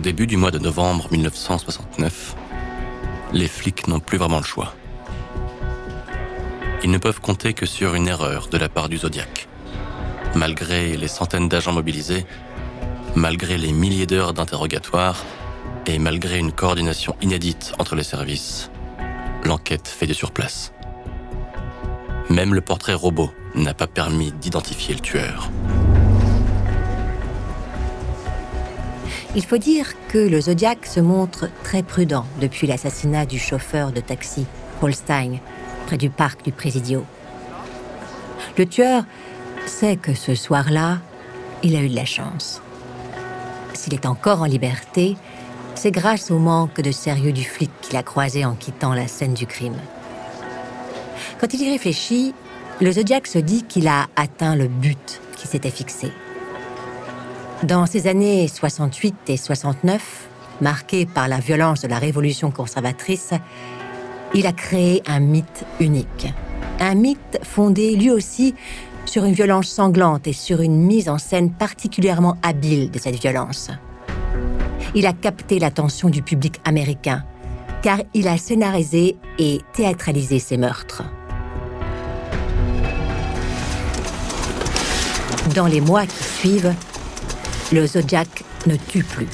Début 0.01 0.25
du 0.25 0.35
mois 0.35 0.51
de 0.51 0.57
novembre 0.57 1.07
1969, 1.11 2.35
les 3.33 3.47
flics 3.47 3.87
n'ont 3.87 3.99
plus 3.99 4.17
vraiment 4.17 4.39
le 4.39 4.43
choix. 4.43 4.73
Ils 6.83 6.89
ne 6.89 6.97
peuvent 6.97 7.21
compter 7.21 7.53
que 7.53 7.67
sur 7.67 7.93
une 7.93 8.07
erreur 8.07 8.47
de 8.47 8.57
la 8.57 8.67
part 8.67 8.89
du 8.89 8.97
Zodiac. 8.97 9.47
Malgré 10.35 10.97
les 10.97 11.07
centaines 11.07 11.47
d'agents 11.47 11.71
mobilisés, 11.71 12.25
malgré 13.15 13.57
les 13.57 13.71
milliers 13.71 14.07
d'heures 14.07 14.33
d'interrogatoire 14.33 15.23
et 15.85 15.99
malgré 15.99 16.39
une 16.39 16.51
coordination 16.51 17.15
inédite 17.21 17.73
entre 17.77 17.95
les 17.95 18.03
services, 18.03 18.71
l'enquête 19.43 19.87
fait 19.87 20.07
des 20.07 20.15
surplaces. 20.15 20.73
Même 22.29 22.55
le 22.55 22.61
portrait 22.61 22.95
robot 22.95 23.31
n'a 23.53 23.75
pas 23.75 23.87
permis 23.87 24.31
d'identifier 24.31 24.95
le 24.95 25.01
tueur. 25.01 25.51
Il 29.33 29.45
faut 29.45 29.57
dire 29.57 29.93
que 30.09 30.17
le 30.17 30.41
Zodiac 30.41 30.85
se 30.85 30.99
montre 30.99 31.49
très 31.63 31.83
prudent 31.83 32.25
depuis 32.41 32.67
l'assassinat 32.67 33.25
du 33.25 33.39
chauffeur 33.39 33.93
de 33.93 34.01
taxi, 34.01 34.45
Paul 34.81 34.93
Stein, 34.93 35.39
près 35.87 35.97
du 35.97 36.09
parc 36.09 36.43
du 36.43 36.51
Presidio. 36.51 37.05
Le 38.57 38.65
tueur 38.65 39.05
sait 39.65 39.95
que 39.95 40.13
ce 40.13 40.35
soir-là, 40.35 40.99
il 41.63 41.77
a 41.77 41.79
eu 41.79 41.87
de 41.87 41.95
la 41.95 42.03
chance. 42.03 42.61
S'il 43.73 43.93
est 43.93 44.05
encore 44.05 44.41
en 44.41 44.45
liberté, 44.45 45.15
c'est 45.75 45.91
grâce 45.91 46.29
au 46.29 46.37
manque 46.37 46.81
de 46.81 46.91
sérieux 46.91 47.31
du 47.31 47.45
flic 47.45 47.71
qu'il 47.81 47.95
a 47.95 48.03
croisé 48.03 48.43
en 48.43 48.55
quittant 48.55 48.93
la 48.93 49.07
scène 49.07 49.33
du 49.33 49.47
crime. 49.47 49.79
Quand 51.39 51.53
il 51.53 51.61
y 51.61 51.71
réfléchit, 51.71 52.35
le 52.81 52.91
Zodiac 52.91 53.27
se 53.27 53.39
dit 53.39 53.63
qu'il 53.63 53.87
a 53.87 54.07
atteint 54.17 54.57
le 54.57 54.67
but 54.67 55.21
qui 55.37 55.47
s'était 55.47 55.71
fixé. 55.71 56.11
Dans 57.63 57.85
ces 57.85 58.07
années 58.07 58.47
68 58.47 59.15
et 59.27 59.37
69, 59.37 60.27
marquées 60.61 61.05
par 61.05 61.27
la 61.27 61.37
violence 61.37 61.81
de 61.81 61.87
la 61.87 61.99
révolution 61.99 62.49
conservatrice, 62.49 63.33
il 64.33 64.47
a 64.47 64.51
créé 64.51 65.03
un 65.05 65.19
mythe 65.19 65.63
unique. 65.79 66.33
Un 66.79 66.95
mythe 66.95 67.39
fondé 67.43 67.95
lui 67.95 68.09
aussi 68.09 68.55
sur 69.05 69.25
une 69.25 69.33
violence 69.33 69.67
sanglante 69.67 70.27
et 70.27 70.33
sur 70.33 70.61
une 70.61 70.75
mise 70.75 71.07
en 71.07 71.19
scène 71.19 71.51
particulièrement 71.51 72.35
habile 72.41 72.89
de 72.89 72.97
cette 72.97 73.21
violence. 73.21 73.69
Il 74.95 75.05
a 75.05 75.13
capté 75.13 75.59
l'attention 75.59 76.09
du 76.09 76.23
public 76.23 76.59
américain, 76.65 77.23
car 77.83 77.99
il 78.15 78.27
a 78.27 78.37
scénarisé 78.37 79.17
et 79.37 79.59
théâtralisé 79.73 80.39
ses 80.39 80.57
meurtres. 80.57 81.03
Dans 85.53 85.67
les 85.67 85.81
mois 85.81 86.07
qui 86.07 86.23
suivent, 86.23 86.73
le 87.71 87.87
Zodiac 87.87 88.43
ne 88.67 88.75
tue 88.75 89.03
plus. 89.03 89.27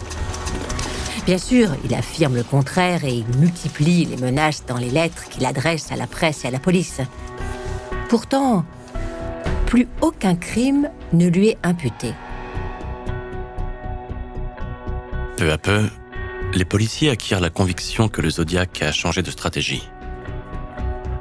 Bien 1.26 1.38
sûr, 1.38 1.70
il 1.84 1.94
affirme 1.94 2.36
le 2.36 2.44
contraire 2.44 3.04
et 3.04 3.14
il 3.14 3.26
multiplie 3.38 4.06
les 4.06 4.18
menaces 4.18 4.66
dans 4.66 4.78
les 4.78 4.90
lettres 4.90 5.28
qu'il 5.30 5.46
adresse 5.46 5.92
à 5.92 5.96
la 5.96 6.08
presse 6.08 6.46
et 6.46 6.48
à 6.48 6.52
la 6.52 6.60
police. 6.60 7.02
Pourtant, 8.08 8.64
plus 9.66 9.88
aucun 10.02 10.36
crime 10.36 10.90
ne 11.12 11.28
lui 11.28 11.50
est 11.50 11.58
imputé. 11.64 12.14
Peu 15.36 15.52
à 15.52 15.58
peu, 15.58 15.90
les 16.54 16.66
policiers 16.66 17.10
acquièrent 17.10 17.42
la 17.42 17.50
conviction 17.50 18.08
que 18.08 18.22
le 18.22 18.30
Zodiac 18.30 18.82
a 18.82 18.92
changé 18.92 19.22
de 19.22 19.32
stratégie. 19.32 19.90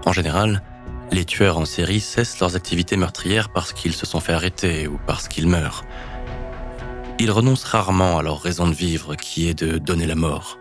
En 0.04 0.12
général, 0.12 0.62
les 1.10 1.24
tueurs 1.24 1.58
en 1.58 1.64
série 1.64 2.00
cessent 2.00 2.38
leurs 2.38 2.54
activités 2.54 2.96
meurtrières 2.96 3.48
parce 3.48 3.72
qu'ils 3.72 3.94
se 3.94 4.06
sont 4.06 4.20
fait 4.20 4.32
arrêter 4.32 4.86
ou 4.86 4.98
parce 5.06 5.26
qu'ils 5.26 5.48
meurent. 5.48 5.84
Ils 7.18 7.30
renoncent 7.30 7.64
rarement 7.64 8.18
à 8.18 8.22
leur 8.22 8.42
raison 8.42 8.68
de 8.68 8.74
vivre 8.74 9.14
qui 9.14 9.48
est 9.48 9.54
de 9.54 9.78
donner 9.78 10.06
la 10.06 10.14
mort. 10.14 10.58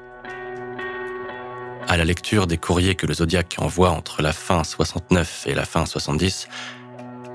À 1.87 1.97
la 1.97 2.05
lecture 2.05 2.47
des 2.47 2.57
courriers 2.57 2.95
que 2.95 3.05
le 3.05 3.13
Zodiac 3.13 3.55
envoie 3.57 3.89
entre 3.89 4.21
la 4.21 4.31
fin 4.31 4.63
69 4.63 5.47
et 5.47 5.53
la 5.53 5.65
fin 5.65 5.85
70, 5.85 6.47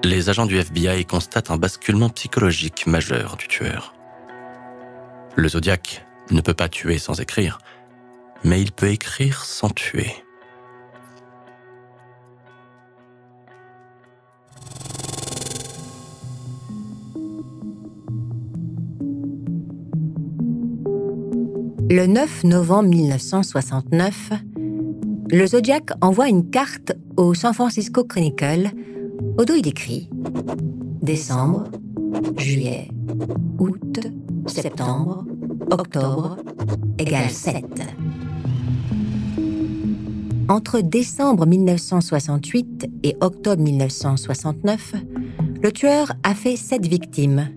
les 0.04 0.30
agents 0.30 0.46
du 0.46 0.58
FBI 0.58 1.04
constatent 1.04 1.50
un 1.50 1.58
basculement 1.58 2.08
psychologique 2.08 2.86
majeur 2.86 3.36
du 3.36 3.46
tueur. 3.46 3.94
Le 5.36 5.48
Zodiac 5.48 6.06
ne 6.30 6.40
peut 6.40 6.54
pas 6.54 6.70
tuer 6.70 6.98
sans 6.98 7.20
écrire, 7.20 7.58
mais 8.42 8.62
il 8.62 8.72
peut 8.72 8.88
écrire 8.88 9.44
sans 9.44 9.68
tuer. 9.68 10.14
Le 21.92 22.06
9 22.06 22.44
novembre 22.44 22.88
1969, 22.90 24.30
le 25.28 25.44
Zodiac 25.44 25.90
envoie 26.00 26.28
une 26.28 26.48
carte 26.48 26.92
au 27.16 27.34
San 27.34 27.52
Francisco 27.52 28.04
Chronicle. 28.04 28.70
Au 29.36 29.44
dos, 29.44 29.54
il 29.58 29.66
écrit 29.66 30.08
Décembre, 31.02 31.64
juillet, 32.38 32.86
août, 33.58 33.98
septembre, 34.46 35.24
octobre 35.72 36.36
égale 36.96 37.28
7. 37.28 37.64
Entre 40.48 40.82
décembre 40.82 41.44
1968 41.44 42.88
et 43.02 43.16
octobre 43.20 43.60
1969, 43.64 44.94
le 45.60 45.72
tueur 45.72 46.12
a 46.22 46.36
fait 46.36 46.54
sept 46.54 46.86
victimes, 46.86 47.48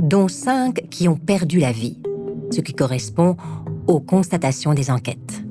dont 0.00 0.26
cinq 0.26 0.88
qui 0.90 1.06
ont 1.06 1.14
perdu 1.16 1.60
la 1.60 1.70
vie 1.70 2.00
ce 2.50 2.60
qui 2.60 2.74
correspond 2.74 3.36
aux 3.86 4.00
constatations 4.00 4.74
des 4.74 4.90
enquêtes. 4.90 5.42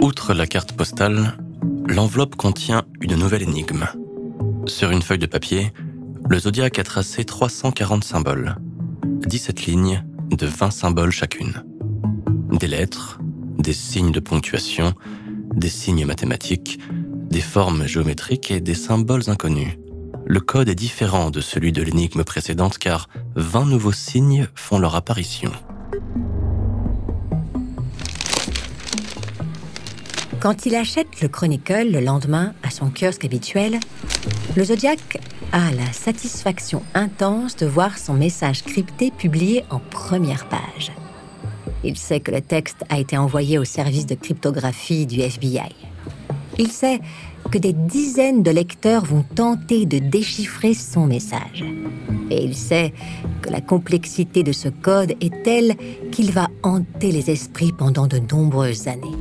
Outre 0.00 0.34
la 0.34 0.46
carte 0.46 0.72
postale, 0.72 1.36
l'enveloppe 1.86 2.36
contient 2.36 2.84
une 3.00 3.16
nouvelle 3.16 3.42
énigme. 3.42 3.86
Sur 4.66 4.90
une 4.90 5.02
feuille 5.02 5.18
de 5.18 5.26
papier, 5.26 5.72
le 6.28 6.38
zodiaque 6.38 6.78
a 6.78 6.84
tracé 6.84 7.24
340 7.24 8.04
symboles, 8.04 8.56
17 9.26 9.66
lignes 9.66 10.04
de 10.30 10.46
20 10.46 10.70
symboles 10.70 11.10
chacune. 11.10 11.64
Des 12.52 12.66
lettres, 12.66 13.18
des 13.58 13.72
signes 13.72 14.12
de 14.12 14.20
ponctuation, 14.20 14.94
des 15.54 15.68
signes 15.68 16.04
mathématiques, 16.04 16.78
des 17.30 17.40
formes 17.40 17.86
géométriques 17.86 18.50
et 18.50 18.60
des 18.60 18.74
symboles 18.74 19.28
inconnus. 19.28 19.78
Le 20.26 20.40
code 20.40 20.68
est 20.68 20.74
différent 20.74 21.30
de 21.30 21.40
celui 21.40 21.72
de 21.72 21.82
l'énigme 21.82 22.24
précédente 22.24 22.78
car 22.78 23.08
20 23.36 23.66
nouveaux 23.66 23.92
signes 23.92 24.48
font 24.54 24.78
leur 24.78 24.94
apparition. 24.94 25.52
Quand 30.40 30.66
il 30.66 30.76
achète 30.76 31.20
le 31.20 31.26
Chronicle 31.26 31.90
le 31.90 31.98
lendemain 31.98 32.54
à 32.62 32.70
son 32.70 32.90
kiosque 32.90 33.24
habituel, 33.24 33.80
le 34.56 34.64
Zodiac 34.64 35.20
a 35.50 35.72
la 35.72 35.92
satisfaction 35.92 36.82
intense 36.94 37.56
de 37.56 37.66
voir 37.66 37.98
son 37.98 38.14
message 38.14 38.62
crypté 38.62 39.10
publié 39.10 39.64
en 39.70 39.80
première 39.80 40.48
page. 40.48 40.92
Il 41.82 41.96
sait 41.96 42.20
que 42.20 42.30
le 42.30 42.40
texte 42.40 42.84
a 42.88 43.00
été 43.00 43.16
envoyé 43.16 43.58
au 43.58 43.64
service 43.64 44.06
de 44.06 44.14
cryptographie 44.14 45.06
du 45.06 45.20
FBI. 45.20 45.74
Il 46.56 46.70
sait 46.70 47.00
que 47.50 47.58
des 47.58 47.72
dizaines 47.72 48.44
de 48.44 48.52
lecteurs 48.52 49.04
vont 49.04 49.24
tenter 49.34 49.86
de 49.86 49.98
déchiffrer 49.98 50.74
son 50.74 51.06
message. 51.06 51.64
Et 52.30 52.44
il 52.44 52.54
sait 52.54 52.92
que 53.42 53.50
la 53.50 53.60
complexité 53.60 54.44
de 54.44 54.52
ce 54.52 54.68
code 54.68 55.14
est 55.20 55.42
telle 55.42 55.74
qu'il 56.12 56.30
va 56.30 56.48
hanter 56.62 57.10
les 57.10 57.28
esprits 57.30 57.72
pendant 57.72 58.06
de 58.06 58.18
nombreuses 58.18 58.86
années. 58.86 59.16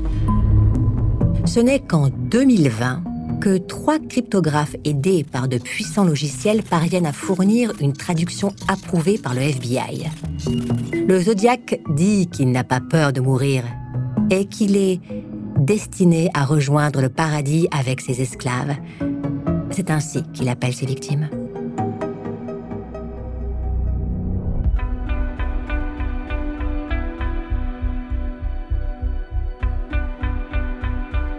Ce 1.48 1.62
n'est 1.62 1.80
qu'en 1.80 2.10
2020 2.10 3.04
que 3.40 3.58
trois 3.58 4.00
cryptographes 4.00 4.76
aidés 4.84 5.24
par 5.24 5.48
de 5.48 5.58
puissants 5.58 6.04
logiciels 6.04 6.62
parviennent 6.62 7.06
à 7.06 7.14
fournir 7.14 7.72
une 7.80 7.94
traduction 7.94 8.54
approuvée 8.68 9.18
par 9.18 9.34
le 9.34 9.42
FBI. 9.42 10.10
Le 11.08 11.22
Zodiac 11.22 11.80
dit 11.96 12.28
qu'il 12.28 12.52
n'a 12.52 12.66
pas 12.66 12.82
peur 12.82 13.14
de 13.14 13.22
mourir 13.22 13.64
et 14.30 14.46
qu'il 14.46 14.76
est 14.76 15.00
destiné 15.58 16.30
à 16.34 16.44
rejoindre 16.44 17.02
le 17.02 17.10
paradis 17.10 17.68
avec 17.72 18.02
ses 18.02 18.22
esclaves. 18.22 18.76
C'est 19.72 19.90
ainsi 19.90 20.24
qu'il 20.34 20.50
appelle 20.50 20.74
ses 20.74 20.86
victimes. 20.86 21.30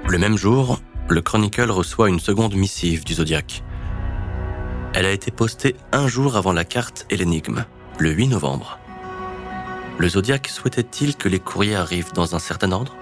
Le 0.09 0.17
même 0.17 0.39
jour, 0.39 0.81
le 1.11 1.21
Chronicle 1.21 1.71
reçoit 1.71 2.09
une 2.09 2.19
seconde 2.19 2.55
missive 2.55 3.05
du 3.05 3.13
Zodiac. 3.13 3.63
Elle 4.95 5.05
a 5.05 5.13
été 5.13 5.31
postée 5.31 5.77
un 5.93 6.09
jour 6.09 6.35
avant 6.39 6.55
la 6.55 6.65
carte 6.65 7.05
et 7.11 7.17
l'énigme, 7.19 7.67
le 7.99 8.13
8 8.13 8.29
novembre. 8.29 8.79
Le 9.99 10.09
Zodiac 10.09 10.49
souhaitait-il 10.49 11.15
que 11.17 11.29
les 11.29 11.39
courriers 11.39 11.77
arrivent 11.77 12.15
dans 12.15 12.35
un 12.35 12.39
certain 12.39 12.73
ordre? 12.73 12.97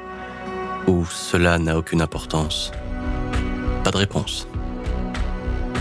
Ou 0.88 1.04
cela 1.04 1.60
n'a 1.60 1.78
aucune 1.78 2.02
importance? 2.02 2.72
Pas 3.84 3.92
de 3.92 3.98
réponse. 3.98 4.48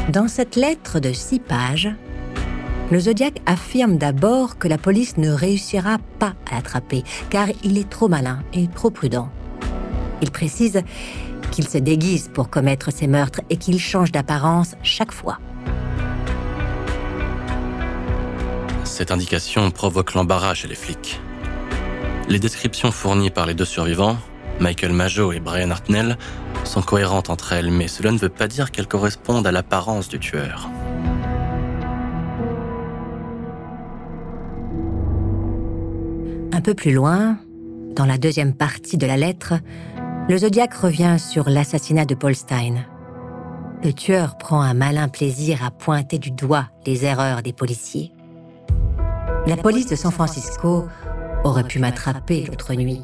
Dans 0.10 0.28
cette 0.28 0.56
lettre 0.56 1.00
de 1.00 1.12
six 1.12 1.40
pages, 1.40 1.90
le 2.92 3.00
Zodiac 3.00 3.42
affirme 3.48 3.98
d'abord 3.98 4.60
que 4.60 4.68
la 4.68 4.78
police 4.78 5.18
ne 5.18 5.32
réussira 5.32 5.98
pas 6.20 6.36
à 6.52 6.56
l'attraper, 6.58 7.04
car 7.32 7.48
il 7.64 7.80
est 7.80 7.90
trop 7.90 8.10
malin 8.10 8.44
et 8.54 8.68
trop 8.68 8.92
prudent. 8.92 9.32
Il 10.22 10.32
précise 10.32 10.82
qu'il 11.51 11.68
se 11.68 11.78
déguise 11.78 12.30
pour 12.34 12.49
commettre 12.49 12.91
ses 12.91 13.07
meurtres 13.07 13.41
et 13.49 13.57
qu'il 13.57 13.80
change 13.80 14.11
d'apparence 14.11 14.76
chaque 14.84 15.11
fois. 15.11 15.39
Cette 18.84 19.11
indication 19.11 19.72
provoque 19.72 20.13
l'embarras 20.13 20.53
chez 20.53 20.68
les 20.68 20.76
flics. 20.76 21.20
Les 22.30 22.39
descriptions 22.39 22.91
fournies 22.91 23.30
par 23.30 23.45
les 23.45 23.53
deux 23.53 23.66
survivants, 23.66 24.18
Michael 24.59 24.93
Majo 24.93 25.32
et 25.32 25.39
Brian 25.39 25.70
Hartnell, 25.70 26.18
sont 26.63 26.82
cohérentes 26.82 27.30
entre 27.30 27.53
elles, 27.53 27.72
mais 27.72 27.88
cela 27.88 28.11
ne 28.11 28.18
veut 28.18 28.30
pas 28.30 28.47
dire 28.47 28.72
qu'elles 28.72 28.88
correspondent 28.88 29.45
à 29.45 29.51
l'apparence 29.51 30.07
du 30.07 30.20
tueur. 30.20 30.70
Un 36.51 36.61
peu 36.61 36.74
plus 36.74 36.93
loin, 36.93 37.38
dans 37.95 38.05
la 38.05 38.18
deuxième 38.18 38.53
partie 38.53 38.97
de 38.97 39.05
la 39.05 39.18
lettre, 39.18 39.55
le 40.28 40.38
Zodiac 40.40 40.74
revient 40.74 41.18
sur 41.20 41.50
l'assassinat 41.50 42.06
de 42.06 42.16
Paul 42.16 42.36
Stein. 42.36 42.86
Le 43.84 43.94
tueur 43.94 44.38
prend 44.38 44.62
un 44.62 44.74
malin 44.74 45.08
plaisir 45.08 45.64
à 45.64 45.70
pointer 45.70 46.18
du 46.18 46.32
doigt 46.32 46.68
les 46.88 47.06
erreurs 47.06 47.44
des 47.44 47.54
policiers. 47.54 48.12
La 49.46 49.56
police 49.56 49.86
de 49.86 49.96
San 49.96 50.12
Francisco 50.12 50.88
aurait 51.44 51.64
pu 51.64 51.78
m'attraper 51.78 52.46
l'autre 52.48 52.74
nuit. 52.74 53.02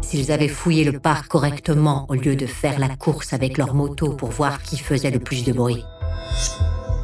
S'ils 0.00 0.32
avaient 0.32 0.48
fouillé 0.48 0.84
le 0.84 0.98
parc 0.98 1.28
correctement 1.28 2.06
au 2.08 2.14
lieu 2.14 2.36
de 2.36 2.46
faire 2.46 2.78
la 2.78 2.96
course 2.96 3.34
avec 3.34 3.58
leur 3.58 3.74
moto 3.74 4.14
pour 4.14 4.30
voir 4.30 4.62
qui 4.62 4.78
faisait 4.78 5.10
le 5.10 5.18
plus 5.18 5.44
de 5.44 5.52
bruit. 5.52 5.84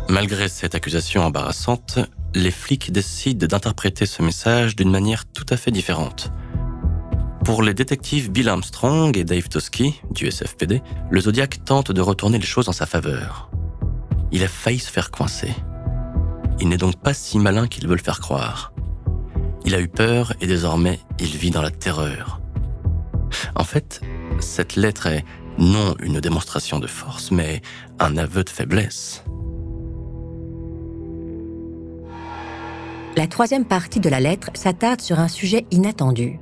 Malgré 0.09 0.49
cette 0.49 0.75
accusation 0.75 1.23
embarrassante, 1.23 1.99
les 2.35 2.51
flics 2.51 2.91
décident 2.91 3.47
d'interpréter 3.47 4.07
ce 4.07 4.23
message 4.23 4.75
d'une 4.75 4.91
manière 4.91 5.27
tout 5.27 5.47
à 5.51 5.59
fait 5.59 5.71
différente. 5.71 6.33
Pour 7.49 7.63
les 7.63 7.73
détectives 7.73 8.31
Bill 8.31 8.51
Armstrong 8.51 9.17
et 9.17 9.25
Dave 9.25 9.49
Tosky, 9.49 10.03
du 10.11 10.31
SFPD, 10.31 10.83
le 11.11 11.19
Zodiac 11.19 11.65
tente 11.65 11.91
de 11.91 12.03
retourner 12.03 12.39
les 12.39 12.45
choses 12.45 12.69
en 12.69 12.73
sa 12.73 12.85
faveur. 12.85 13.49
Il 14.31 14.45
a 14.45 14.49
failli 14.49 14.79
se 14.79 14.91
faire 14.91 15.11
coincer. 15.11 15.55
Il 16.61 16.69
n'est 16.69 16.77
donc 16.77 16.97
pas 16.97 17.15
si 17.15 17.39
malin 17.39 17.67
qu'il 17.67 17.89
veut 17.89 17.97
le 17.97 18.03
faire 18.03 18.21
croire. 18.21 18.75
Il 19.65 19.75
a 19.75 19.81
eu 19.81 19.89
peur 19.89 20.35
et 20.43 20.47
désormais 20.47 21.01
il 21.19 21.39
vit 21.39 21.51
dans 21.51 21.63
la 21.63 21.71
terreur. 21.71 22.43
En 23.55 23.65
fait, 23.65 24.03
cette 24.41 24.77
lettre 24.77 25.07
est 25.07 25.25
non 25.57 25.95
une 26.03 26.21
démonstration 26.21 26.79
de 26.79 26.87
force, 26.87 27.31
mais 27.31 27.63
un 27.99 28.19
aveu 28.19 28.45
de 28.45 28.51
faiblesse. 28.51 29.25
La 33.17 33.27
troisième 33.27 33.65
partie 33.65 34.01
de 34.01 34.11
la 34.11 34.21
lettre 34.21 34.51
s'attarde 34.53 35.01
sur 35.01 35.19
un 35.19 35.29
sujet 35.29 35.65
inattendu. 35.71 36.41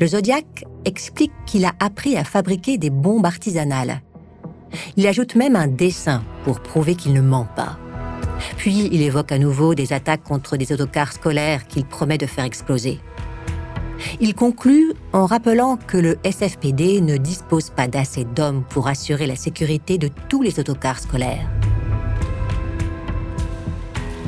Le 0.00 0.06
Zodiac 0.08 0.64
explique 0.84 1.32
qu'il 1.46 1.64
a 1.64 1.72
appris 1.78 2.16
à 2.16 2.24
fabriquer 2.24 2.78
des 2.78 2.90
bombes 2.90 3.26
artisanales. 3.26 4.02
Il 4.96 5.06
ajoute 5.06 5.36
même 5.36 5.54
un 5.54 5.68
dessin 5.68 6.24
pour 6.44 6.60
prouver 6.60 6.96
qu'il 6.96 7.12
ne 7.12 7.20
ment 7.20 7.46
pas. 7.56 7.78
Puis 8.56 8.88
il 8.90 9.02
évoque 9.02 9.30
à 9.30 9.38
nouveau 9.38 9.74
des 9.76 9.92
attaques 9.92 10.24
contre 10.24 10.56
des 10.56 10.72
autocars 10.72 11.12
scolaires 11.12 11.66
qu'il 11.68 11.84
promet 11.84 12.18
de 12.18 12.26
faire 12.26 12.44
exploser. 12.44 12.98
Il 14.20 14.34
conclut 14.34 14.92
en 15.12 15.26
rappelant 15.26 15.76
que 15.76 15.96
le 15.96 16.18
SFPD 16.24 17.00
ne 17.00 17.16
dispose 17.16 17.70
pas 17.70 17.86
d'assez 17.86 18.24
d'hommes 18.24 18.64
pour 18.68 18.88
assurer 18.88 19.26
la 19.28 19.36
sécurité 19.36 19.96
de 19.96 20.10
tous 20.28 20.42
les 20.42 20.58
autocars 20.58 20.98
scolaires. 20.98 21.48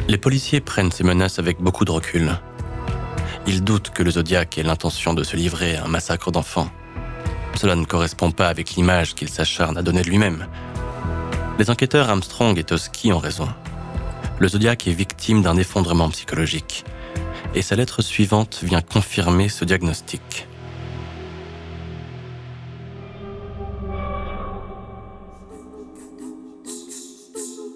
Les 0.08 0.18
policiers 0.18 0.60
prennent 0.60 0.92
ces 0.92 1.02
menaces 1.02 1.40
avec 1.40 1.60
beaucoup 1.60 1.84
de 1.84 1.90
recul. 1.90 2.30
Ils 3.48 3.62
doutent 3.62 3.90
que 3.90 4.02
le 4.02 4.10
Zodiac 4.10 4.58
ait 4.58 4.64
l'intention 4.64 5.14
de 5.14 5.22
se 5.22 5.36
livrer 5.36 5.76
à 5.76 5.84
un 5.84 5.88
massacre 5.88 6.32
d'enfants. 6.32 6.68
Cela 7.54 7.76
ne 7.76 7.84
correspond 7.84 8.32
pas 8.32 8.48
avec 8.48 8.72
l'image 8.72 9.14
qu'il 9.14 9.28
s'acharne 9.28 9.78
à 9.78 9.82
donner 9.82 10.02
lui-même. 10.02 10.48
Les 11.58 11.70
enquêteurs 11.70 12.10
Armstrong 12.10 12.58
et 12.58 12.64
Toski 12.64 13.12
ont 13.12 13.18
raison. 13.18 13.48
Le 14.40 14.48
Zodiac 14.48 14.88
est 14.88 14.92
victime 14.92 15.42
d'un 15.42 15.56
effondrement 15.56 16.10
psychologique 16.10 16.84
et 17.54 17.62
sa 17.62 17.76
lettre 17.76 18.02
suivante 18.02 18.60
vient 18.62 18.82
confirmer 18.82 19.48
ce 19.48 19.64
diagnostic. 19.64 20.48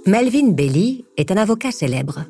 Melvin 0.04 0.50
Bailey 0.50 1.04
est 1.16 1.30
un 1.30 1.36
avocat 1.36 1.70
célèbre. 1.70 2.24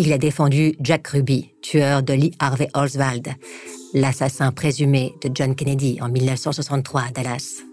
Il 0.00 0.12
a 0.12 0.18
défendu 0.18 0.76
Jack 0.80 1.08
Ruby, 1.08 1.50
tueur 1.60 2.04
de 2.04 2.12
Lee 2.12 2.30
Harvey 2.38 2.68
Oswald, 2.72 3.30
l'assassin 3.94 4.52
présumé 4.52 5.12
de 5.22 5.30
John 5.34 5.56
Kennedy 5.56 5.98
en 6.00 6.08
1963 6.08 7.00
à 7.00 7.10
Dallas. 7.10 7.64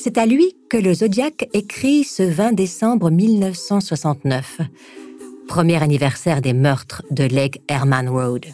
C'est 0.00 0.18
à 0.18 0.26
lui 0.26 0.56
que 0.68 0.76
le 0.76 0.92
Zodiac 0.92 1.48
écrit 1.52 2.02
ce 2.02 2.24
20 2.24 2.54
décembre 2.54 3.08
1969, 3.08 4.62
premier 5.46 5.80
anniversaire 5.80 6.42
des 6.42 6.54
meurtres 6.54 7.04
de 7.12 7.22
Lake 7.22 7.62
Herman 7.68 8.08
Road. 8.08 8.46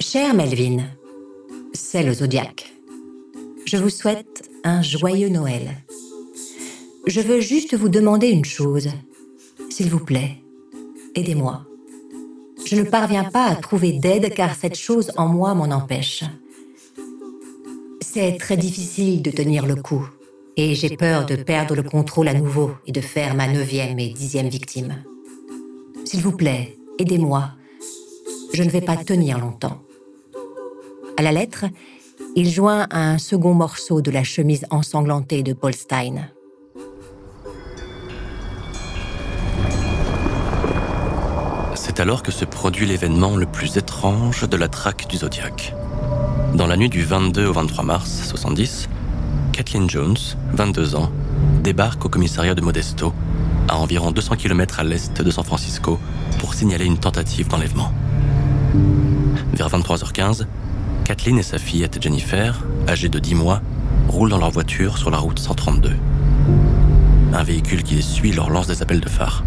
Cher 0.00 0.34
Melvin, 0.34 0.84
c'est 1.72 2.02
le 2.02 2.12
Zodiac. 2.12 2.70
Je 3.64 3.78
vous 3.78 3.88
souhaite 3.88 4.50
un 4.64 4.82
joyeux 4.82 5.30
Noël. 5.30 5.78
Je 7.06 7.22
veux 7.22 7.40
juste 7.40 7.74
vous 7.74 7.88
demander 7.88 8.28
une 8.28 8.44
chose. 8.44 8.90
S'il 9.70 9.88
vous 9.88 10.04
plaît, 10.04 10.41
aidez-moi. 11.14 11.64
Je 12.64 12.76
ne 12.76 12.84
parviens 12.84 13.24
pas 13.24 13.46
à 13.46 13.56
trouver 13.56 13.92
d'aide 13.92 14.32
car 14.34 14.54
cette 14.54 14.76
chose 14.76 15.10
en 15.16 15.28
moi 15.28 15.54
m'en 15.54 15.64
empêche. 15.74 16.24
C'est 18.00 18.36
très 18.38 18.56
difficile 18.56 19.22
de 19.22 19.30
tenir 19.30 19.66
le 19.66 19.76
coup 19.76 20.08
et 20.56 20.74
j'ai 20.74 20.96
peur 20.96 21.26
de 21.26 21.36
perdre 21.36 21.74
le 21.74 21.82
contrôle 21.82 22.28
à 22.28 22.34
nouveau 22.34 22.72
et 22.86 22.92
de 22.92 23.00
faire 23.00 23.34
ma 23.34 23.48
neuvième 23.48 23.98
et 23.98 24.10
dixième 24.10 24.48
victime. 24.48 25.02
S'il 26.04 26.20
vous 26.20 26.36
plaît, 26.36 26.76
aidez-moi. 26.98 27.52
Je 28.52 28.62
ne 28.62 28.70
vais 28.70 28.82
pas 28.82 28.96
tenir 28.96 29.38
longtemps. 29.38 29.82
À 31.16 31.22
la 31.22 31.32
lettre, 31.32 31.64
il 32.36 32.50
joint 32.50 32.86
un 32.90 33.18
second 33.18 33.54
morceau 33.54 34.02
de 34.02 34.10
la 34.10 34.24
chemise 34.24 34.66
ensanglantée 34.70 35.42
de 35.42 35.52
Paul 35.52 35.74
Stein. 35.74 36.28
C'est 41.94 42.00
alors 42.00 42.22
que 42.22 42.32
se 42.32 42.46
produit 42.46 42.86
l'événement 42.86 43.36
le 43.36 43.44
plus 43.44 43.76
étrange 43.76 44.48
de 44.48 44.56
la 44.56 44.68
traque 44.68 45.06
du 45.10 45.18
Zodiac. 45.18 45.74
Dans 46.54 46.66
la 46.66 46.78
nuit 46.78 46.88
du 46.88 47.02
22 47.02 47.44
au 47.44 47.52
23 47.52 47.84
mars 47.84 48.22
70, 48.28 48.88
Kathleen 49.52 49.90
Jones, 49.90 50.16
22 50.54 50.96
ans, 50.96 51.12
débarque 51.62 52.06
au 52.06 52.08
commissariat 52.08 52.54
de 52.54 52.62
Modesto, 52.62 53.12
à 53.68 53.76
environ 53.76 54.10
200 54.10 54.36
km 54.36 54.80
à 54.80 54.84
l'est 54.84 55.20
de 55.20 55.30
San 55.30 55.44
Francisco, 55.44 56.00
pour 56.38 56.54
signaler 56.54 56.86
une 56.86 56.96
tentative 56.96 57.48
d'enlèvement. 57.48 57.92
Vers 59.52 59.68
23h15, 59.68 60.46
Kathleen 61.04 61.38
et 61.40 61.42
sa 61.42 61.58
fillette 61.58 62.02
Jennifer, 62.02 62.64
âgée 62.88 63.10
de 63.10 63.18
10 63.18 63.34
mois, 63.34 63.60
roulent 64.08 64.30
dans 64.30 64.38
leur 64.38 64.50
voiture 64.50 64.96
sur 64.96 65.10
la 65.10 65.18
route 65.18 65.38
132. 65.38 65.94
Un 67.34 67.42
véhicule 67.42 67.82
qui 67.82 67.96
les 67.96 68.00
suit 68.00 68.32
leur 68.32 68.48
lance 68.48 68.66
des 68.66 68.80
appels 68.80 69.00
de 69.00 69.10
phare. 69.10 69.44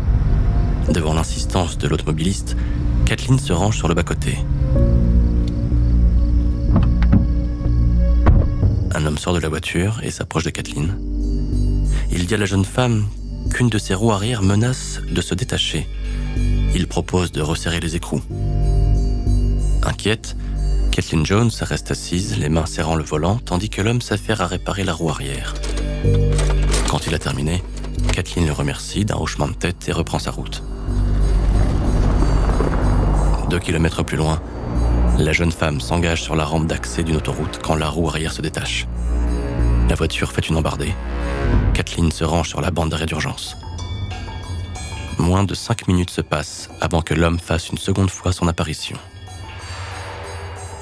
Devant 0.89 1.13
l'insistance 1.13 1.77
de 1.77 1.87
l'automobiliste, 1.87 2.55
Kathleen 3.05 3.39
se 3.39 3.53
range 3.53 3.77
sur 3.77 3.87
le 3.87 3.95
bas-côté. 3.95 4.37
Un 8.93 9.05
homme 9.05 9.17
sort 9.17 9.33
de 9.33 9.39
la 9.39 9.49
voiture 9.49 9.99
et 10.03 10.11
s'approche 10.11 10.43
de 10.43 10.51
Kathleen. 10.51 10.97
Il 12.11 12.27
dit 12.27 12.33
à 12.35 12.37
la 12.37 12.45
jeune 12.45 12.65
femme 12.65 13.05
qu'une 13.51 13.69
de 13.69 13.77
ses 13.77 13.93
roues 13.93 14.11
arrière 14.11 14.41
menace 14.41 15.01
de 15.09 15.21
se 15.21 15.33
détacher. 15.33 15.87
Il 16.73 16.87
propose 16.87 17.31
de 17.31 17.41
resserrer 17.41 17.79
les 17.79 17.95
écrous. 17.95 18.21
Inquiète, 19.83 20.37
Kathleen 20.91 21.25
Jones 21.25 21.51
reste 21.61 21.91
assise, 21.91 22.37
les 22.37 22.49
mains 22.49 22.65
serrant 22.65 22.95
le 22.95 23.03
volant, 23.03 23.37
tandis 23.43 23.69
que 23.69 23.81
l'homme 23.81 24.01
s'affaire 24.01 24.41
à 24.41 24.47
réparer 24.47 24.83
la 24.83 24.93
roue 24.93 25.09
arrière. 25.09 25.55
Quand 26.89 27.05
il 27.07 27.13
a 27.15 27.19
terminé, 27.19 27.63
Kathleen 28.13 28.45
le 28.45 28.53
remercie 28.53 29.03
d'un 29.03 29.17
hochement 29.17 29.47
de 29.47 29.53
tête 29.53 29.89
et 29.89 29.91
reprend 29.91 30.19
sa 30.19 30.31
route. 30.31 30.63
Deux 33.49 33.59
kilomètres 33.59 34.03
plus 34.03 34.17
loin, 34.17 34.41
la 35.17 35.31
jeune 35.31 35.51
femme 35.51 35.79
s'engage 35.79 36.23
sur 36.23 36.35
la 36.35 36.43
rampe 36.43 36.67
d'accès 36.67 37.03
d'une 37.03 37.15
autoroute 37.15 37.59
quand 37.63 37.75
la 37.75 37.87
roue 37.87 38.09
arrière 38.09 38.33
se 38.33 38.41
détache. 38.41 38.87
La 39.87 39.95
voiture 39.95 40.31
fait 40.31 40.49
une 40.49 40.57
embardée. 40.57 40.93
Kathleen 41.73 42.11
se 42.11 42.23
range 42.23 42.49
sur 42.49 42.61
la 42.61 42.71
bande 42.71 42.89
d'arrêt 42.89 43.05
d'urgence. 43.05 43.55
Moins 45.19 45.43
de 45.43 45.53
cinq 45.53 45.87
minutes 45.87 46.09
se 46.09 46.21
passent 46.21 46.69
avant 46.81 47.01
que 47.01 47.13
l'homme 47.13 47.39
fasse 47.39 47.69
une 47.69 47.77
seconde 47.77 48.09
fois 48.09 48.33
son 48.33 48.47
apparition. 48.47 48.97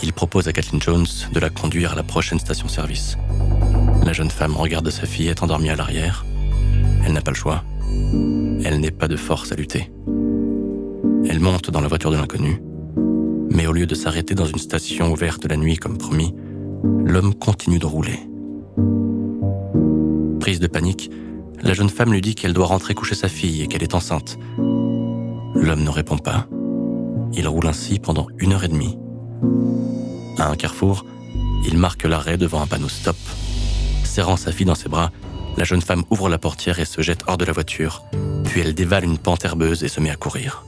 Il 0.01 0.11
propose 0.13 0.47
à 0.47 0.53
Kathleen 0.53 0.81
Jones 0.81 1.05
de 1.31 1.39
la 1.39 1.49
conduire 1.49 1.93
à 1.93 1.95
la 1.95 2.03
prochaine 2.03 2.39
station-service. 2.39 3.17
La 4.03 4.13
jeune 4.13 4.31
femme 4.31 4.55
regarde 4.55 4.89
sa 4.89 5.05
fillette 5.05 5.43
endormie 5.43 5.69
à 5.69 5.75
l'arrière. 5.75 6.25
Elle 7.05 7.13
n'a 7.13 7.21
pas 7.21 7.31
le 7.31 7.37
choix. 7.37 7.63
Elle 8.65 8.79
n'est 8.79 8.91
pas 8.91 9.07
de 9.07 9.15
force 9.15 9.51
à 9.51 9.55
lutter. 9.55 9.91
Elle 11.27 11.39
monte 11.39 11.71
dans 11.71 11.81
la 11.81 11.87
voiture 11.87 12.11
de 12.11 12.17
l'inconnu 12.17 12.61
mais 13.53 13.67
au 13.67 13.71
lieu 13.71 13.85
de 13.85 13.95
s'arrêter 13.95 14.33
dans 14.33 14.45
une 14.45 14.57
station 14.57 15.11
ouverte 15.11 15.45
la 15.45 15.57
nuit 15.57 15.77
comme 15.77 15.97
promis, 15.97 16.33
l'homme 17.05 17.35
continue 17.35 17.79
de 17.79 17.85
rouler. 17.85 18.19
Prise 20.39 20.59
de 20.59 20.67
panique, 20.67 21.11
la 21.61 21.73
jeune 21.73 21.89
femme 21.89 22.11
lui 22.11 22.21
dit 22.21 22.35
qu'elle 22.35 22.53
doit 22.53 22.65
rentrer 22.65 22.95
coucher 22.95 23.15
sa 23.15 23.29
fille 23.29 23.61
et 23.61 23.67
qu'elle 23.67 23.83
est 23.83 23.93
enceinte. 23.93 24.37
L'homme 24.57 25.83
ne 25.83 25.89
répond 25.89 26.17
pas. 26.17 26.47
Il 27.33 27.47
roule 27.47 27.67
ainsi 27.67 27.99
pendant 27.99 28.27
une 28.39 28.53
heure 28.53 28.63
et 28.63 28.67
demie. 28.67 28.97
À 30.39 30.49
un 30.49 30.55
carrefour, 30.55 31.05
il 31.65 31.77
marque 31.77 32.03
l'arrêt 32.03 32.37
devant 32.37 32.61
un 32.61 32.67
panneau 32.67 32.89
stop. 32.89 33.15
Serrant 34.03 34.35
sa 34.35 34.51
fille 34.51 34.65
dans 34.65 34.75
ses 34.75 34.89
bras, 34.89 35.11
la 35.57 35.63
jeune 35.63 35.81
femme 35.81 36.03
ouvre 36.09 36.27
la 36.27 36.39
portière 36.39 36.79
et 36.79 36.85
se 36.85 37.01
jette 37.01 37.23
hors 37.27 37.37
de 37.37 37.45
la 37.45 37.53
voiture, 37.53 38.03
puis 38.43 38.61
elle 38.61 38.73
dévale 38.73 39.03
une 39.03 39.19
pente 39.19 39.45
herbeuse 39.45 39.83
et 39.83 39.87
se 39.87 39.99
met 39.99 40.09
à 40.09 40.15
courir. 40.15 40.63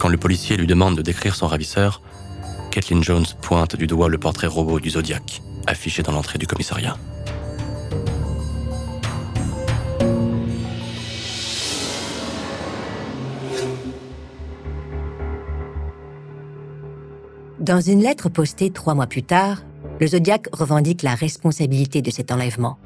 Quand 0.00 0.08
le 0.08 0.16
policier 0.16 0.56
lui 0.56 0.66
demande 0.66 0.96
de 0.96 1.02
décrire 1.02 1.34
son 1.34 1.46
ravisseur, 1.46 2.00
Kathleen 2.70 3.04
Jones 3.04 3.26
pointe 3.42 3.76
du 3.76 3.86
doigt 3.86 4.08
le 4.08 4.16
portrait 4.16 4.46
robot 4.46 4.80
du 4.80 4.88
Zodiac, 4.88 5.42
affiché 5.66 6.02
dans 6.02 6.12
l'entrée 6.12 6.38
du 6.38 6.46
commissariat. 6.46 6.96
Dans 17.58 17.82
une 17.82 18.00
lettre 18.00 18.30
postée 18.30 18.70
trois 18.70 18.94
mois 18.94 19.06
plus 19.06 19.22
tard, 19.22 19.58
le 20.00 20.06
Zodiac 20.06 20.48
revendique 20.50 21.02
la 21.02 21.14
responsabilité 21.14 22.00
de 22.00 22.10
cet 22.10 22.32
enlèvement. 22.32 22.78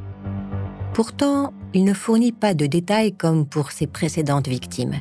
Pourtant, 0.94 1.52
il 1.74 1.84
ne 1.84 1.94
fournit 1.94 2.32
pas 2.32 2.54
de 2.54 2.66
détails 2.66 3.14
comme 3.14 3.46
pour 3.46 3.70
ses 3.70 3.86
précédentes 3.86 4.48
victimes, 4.48 4.96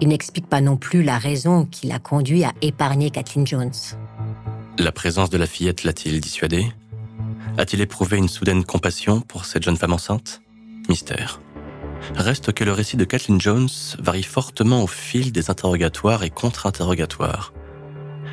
il 0.00 0.08
n'explique 0.08 0.46
pas 0.46 0.60
non 0.60 0.76
plus 0.76 1.02
la 1.02 1.18
raison 1.18 1.64
qui 1.64 1.86
l'a 1.86 1.98
conduit 1.98 2.44
à 2.44 2.52
épargner 2.62 3.10
Kathleen 3.10 3.46
Jones. 3.46 3.72
La 4.78 4.92
présence 4.92 5.30
de 5.30 5.38
la 5.38 5.46
fillette 5.46 5.84
l'a-t-il 5.84 6.20
dissuadé 6.20 6.66
A-t-il 7.58 7.80
éprouvé 7.80 8.18
une 8.18 8.28
soudaine 8.28 8.64
compassion 8.64 9.20
pour 9.20 9.44
cette 9.44 9.62
jeune 9.62 9.76
femme 9.76 9.94
enceinte? 9.94 10.42
Mystère. 10.88 11.40
Reste 12.14 12.52
que 12.52 12.64
le 12.64 12.72
récit 12.72 12.96
de 12.96 13.04
Kathleen 13.04 13.40
Jones 13.40 13.68
varie 13.98 14.22
fortement 14.22 14.82
au 14.82 14.86
fil 14.86 15.32
des 15.32 15.50
interrogatoires 15.50 16.24
et 16.24 16.30
contre-interrogatoires. 16.30 17.52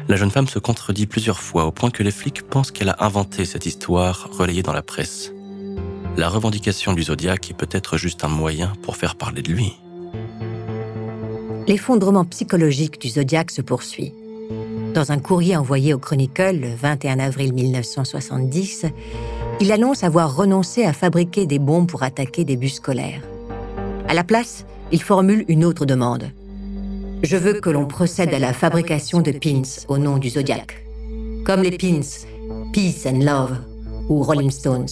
La 0.09 0.17
jeune 0.17 0.31
femme 0.31 0.49
se 0.49 0.59
contredit 0.59 1.07
plusieurs 1.07 1.39
fois 1.39 1.65
au 1.65 1.71
point 1.71 1.89
que 1.89 2.03
les 2.03 2.11
flics 2.11 2.43
pensent 2.43 2.71
qu'elle 2.71 2.89
a 2.89 2.97
inventé 2.99 3.45
cette 3.45 3.65
histoire 3.65 4.27
relayée 4.31 4.63
dans 4.63 4.73
la 4.73 4.81
presse. 4.81 5.31
La 6.17 6.29
revendication 6.29 6.93
du 6.93 7.03
Zodiac 7.03 7.49
est 7.49 7.55
peut-être 7.57 7.97
juste 7.97 8.23
un 8.23 8.27
moyen 8.27 8.73
pour 8.83 8.97
faire 8.97 9.15
parler 9.15 9.41
de 9.41 9.51
lui. 9.51 9.73
L'effondrement 11.65 12.25
psychologique 12.25 12.99
du 12.99 13.07
Zodiac 13.07 13.49
se 13.49 13.61
poursuit. 13.61 14.13
Dans 14.93 15.13
un 15.13 15.19
courrier 15.19 15.55
envoyé 15.55 15.93
au 15.93 15.97
Chronicle 15.97 16.59
le 16.59 16.67
21 16.75 17.19
avril 17.19 17.53
1970, 17.53 18.85
il 19.61 19.71
annonce 19.71 20.03
avoir 20.03 20.35
renoncé 20.35 20.83
à 20.83 20.91
fabriquer 20.91 21.45
des 21.45 21.59
bombes 21.59 21.87
pour 21.87 22.03
attaquer 22.03 22.43
des 22.43 22.57
bus 22.57 22.75
scolaires. 22.75 23.21
À 24.09 24.13
la 24.13 24.25
place, 24.25 24.65
il 24.91 25.01
formule 25.01 25.45
une 25.47 25.63
autre 25.63 25.85
demande. 25.85 26.25
Je 27.23 27.37
veux 27.37 27.61
que 27.61 27.69
l'on 27.69 27.85
procède 27.85 28.33
à 28.33 28.39
la 28.39 28.51
fabrication 28.51 29.21
de 29.21 29.31
pins 29.31 29.61
au 29.87 29.97
nom 29.97 30.17
du 30.17 30.29
Zodiac, 30.29 30.85
comme 31.45 31.61
les 31.61 31.77
pins 31.77 32.01
Peace 32.73 33.07
and 33.07 33.19
Love 33.21 33.57
ou 34.09 34.21
Rolling 34.21 34.51
Stones. 34.51 34.89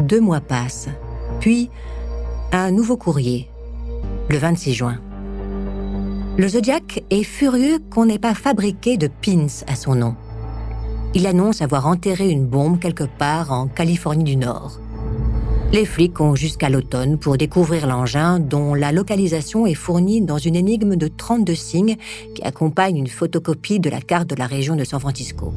Deux 0.00 0.20
mois 0.20 0.40
passent, 0.40 0.88
puis 1.38 1.70
un 2.50 2.72
nouveau 2.72 2.96
courrier, 2.96 3.48
le 4.28 4.36
26 4.36 4.74
juin. 4.74 5.00
Le 6.36 6.48
Zodiac 6.48 7.02
est 7.10 7.22
furieux 7.22 7.78
qu'on 7.90 8.06
n'ait 8.06 8.18
pas 8.18 8.34
fabriqué 8.34 8.96
de 8.96 9.08
pins 9.08 9.46
à 9.66 9.74
son 9.74 9.94
nom. 9.94 10.14
Il 11.14 11.26
annonce 11.26 11.62
avoir 11.62 11.86
enterré 11.86 12.28
une 12.28 12.46
bombe 12.46 12.78
quelque 12.78 13.04
part 13.04 13.52
en 13.52 13.66
Californie 13.66 14.24
du 14.24 14.36
Nord. 14.36 14.80
Les 15.72 15.84
flics 15.84 16.20
ont 16.20 16.34
jusqu'à 16.34 16.68
l'automne 16.68 17.18
pour 17.18 17.36
découvrir 17.36 17.86
l'engin 17.86 18.38
dont 18.38 18.74
la 18.74 18.92
localisation 18.92 19.66
est 19.66 19.74
fournie 19.74 20.20
dans 20.20 20.38
une 20.38 20.56
énigme 20.56 20.96
de 20.96 21.08
32 21.08 21.54
signes 21.54 21.96
qui 22.34 22.42
accompagne 22.42 22.98
une 22.98 23.08
photocopie 23.08 23.80
de 23.80 23.90
la 23.90 24.00
carte 24.00 24.28
de 24.28 24.34
la 24.34 24.46
région 24.46 24.76
de 24.76 24.84
San 24.84 25.00
Francisco. 25.00 25.52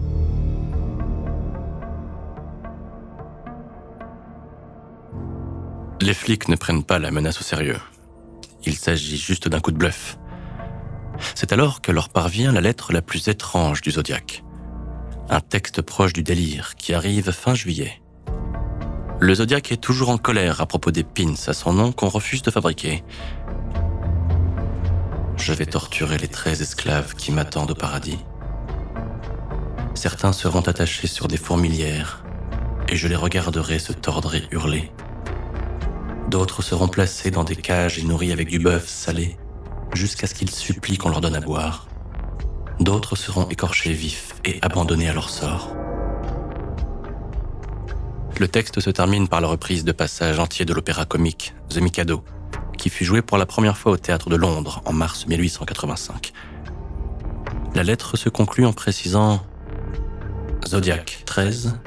Les 6.02 6.14
flics 6.14 6.48
ne 6.48 6.56
prennent 6.56 6.84
pas 6.84 7.00
la 7.00 7.12
menace 7.12 7.40
au 7.40 7.44
sérieux. 7.44 7.78
Il 8.66 8.76
s'agit 8.76 9.18
juste 9.18 9.48
d'un 9.48 9.60
coup 9.60 9.72
de 9.72 9.78
bluff. 9.78 10.18
C'est 11.36 11.52
alors 11.52 11.82
que 11.82 11.92
leur 11.92 12.10
parvient 12.10 12.52
la 12.52 12.62
lettre 12.62 12.94
la 12.94 13.02
plus 13.02 13.28
étrange 13.28 13.82
du 13.82 13.92
Zodiac. 13.92 14.44
Un 15.30 15.40
texte 15.40 15.82
proche 15.82 16.14
du 16.14 16.24
délire 16.24 16.76
qui 16.76 16.94
arrive 16.94 17.32
fin 17.32 17.56
juillet. 17.56 18.02
Le 19.20 19.36
Zodiac 19.36 19.72
est 19.72 19.78
toujours 19.78 20.10
en 20.10 20.18
colère 20.18 20.62
à 20.62 20.66
propos 20.66 20.92
des 20.92 21.04
pins 21.04 21.36
à 21.48 21.54
son 21.54 21.74
nom 21.74 21.92
qu'on 21.92 22.10
refuse 22.10 22.42
de 22.42 22.52
fabriquer. 22.52 23.04
Je 25.38 25.54
vais 25.54 25.66
torturer 25.66 26.18
les 26.18 26.28
treize 26.28 26.62
esclaves 26.62 27.16
qui 27.16 27.32
m'attendent 27.32 27.72
au 27.72 27.76
paradis. 27.76 28.20
Certains 29.96 30.34
seront 30.34 30.62
attachés 30.62 31.08
sur 31.08 31.28
des 31.28 31.38
fourmilières 31.38 32.24
et 32.90 32.96
je 32.96 33.08
les 33.08 33.16
regarderai 33.16 33.80
se 33.80 33.94
tordre 33.94 34.36
et 34.36 34.44
hurler. 34.52 34.92
D'autres 36.32 36.62
seront 36.62 36.88
placés 36.88 37.30
dans 37.30 37.44
des 37.44 37.58
cages 37.58 38.00
et 38.00 38.04
nourris 38.04 38.32
avec 38.32 38.48
du 38.48 38.58
bœuf 38.58 38.88
salé 38.88 39.38
jusqu'à 39.94 40.28
ce 40.28 40.34
qu'ils 40.34 40.50
supplient 40.50 40.98
qu'on 40.98 41.10
leur 41.10 41.20
donne 41.20 41.36
à 41.36 41.42
boire. 41.42 41.90
D'autres 42.80 43.18
seront 43.18 43.50
écorchés 43.50 43.92
vifs 43.92 44.36
et 44.46 44.58
abandonnés 44.62 45.10
à 45.10 45.14
leur 45.14 45.30
sort. 45.30 45.76
Le 48.40 48.48
texte 48.48 48.80
se 48.80 48.90
termine 48.90 49.28
par 49.28 49.42
la 49.42 49.50
reprise 49.50 49.84
de 49.84 49.92
passages 49.92 50.40
entiers 50.40 50.64
de 50.64 50.74
l'opéra 50.74 51.04
comique 51.04 51.54
The 51.68 51.82
Mikado, 51.82 52.24
qui 52.78 52.90
fut 52.90 53.04
joué 53.04 53.22
pour 53.22 53.38
la 53.38 53.46
première 53.46 53.78
fois 53.78 53.92
au 53.92 53.98
théâtre 53.98 54.30
de 54.30 54.38
Londres 54.38 54.82
en 54.86 54.94
mars 54.94 55.28
1885. 55.28 56.32
La 57.76 57.84
lettre 57.84 58.16
se 58.16 58.30
conclut 58.30 58.66
en 58.66 58.72
précisant 58.72 59.46
Zodiac 60.66 61.24
13, 61.26 61.78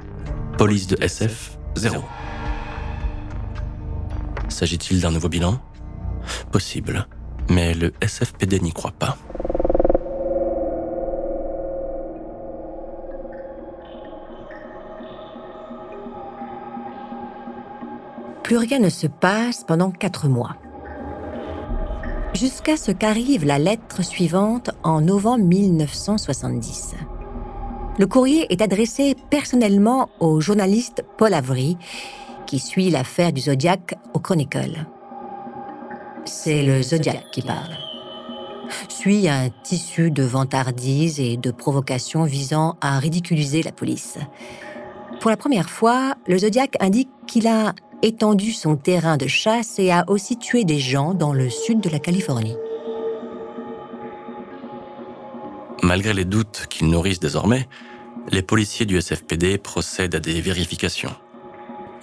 police 0.59 0.87
de 0.87 1.03
SF 1.03 1.57
0. 1.77 2.05
S'agit-il 4.55 5.01
d'un 5.01 5.11
nouveau 5.11 5.29
bilan? 5.29 5.59
Possible 6.53 7.09
mais 7.51 7.75
le 7.75 7.93
SFPD 8.03 8.61
n'y 8.61 8.73
croit 8.73 8.93
pas. 8.93 9.17
Plus 18.43 18.59
rien 18.59 18.79
ne 18.79 18.91
se 18.91 19.07
passe 19.07 19.65
pendant 19.65 19.91
quatre 19.91 20.29
mois. 20.29 20.57
Jusqu'à 22.35 22.77
ce 22.77 22.93
qu'arrive 22.93 23.45
la 23.45 23.59
lettre 23.59 24.03
suivante 24.03 24.71
en 24.83 25.01
novembre 25.01 25.45
1970. 25.45 26.95
Le 27.97 28.07
courrier 28.07 28.53
est 28.53 28.61
adressé 28.61 29.17
personnellement 29.31 30.09
au 30.19 30.41
journaliste 30.41 31.05
Paul 31.17 31.33
Avery, 31.33 31.79
qui 32.47 32.59
suit 32.59 32.91
l'affaire 32.91 33.33
du 33.33 33.41
Zodiac 33.43 33.95
au 34.15 34.19
Chronicle 34.19 34.87
c'est 36.27 36.63
le 36.63 36.83
Zodiac 36.83 37.31
qui 37.31 37.43
parle. 37.43 37.77
Suit 38.89 39.29
un 39.29 39.51
tissu 39.63 40.11
de 40.11 40.23
vantardises 40.23 41.21
et 41.21 41.37
de 41.37 41.51
provocations 41.51 42.25
visant 42.25 42.77
à 42.81 42.99
ridiculiser 42.99 43.63
la 43.63 43.73
police. 43.73 44.19
Pour 45.21 45.31
la 45.31 45.37
première 45.37 45.71
fois, 45.71 46.15
le 46.27 46.39
Zodiac 46.39 46.77
indique 46.81 47.11
qu'il 47.27 47.47
a 47.47 47.75
étendu 48.03 48.53
son 48.53 48.77
terrain 48.77 49.17
de 49.17 49.27
chasse 49.27 49.79
et 49.79 49.91
a 49.91 50.05
aussi 50.09 50.39
tué 50.39 50.65
des 50.65 50.79
gens 50.79 51.15
dans 51.15 51.33
le 51.33 51.49
sud 51.49 51.81
de 51.81 51.89
la 51.89 51.99
Californie. 51.99 52.57
Malgré 55.83 56.15
les 56.15 56.25
doutes 56.25 56.67
qu'ils 56.69 56.89
nourrissent 56.89 57.21
désormais, 57.21 57.69
les 58.31 58.43
policiers 58.43 58.87
du 58.87 59.01
SFPD 59.01 59.59
procèdent 59.59 60.15
à 60.15 60.21
des 60.21 60.41
vérifications. 60.41 61.15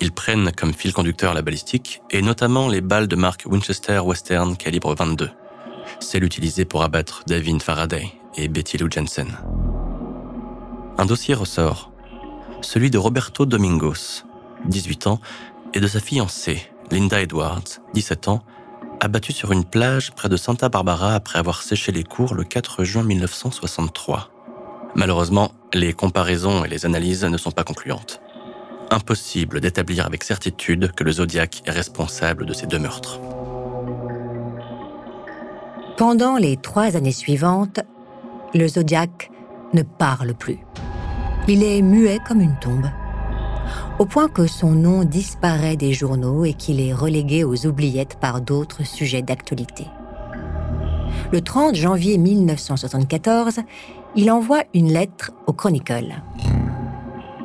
Ils 0.01 0.11
prennent 0.11 0.51
comme 0.51 0.73
fil 0.73 0.93
conducteur 0.93 1.35
la 1.35 1.43
balistique 1.43 2.01
et 2.09 2.23
notamment 2.23 2.67
les 2.67 2.81
balles 2.81 3.07
de 3.07 3.15
marque 3.15 3.43
Winchester 3.45 3.99
Western 3.99 4.57
calibre 4.57 4.95
22, 4.95 5.29
celles 5.99 6.23
utilisées 6.23 6.65
pour 6.65 6.81
abattre 6.81 7.21
Davin 7.27 7.59
Faraday 7.59 8.11
et 8.35 8.47
Betty 8.47 8.79
Lou 8.79 8.89
Jensen. 8.89 9.37
Un 10.97 11.05
dossier 11.05 11.35
ressort, 11.35 11.91
celui 12.61 12.89
de 12.89 12.97
Roberto 12.97 13.45
Domingos, 13.45 14.23
18 14.65 15.05
ans, 15.05 15.21
et 15.75 15.79
de 15.79 15.87
sa 15.87 15.99
fiancée, 15.99 16.67
Linda 16.89 17.21
Edwards, 17.21 17.79
17 17.93 18.27
ans, 18.27 18.43
abattue 19.01 19.33
sur 19.33 19.51
une 19.51 19.65
plage 19.65 20.13
près 20.13 20.29
de 20.29 20.37
Santa 20.37 20.67
Barbara 20.67 21.13
après 21.13 21.37
avoir 21.37 21.61
séché 21.61 21.91
les 21.91 22.03
cours 22.03 22.33
le 22.33 22.43
4 22.43 22.83
juin 22.83 23.03
1963. 23.03 24.31
Malheureusement, 24.95 25.51
les 25.73 25.93
comparaisons 25.93 26.65
et 26.65 26.69
les 26.69 26.87
analyses 26.87 27.23
ne 27.23 27.37
sont 27.37 27.51
pas 27.51 27.63
concluantes 27.63 28.19
impossible 28.91 29.61
d'établir 29.61 30.05
avec 30.05 30.23
certitude 30.23 30.91
que 30.91 31.03
le 31.03 31.11
Zodiac 31.11 31.63
est 31.65 31.71
responsable 31.71 32.45
de 32.45 32.53
ces 32.53 32.67
deux 32.67 32.79
meurtres. 32.79 33.19
Pendant 35.97 36.37
les 36.37 36.57
trois 36.57 36.95
années 36.95 37.11
suivantes, 37.11 37.79
le 38.53 38.67
Zodiac 38.67 39.31
ne 39.73 39.83
parle 39.83 40.33
plus. 40.33 40.59
Il 41.47 41.63
est 41.63 41.81
muet 41.81 42.19
comme 42.27 42.41
une 42.41 42.57
tombe, 42.59 42.89
au 43.99 44.05
point 44.05 44.27
que 44.27 44.47
son 44.47 44.71
nom 44.71 45.03
disparaît 45.03 45.75
des 45.75 45.93
journaux 45.93 46.43
et 46.43 46.53
qu'il 46.53 46.81
est 46.81 46.93
relégué 46.93 47.43
aux 47.43 47.65
oubliettes 47.65 48.17
par 48.19 48.41
d'autres 48.41 48.85
sujets 48.85 49.21
d'actualité. 49.21 49.87
Le 51.31 51.41
30 51.41 51.75
janvier 51.75 52.17
1974, 52.17 53.59
il 54.15 54.31
envoie 54.31 54.63
une 54.73 54.91
lettre 54.91 55.31
au 55.47 55.53
Chronicle. 55.53 56.15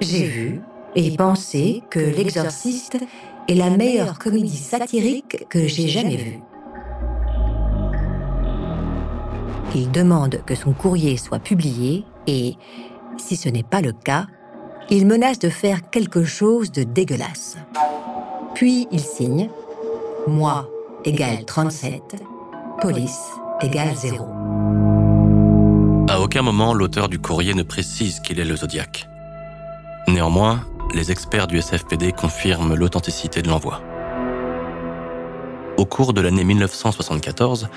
J'ai 0.01 0.25
vu, 0.25 0.63
et 0.97 1.15
penser 1.17 1.83
que 1.91 2.01
L'Exorciste 2.01 2.97
est 3.49 3.55
la 3.55 3.71
meilleure 3.71 4.19
comédie 4.19 4.57
satirique 4.57 5.47
que 5.49 5.69
j'ai 5.69 5.89
jamais 5.89 6.17
vue. 6.17 6.41
Il 9.75 9.91
demande 9.91 10.41
que 10.47 10.55
son 10.55 10.73
courrier 10.73 11.19
soit 11.19 11.39
publié 11.39 12.05
et, 12.27 12.55
si 13.19 13.37
ce 13.37 13.49
n'est 13.51 13.63
pas 13.63 13.83
le 13.83 13.93
cas, 13.93 14.27
il 14.89 15.07
menace 15.07 15.39
de 15.39 15.51
faire 15.51 15.91
quelque 15.91 16.25
chose 16.25 16.73
de 16.73 16.83
dégueulasse. 16.83 17.59
Puis 18.55 18.89
il 18.91 19.01
signe 19.01 19.51
Moi 20.27 20.67
égale 21.05 21.45
37, 21.45 22.25
police 22.81 23.33
égale 23.61 23.95
0. 23.95 24.25
À 26.09 26.21
aucun 26.21 26.43
moment, 26.43 26.73
l'auteur 26.73 27.09
du 27.09 27.19
courrier 27.19 27.53
ne 27.53 27.63
précise 27.63 28.21
qu'il 28.21 28.41
est 28.41 28.45
le 28.45 28.57
Zodiac. 28.57 29.07
Néanmoins, 30.09 30.61
les 30.95 31.11
experts 31.11 31.47
du 31.47 31.61
SFPD 31.61 32.13
confirment 32.13 32.75
l'authenticité 32.75 33.43
de 33.43 33.49
l'envoi. 33.49 33.83
Au 35.77 35.85
cours 35.85 36.13
de 36.13 36.21
l'année 36.21 36.45
1974, 36.45 37.69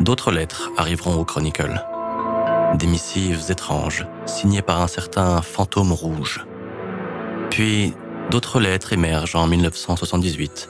d'autres 0.00 0.32
lettres 0.32 0.70
arriveront 0.76 1.14
au 1.14 1.24
Chronicle. 1.24 1.84
Des 2.74 2.86
missives 2.86 3.44
étranges, 3.48 4.06
signées 4.26 4.62
par 4.62 4.82
un 4.82 4.88
certain 4.88 5.40
fantôme 5.40 5.92
rouge. 5.92 6.44
Puis, 7.50 7.94
d'autres 8.30 8.58
lettres 8.58 8.92
émergent 8.92 9.36
en 9.36 9.46
1978, 9.46 10.68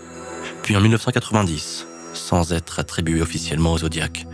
puis 0.63 0.77
en 0.77 0.81
1990, 0.81 1.87
sans 2.13 2.53
être 2.53 2.79
attribuées 2.79 3.23
officiellement 3.23 3.73
au 3.73 3.79
Zodiac. 3.79 4.27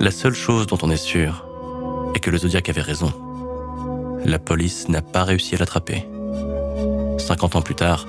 La 0.00 0.10
seule 0.10 0.34
chose 0.34 0.66
dont 0.66 0.78
on 0.82 0.90
est 0.90 0.96
sûr 0.96 1.46
est 2.14 2.20
que 2.20 2.30
le 2.30 2.38
Zodiac 2.38 2.68
avait 2.68 2.80
raison. 2.80 3.12
La 4.24 4.38
police 4.38 4.88
n'a 4.88 5.02
pas 5.02 5.24
réussi 5.24 5.54
à 5.54 5.58
l'attraper. 5.58 6.06
50 7.18 7.56
ans 7.56 7.62
plus 7.62 7.74
tard, 7.74 8.06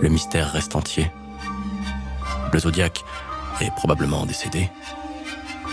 le 0.00 0.08
mystère 0.08 0.52
reste 0.52 0.76
entier. 0.76 1.10
Le 2.52 2.58
Zodiac 2.58 3.04
est 3.60 3.70
probablement 3.74 4.26
décédé, 4.26 4.70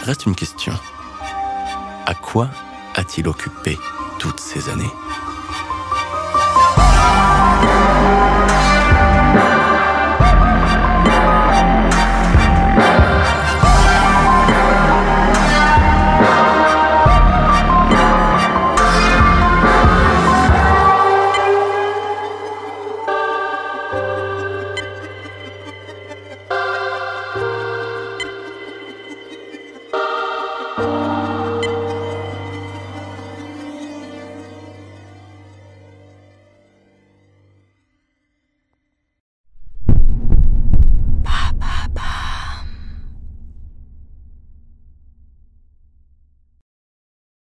reste 0.04 0.26
une 0.26 0.36
question. 0.36 0.74
À 2.06 2.14
quoi 2.14 2.50
a-t-il 2.96 3.28
occupé 3.28 3.78
toutes 4.20 4.40
ces 4.40 4.70
années? 4.70 4.92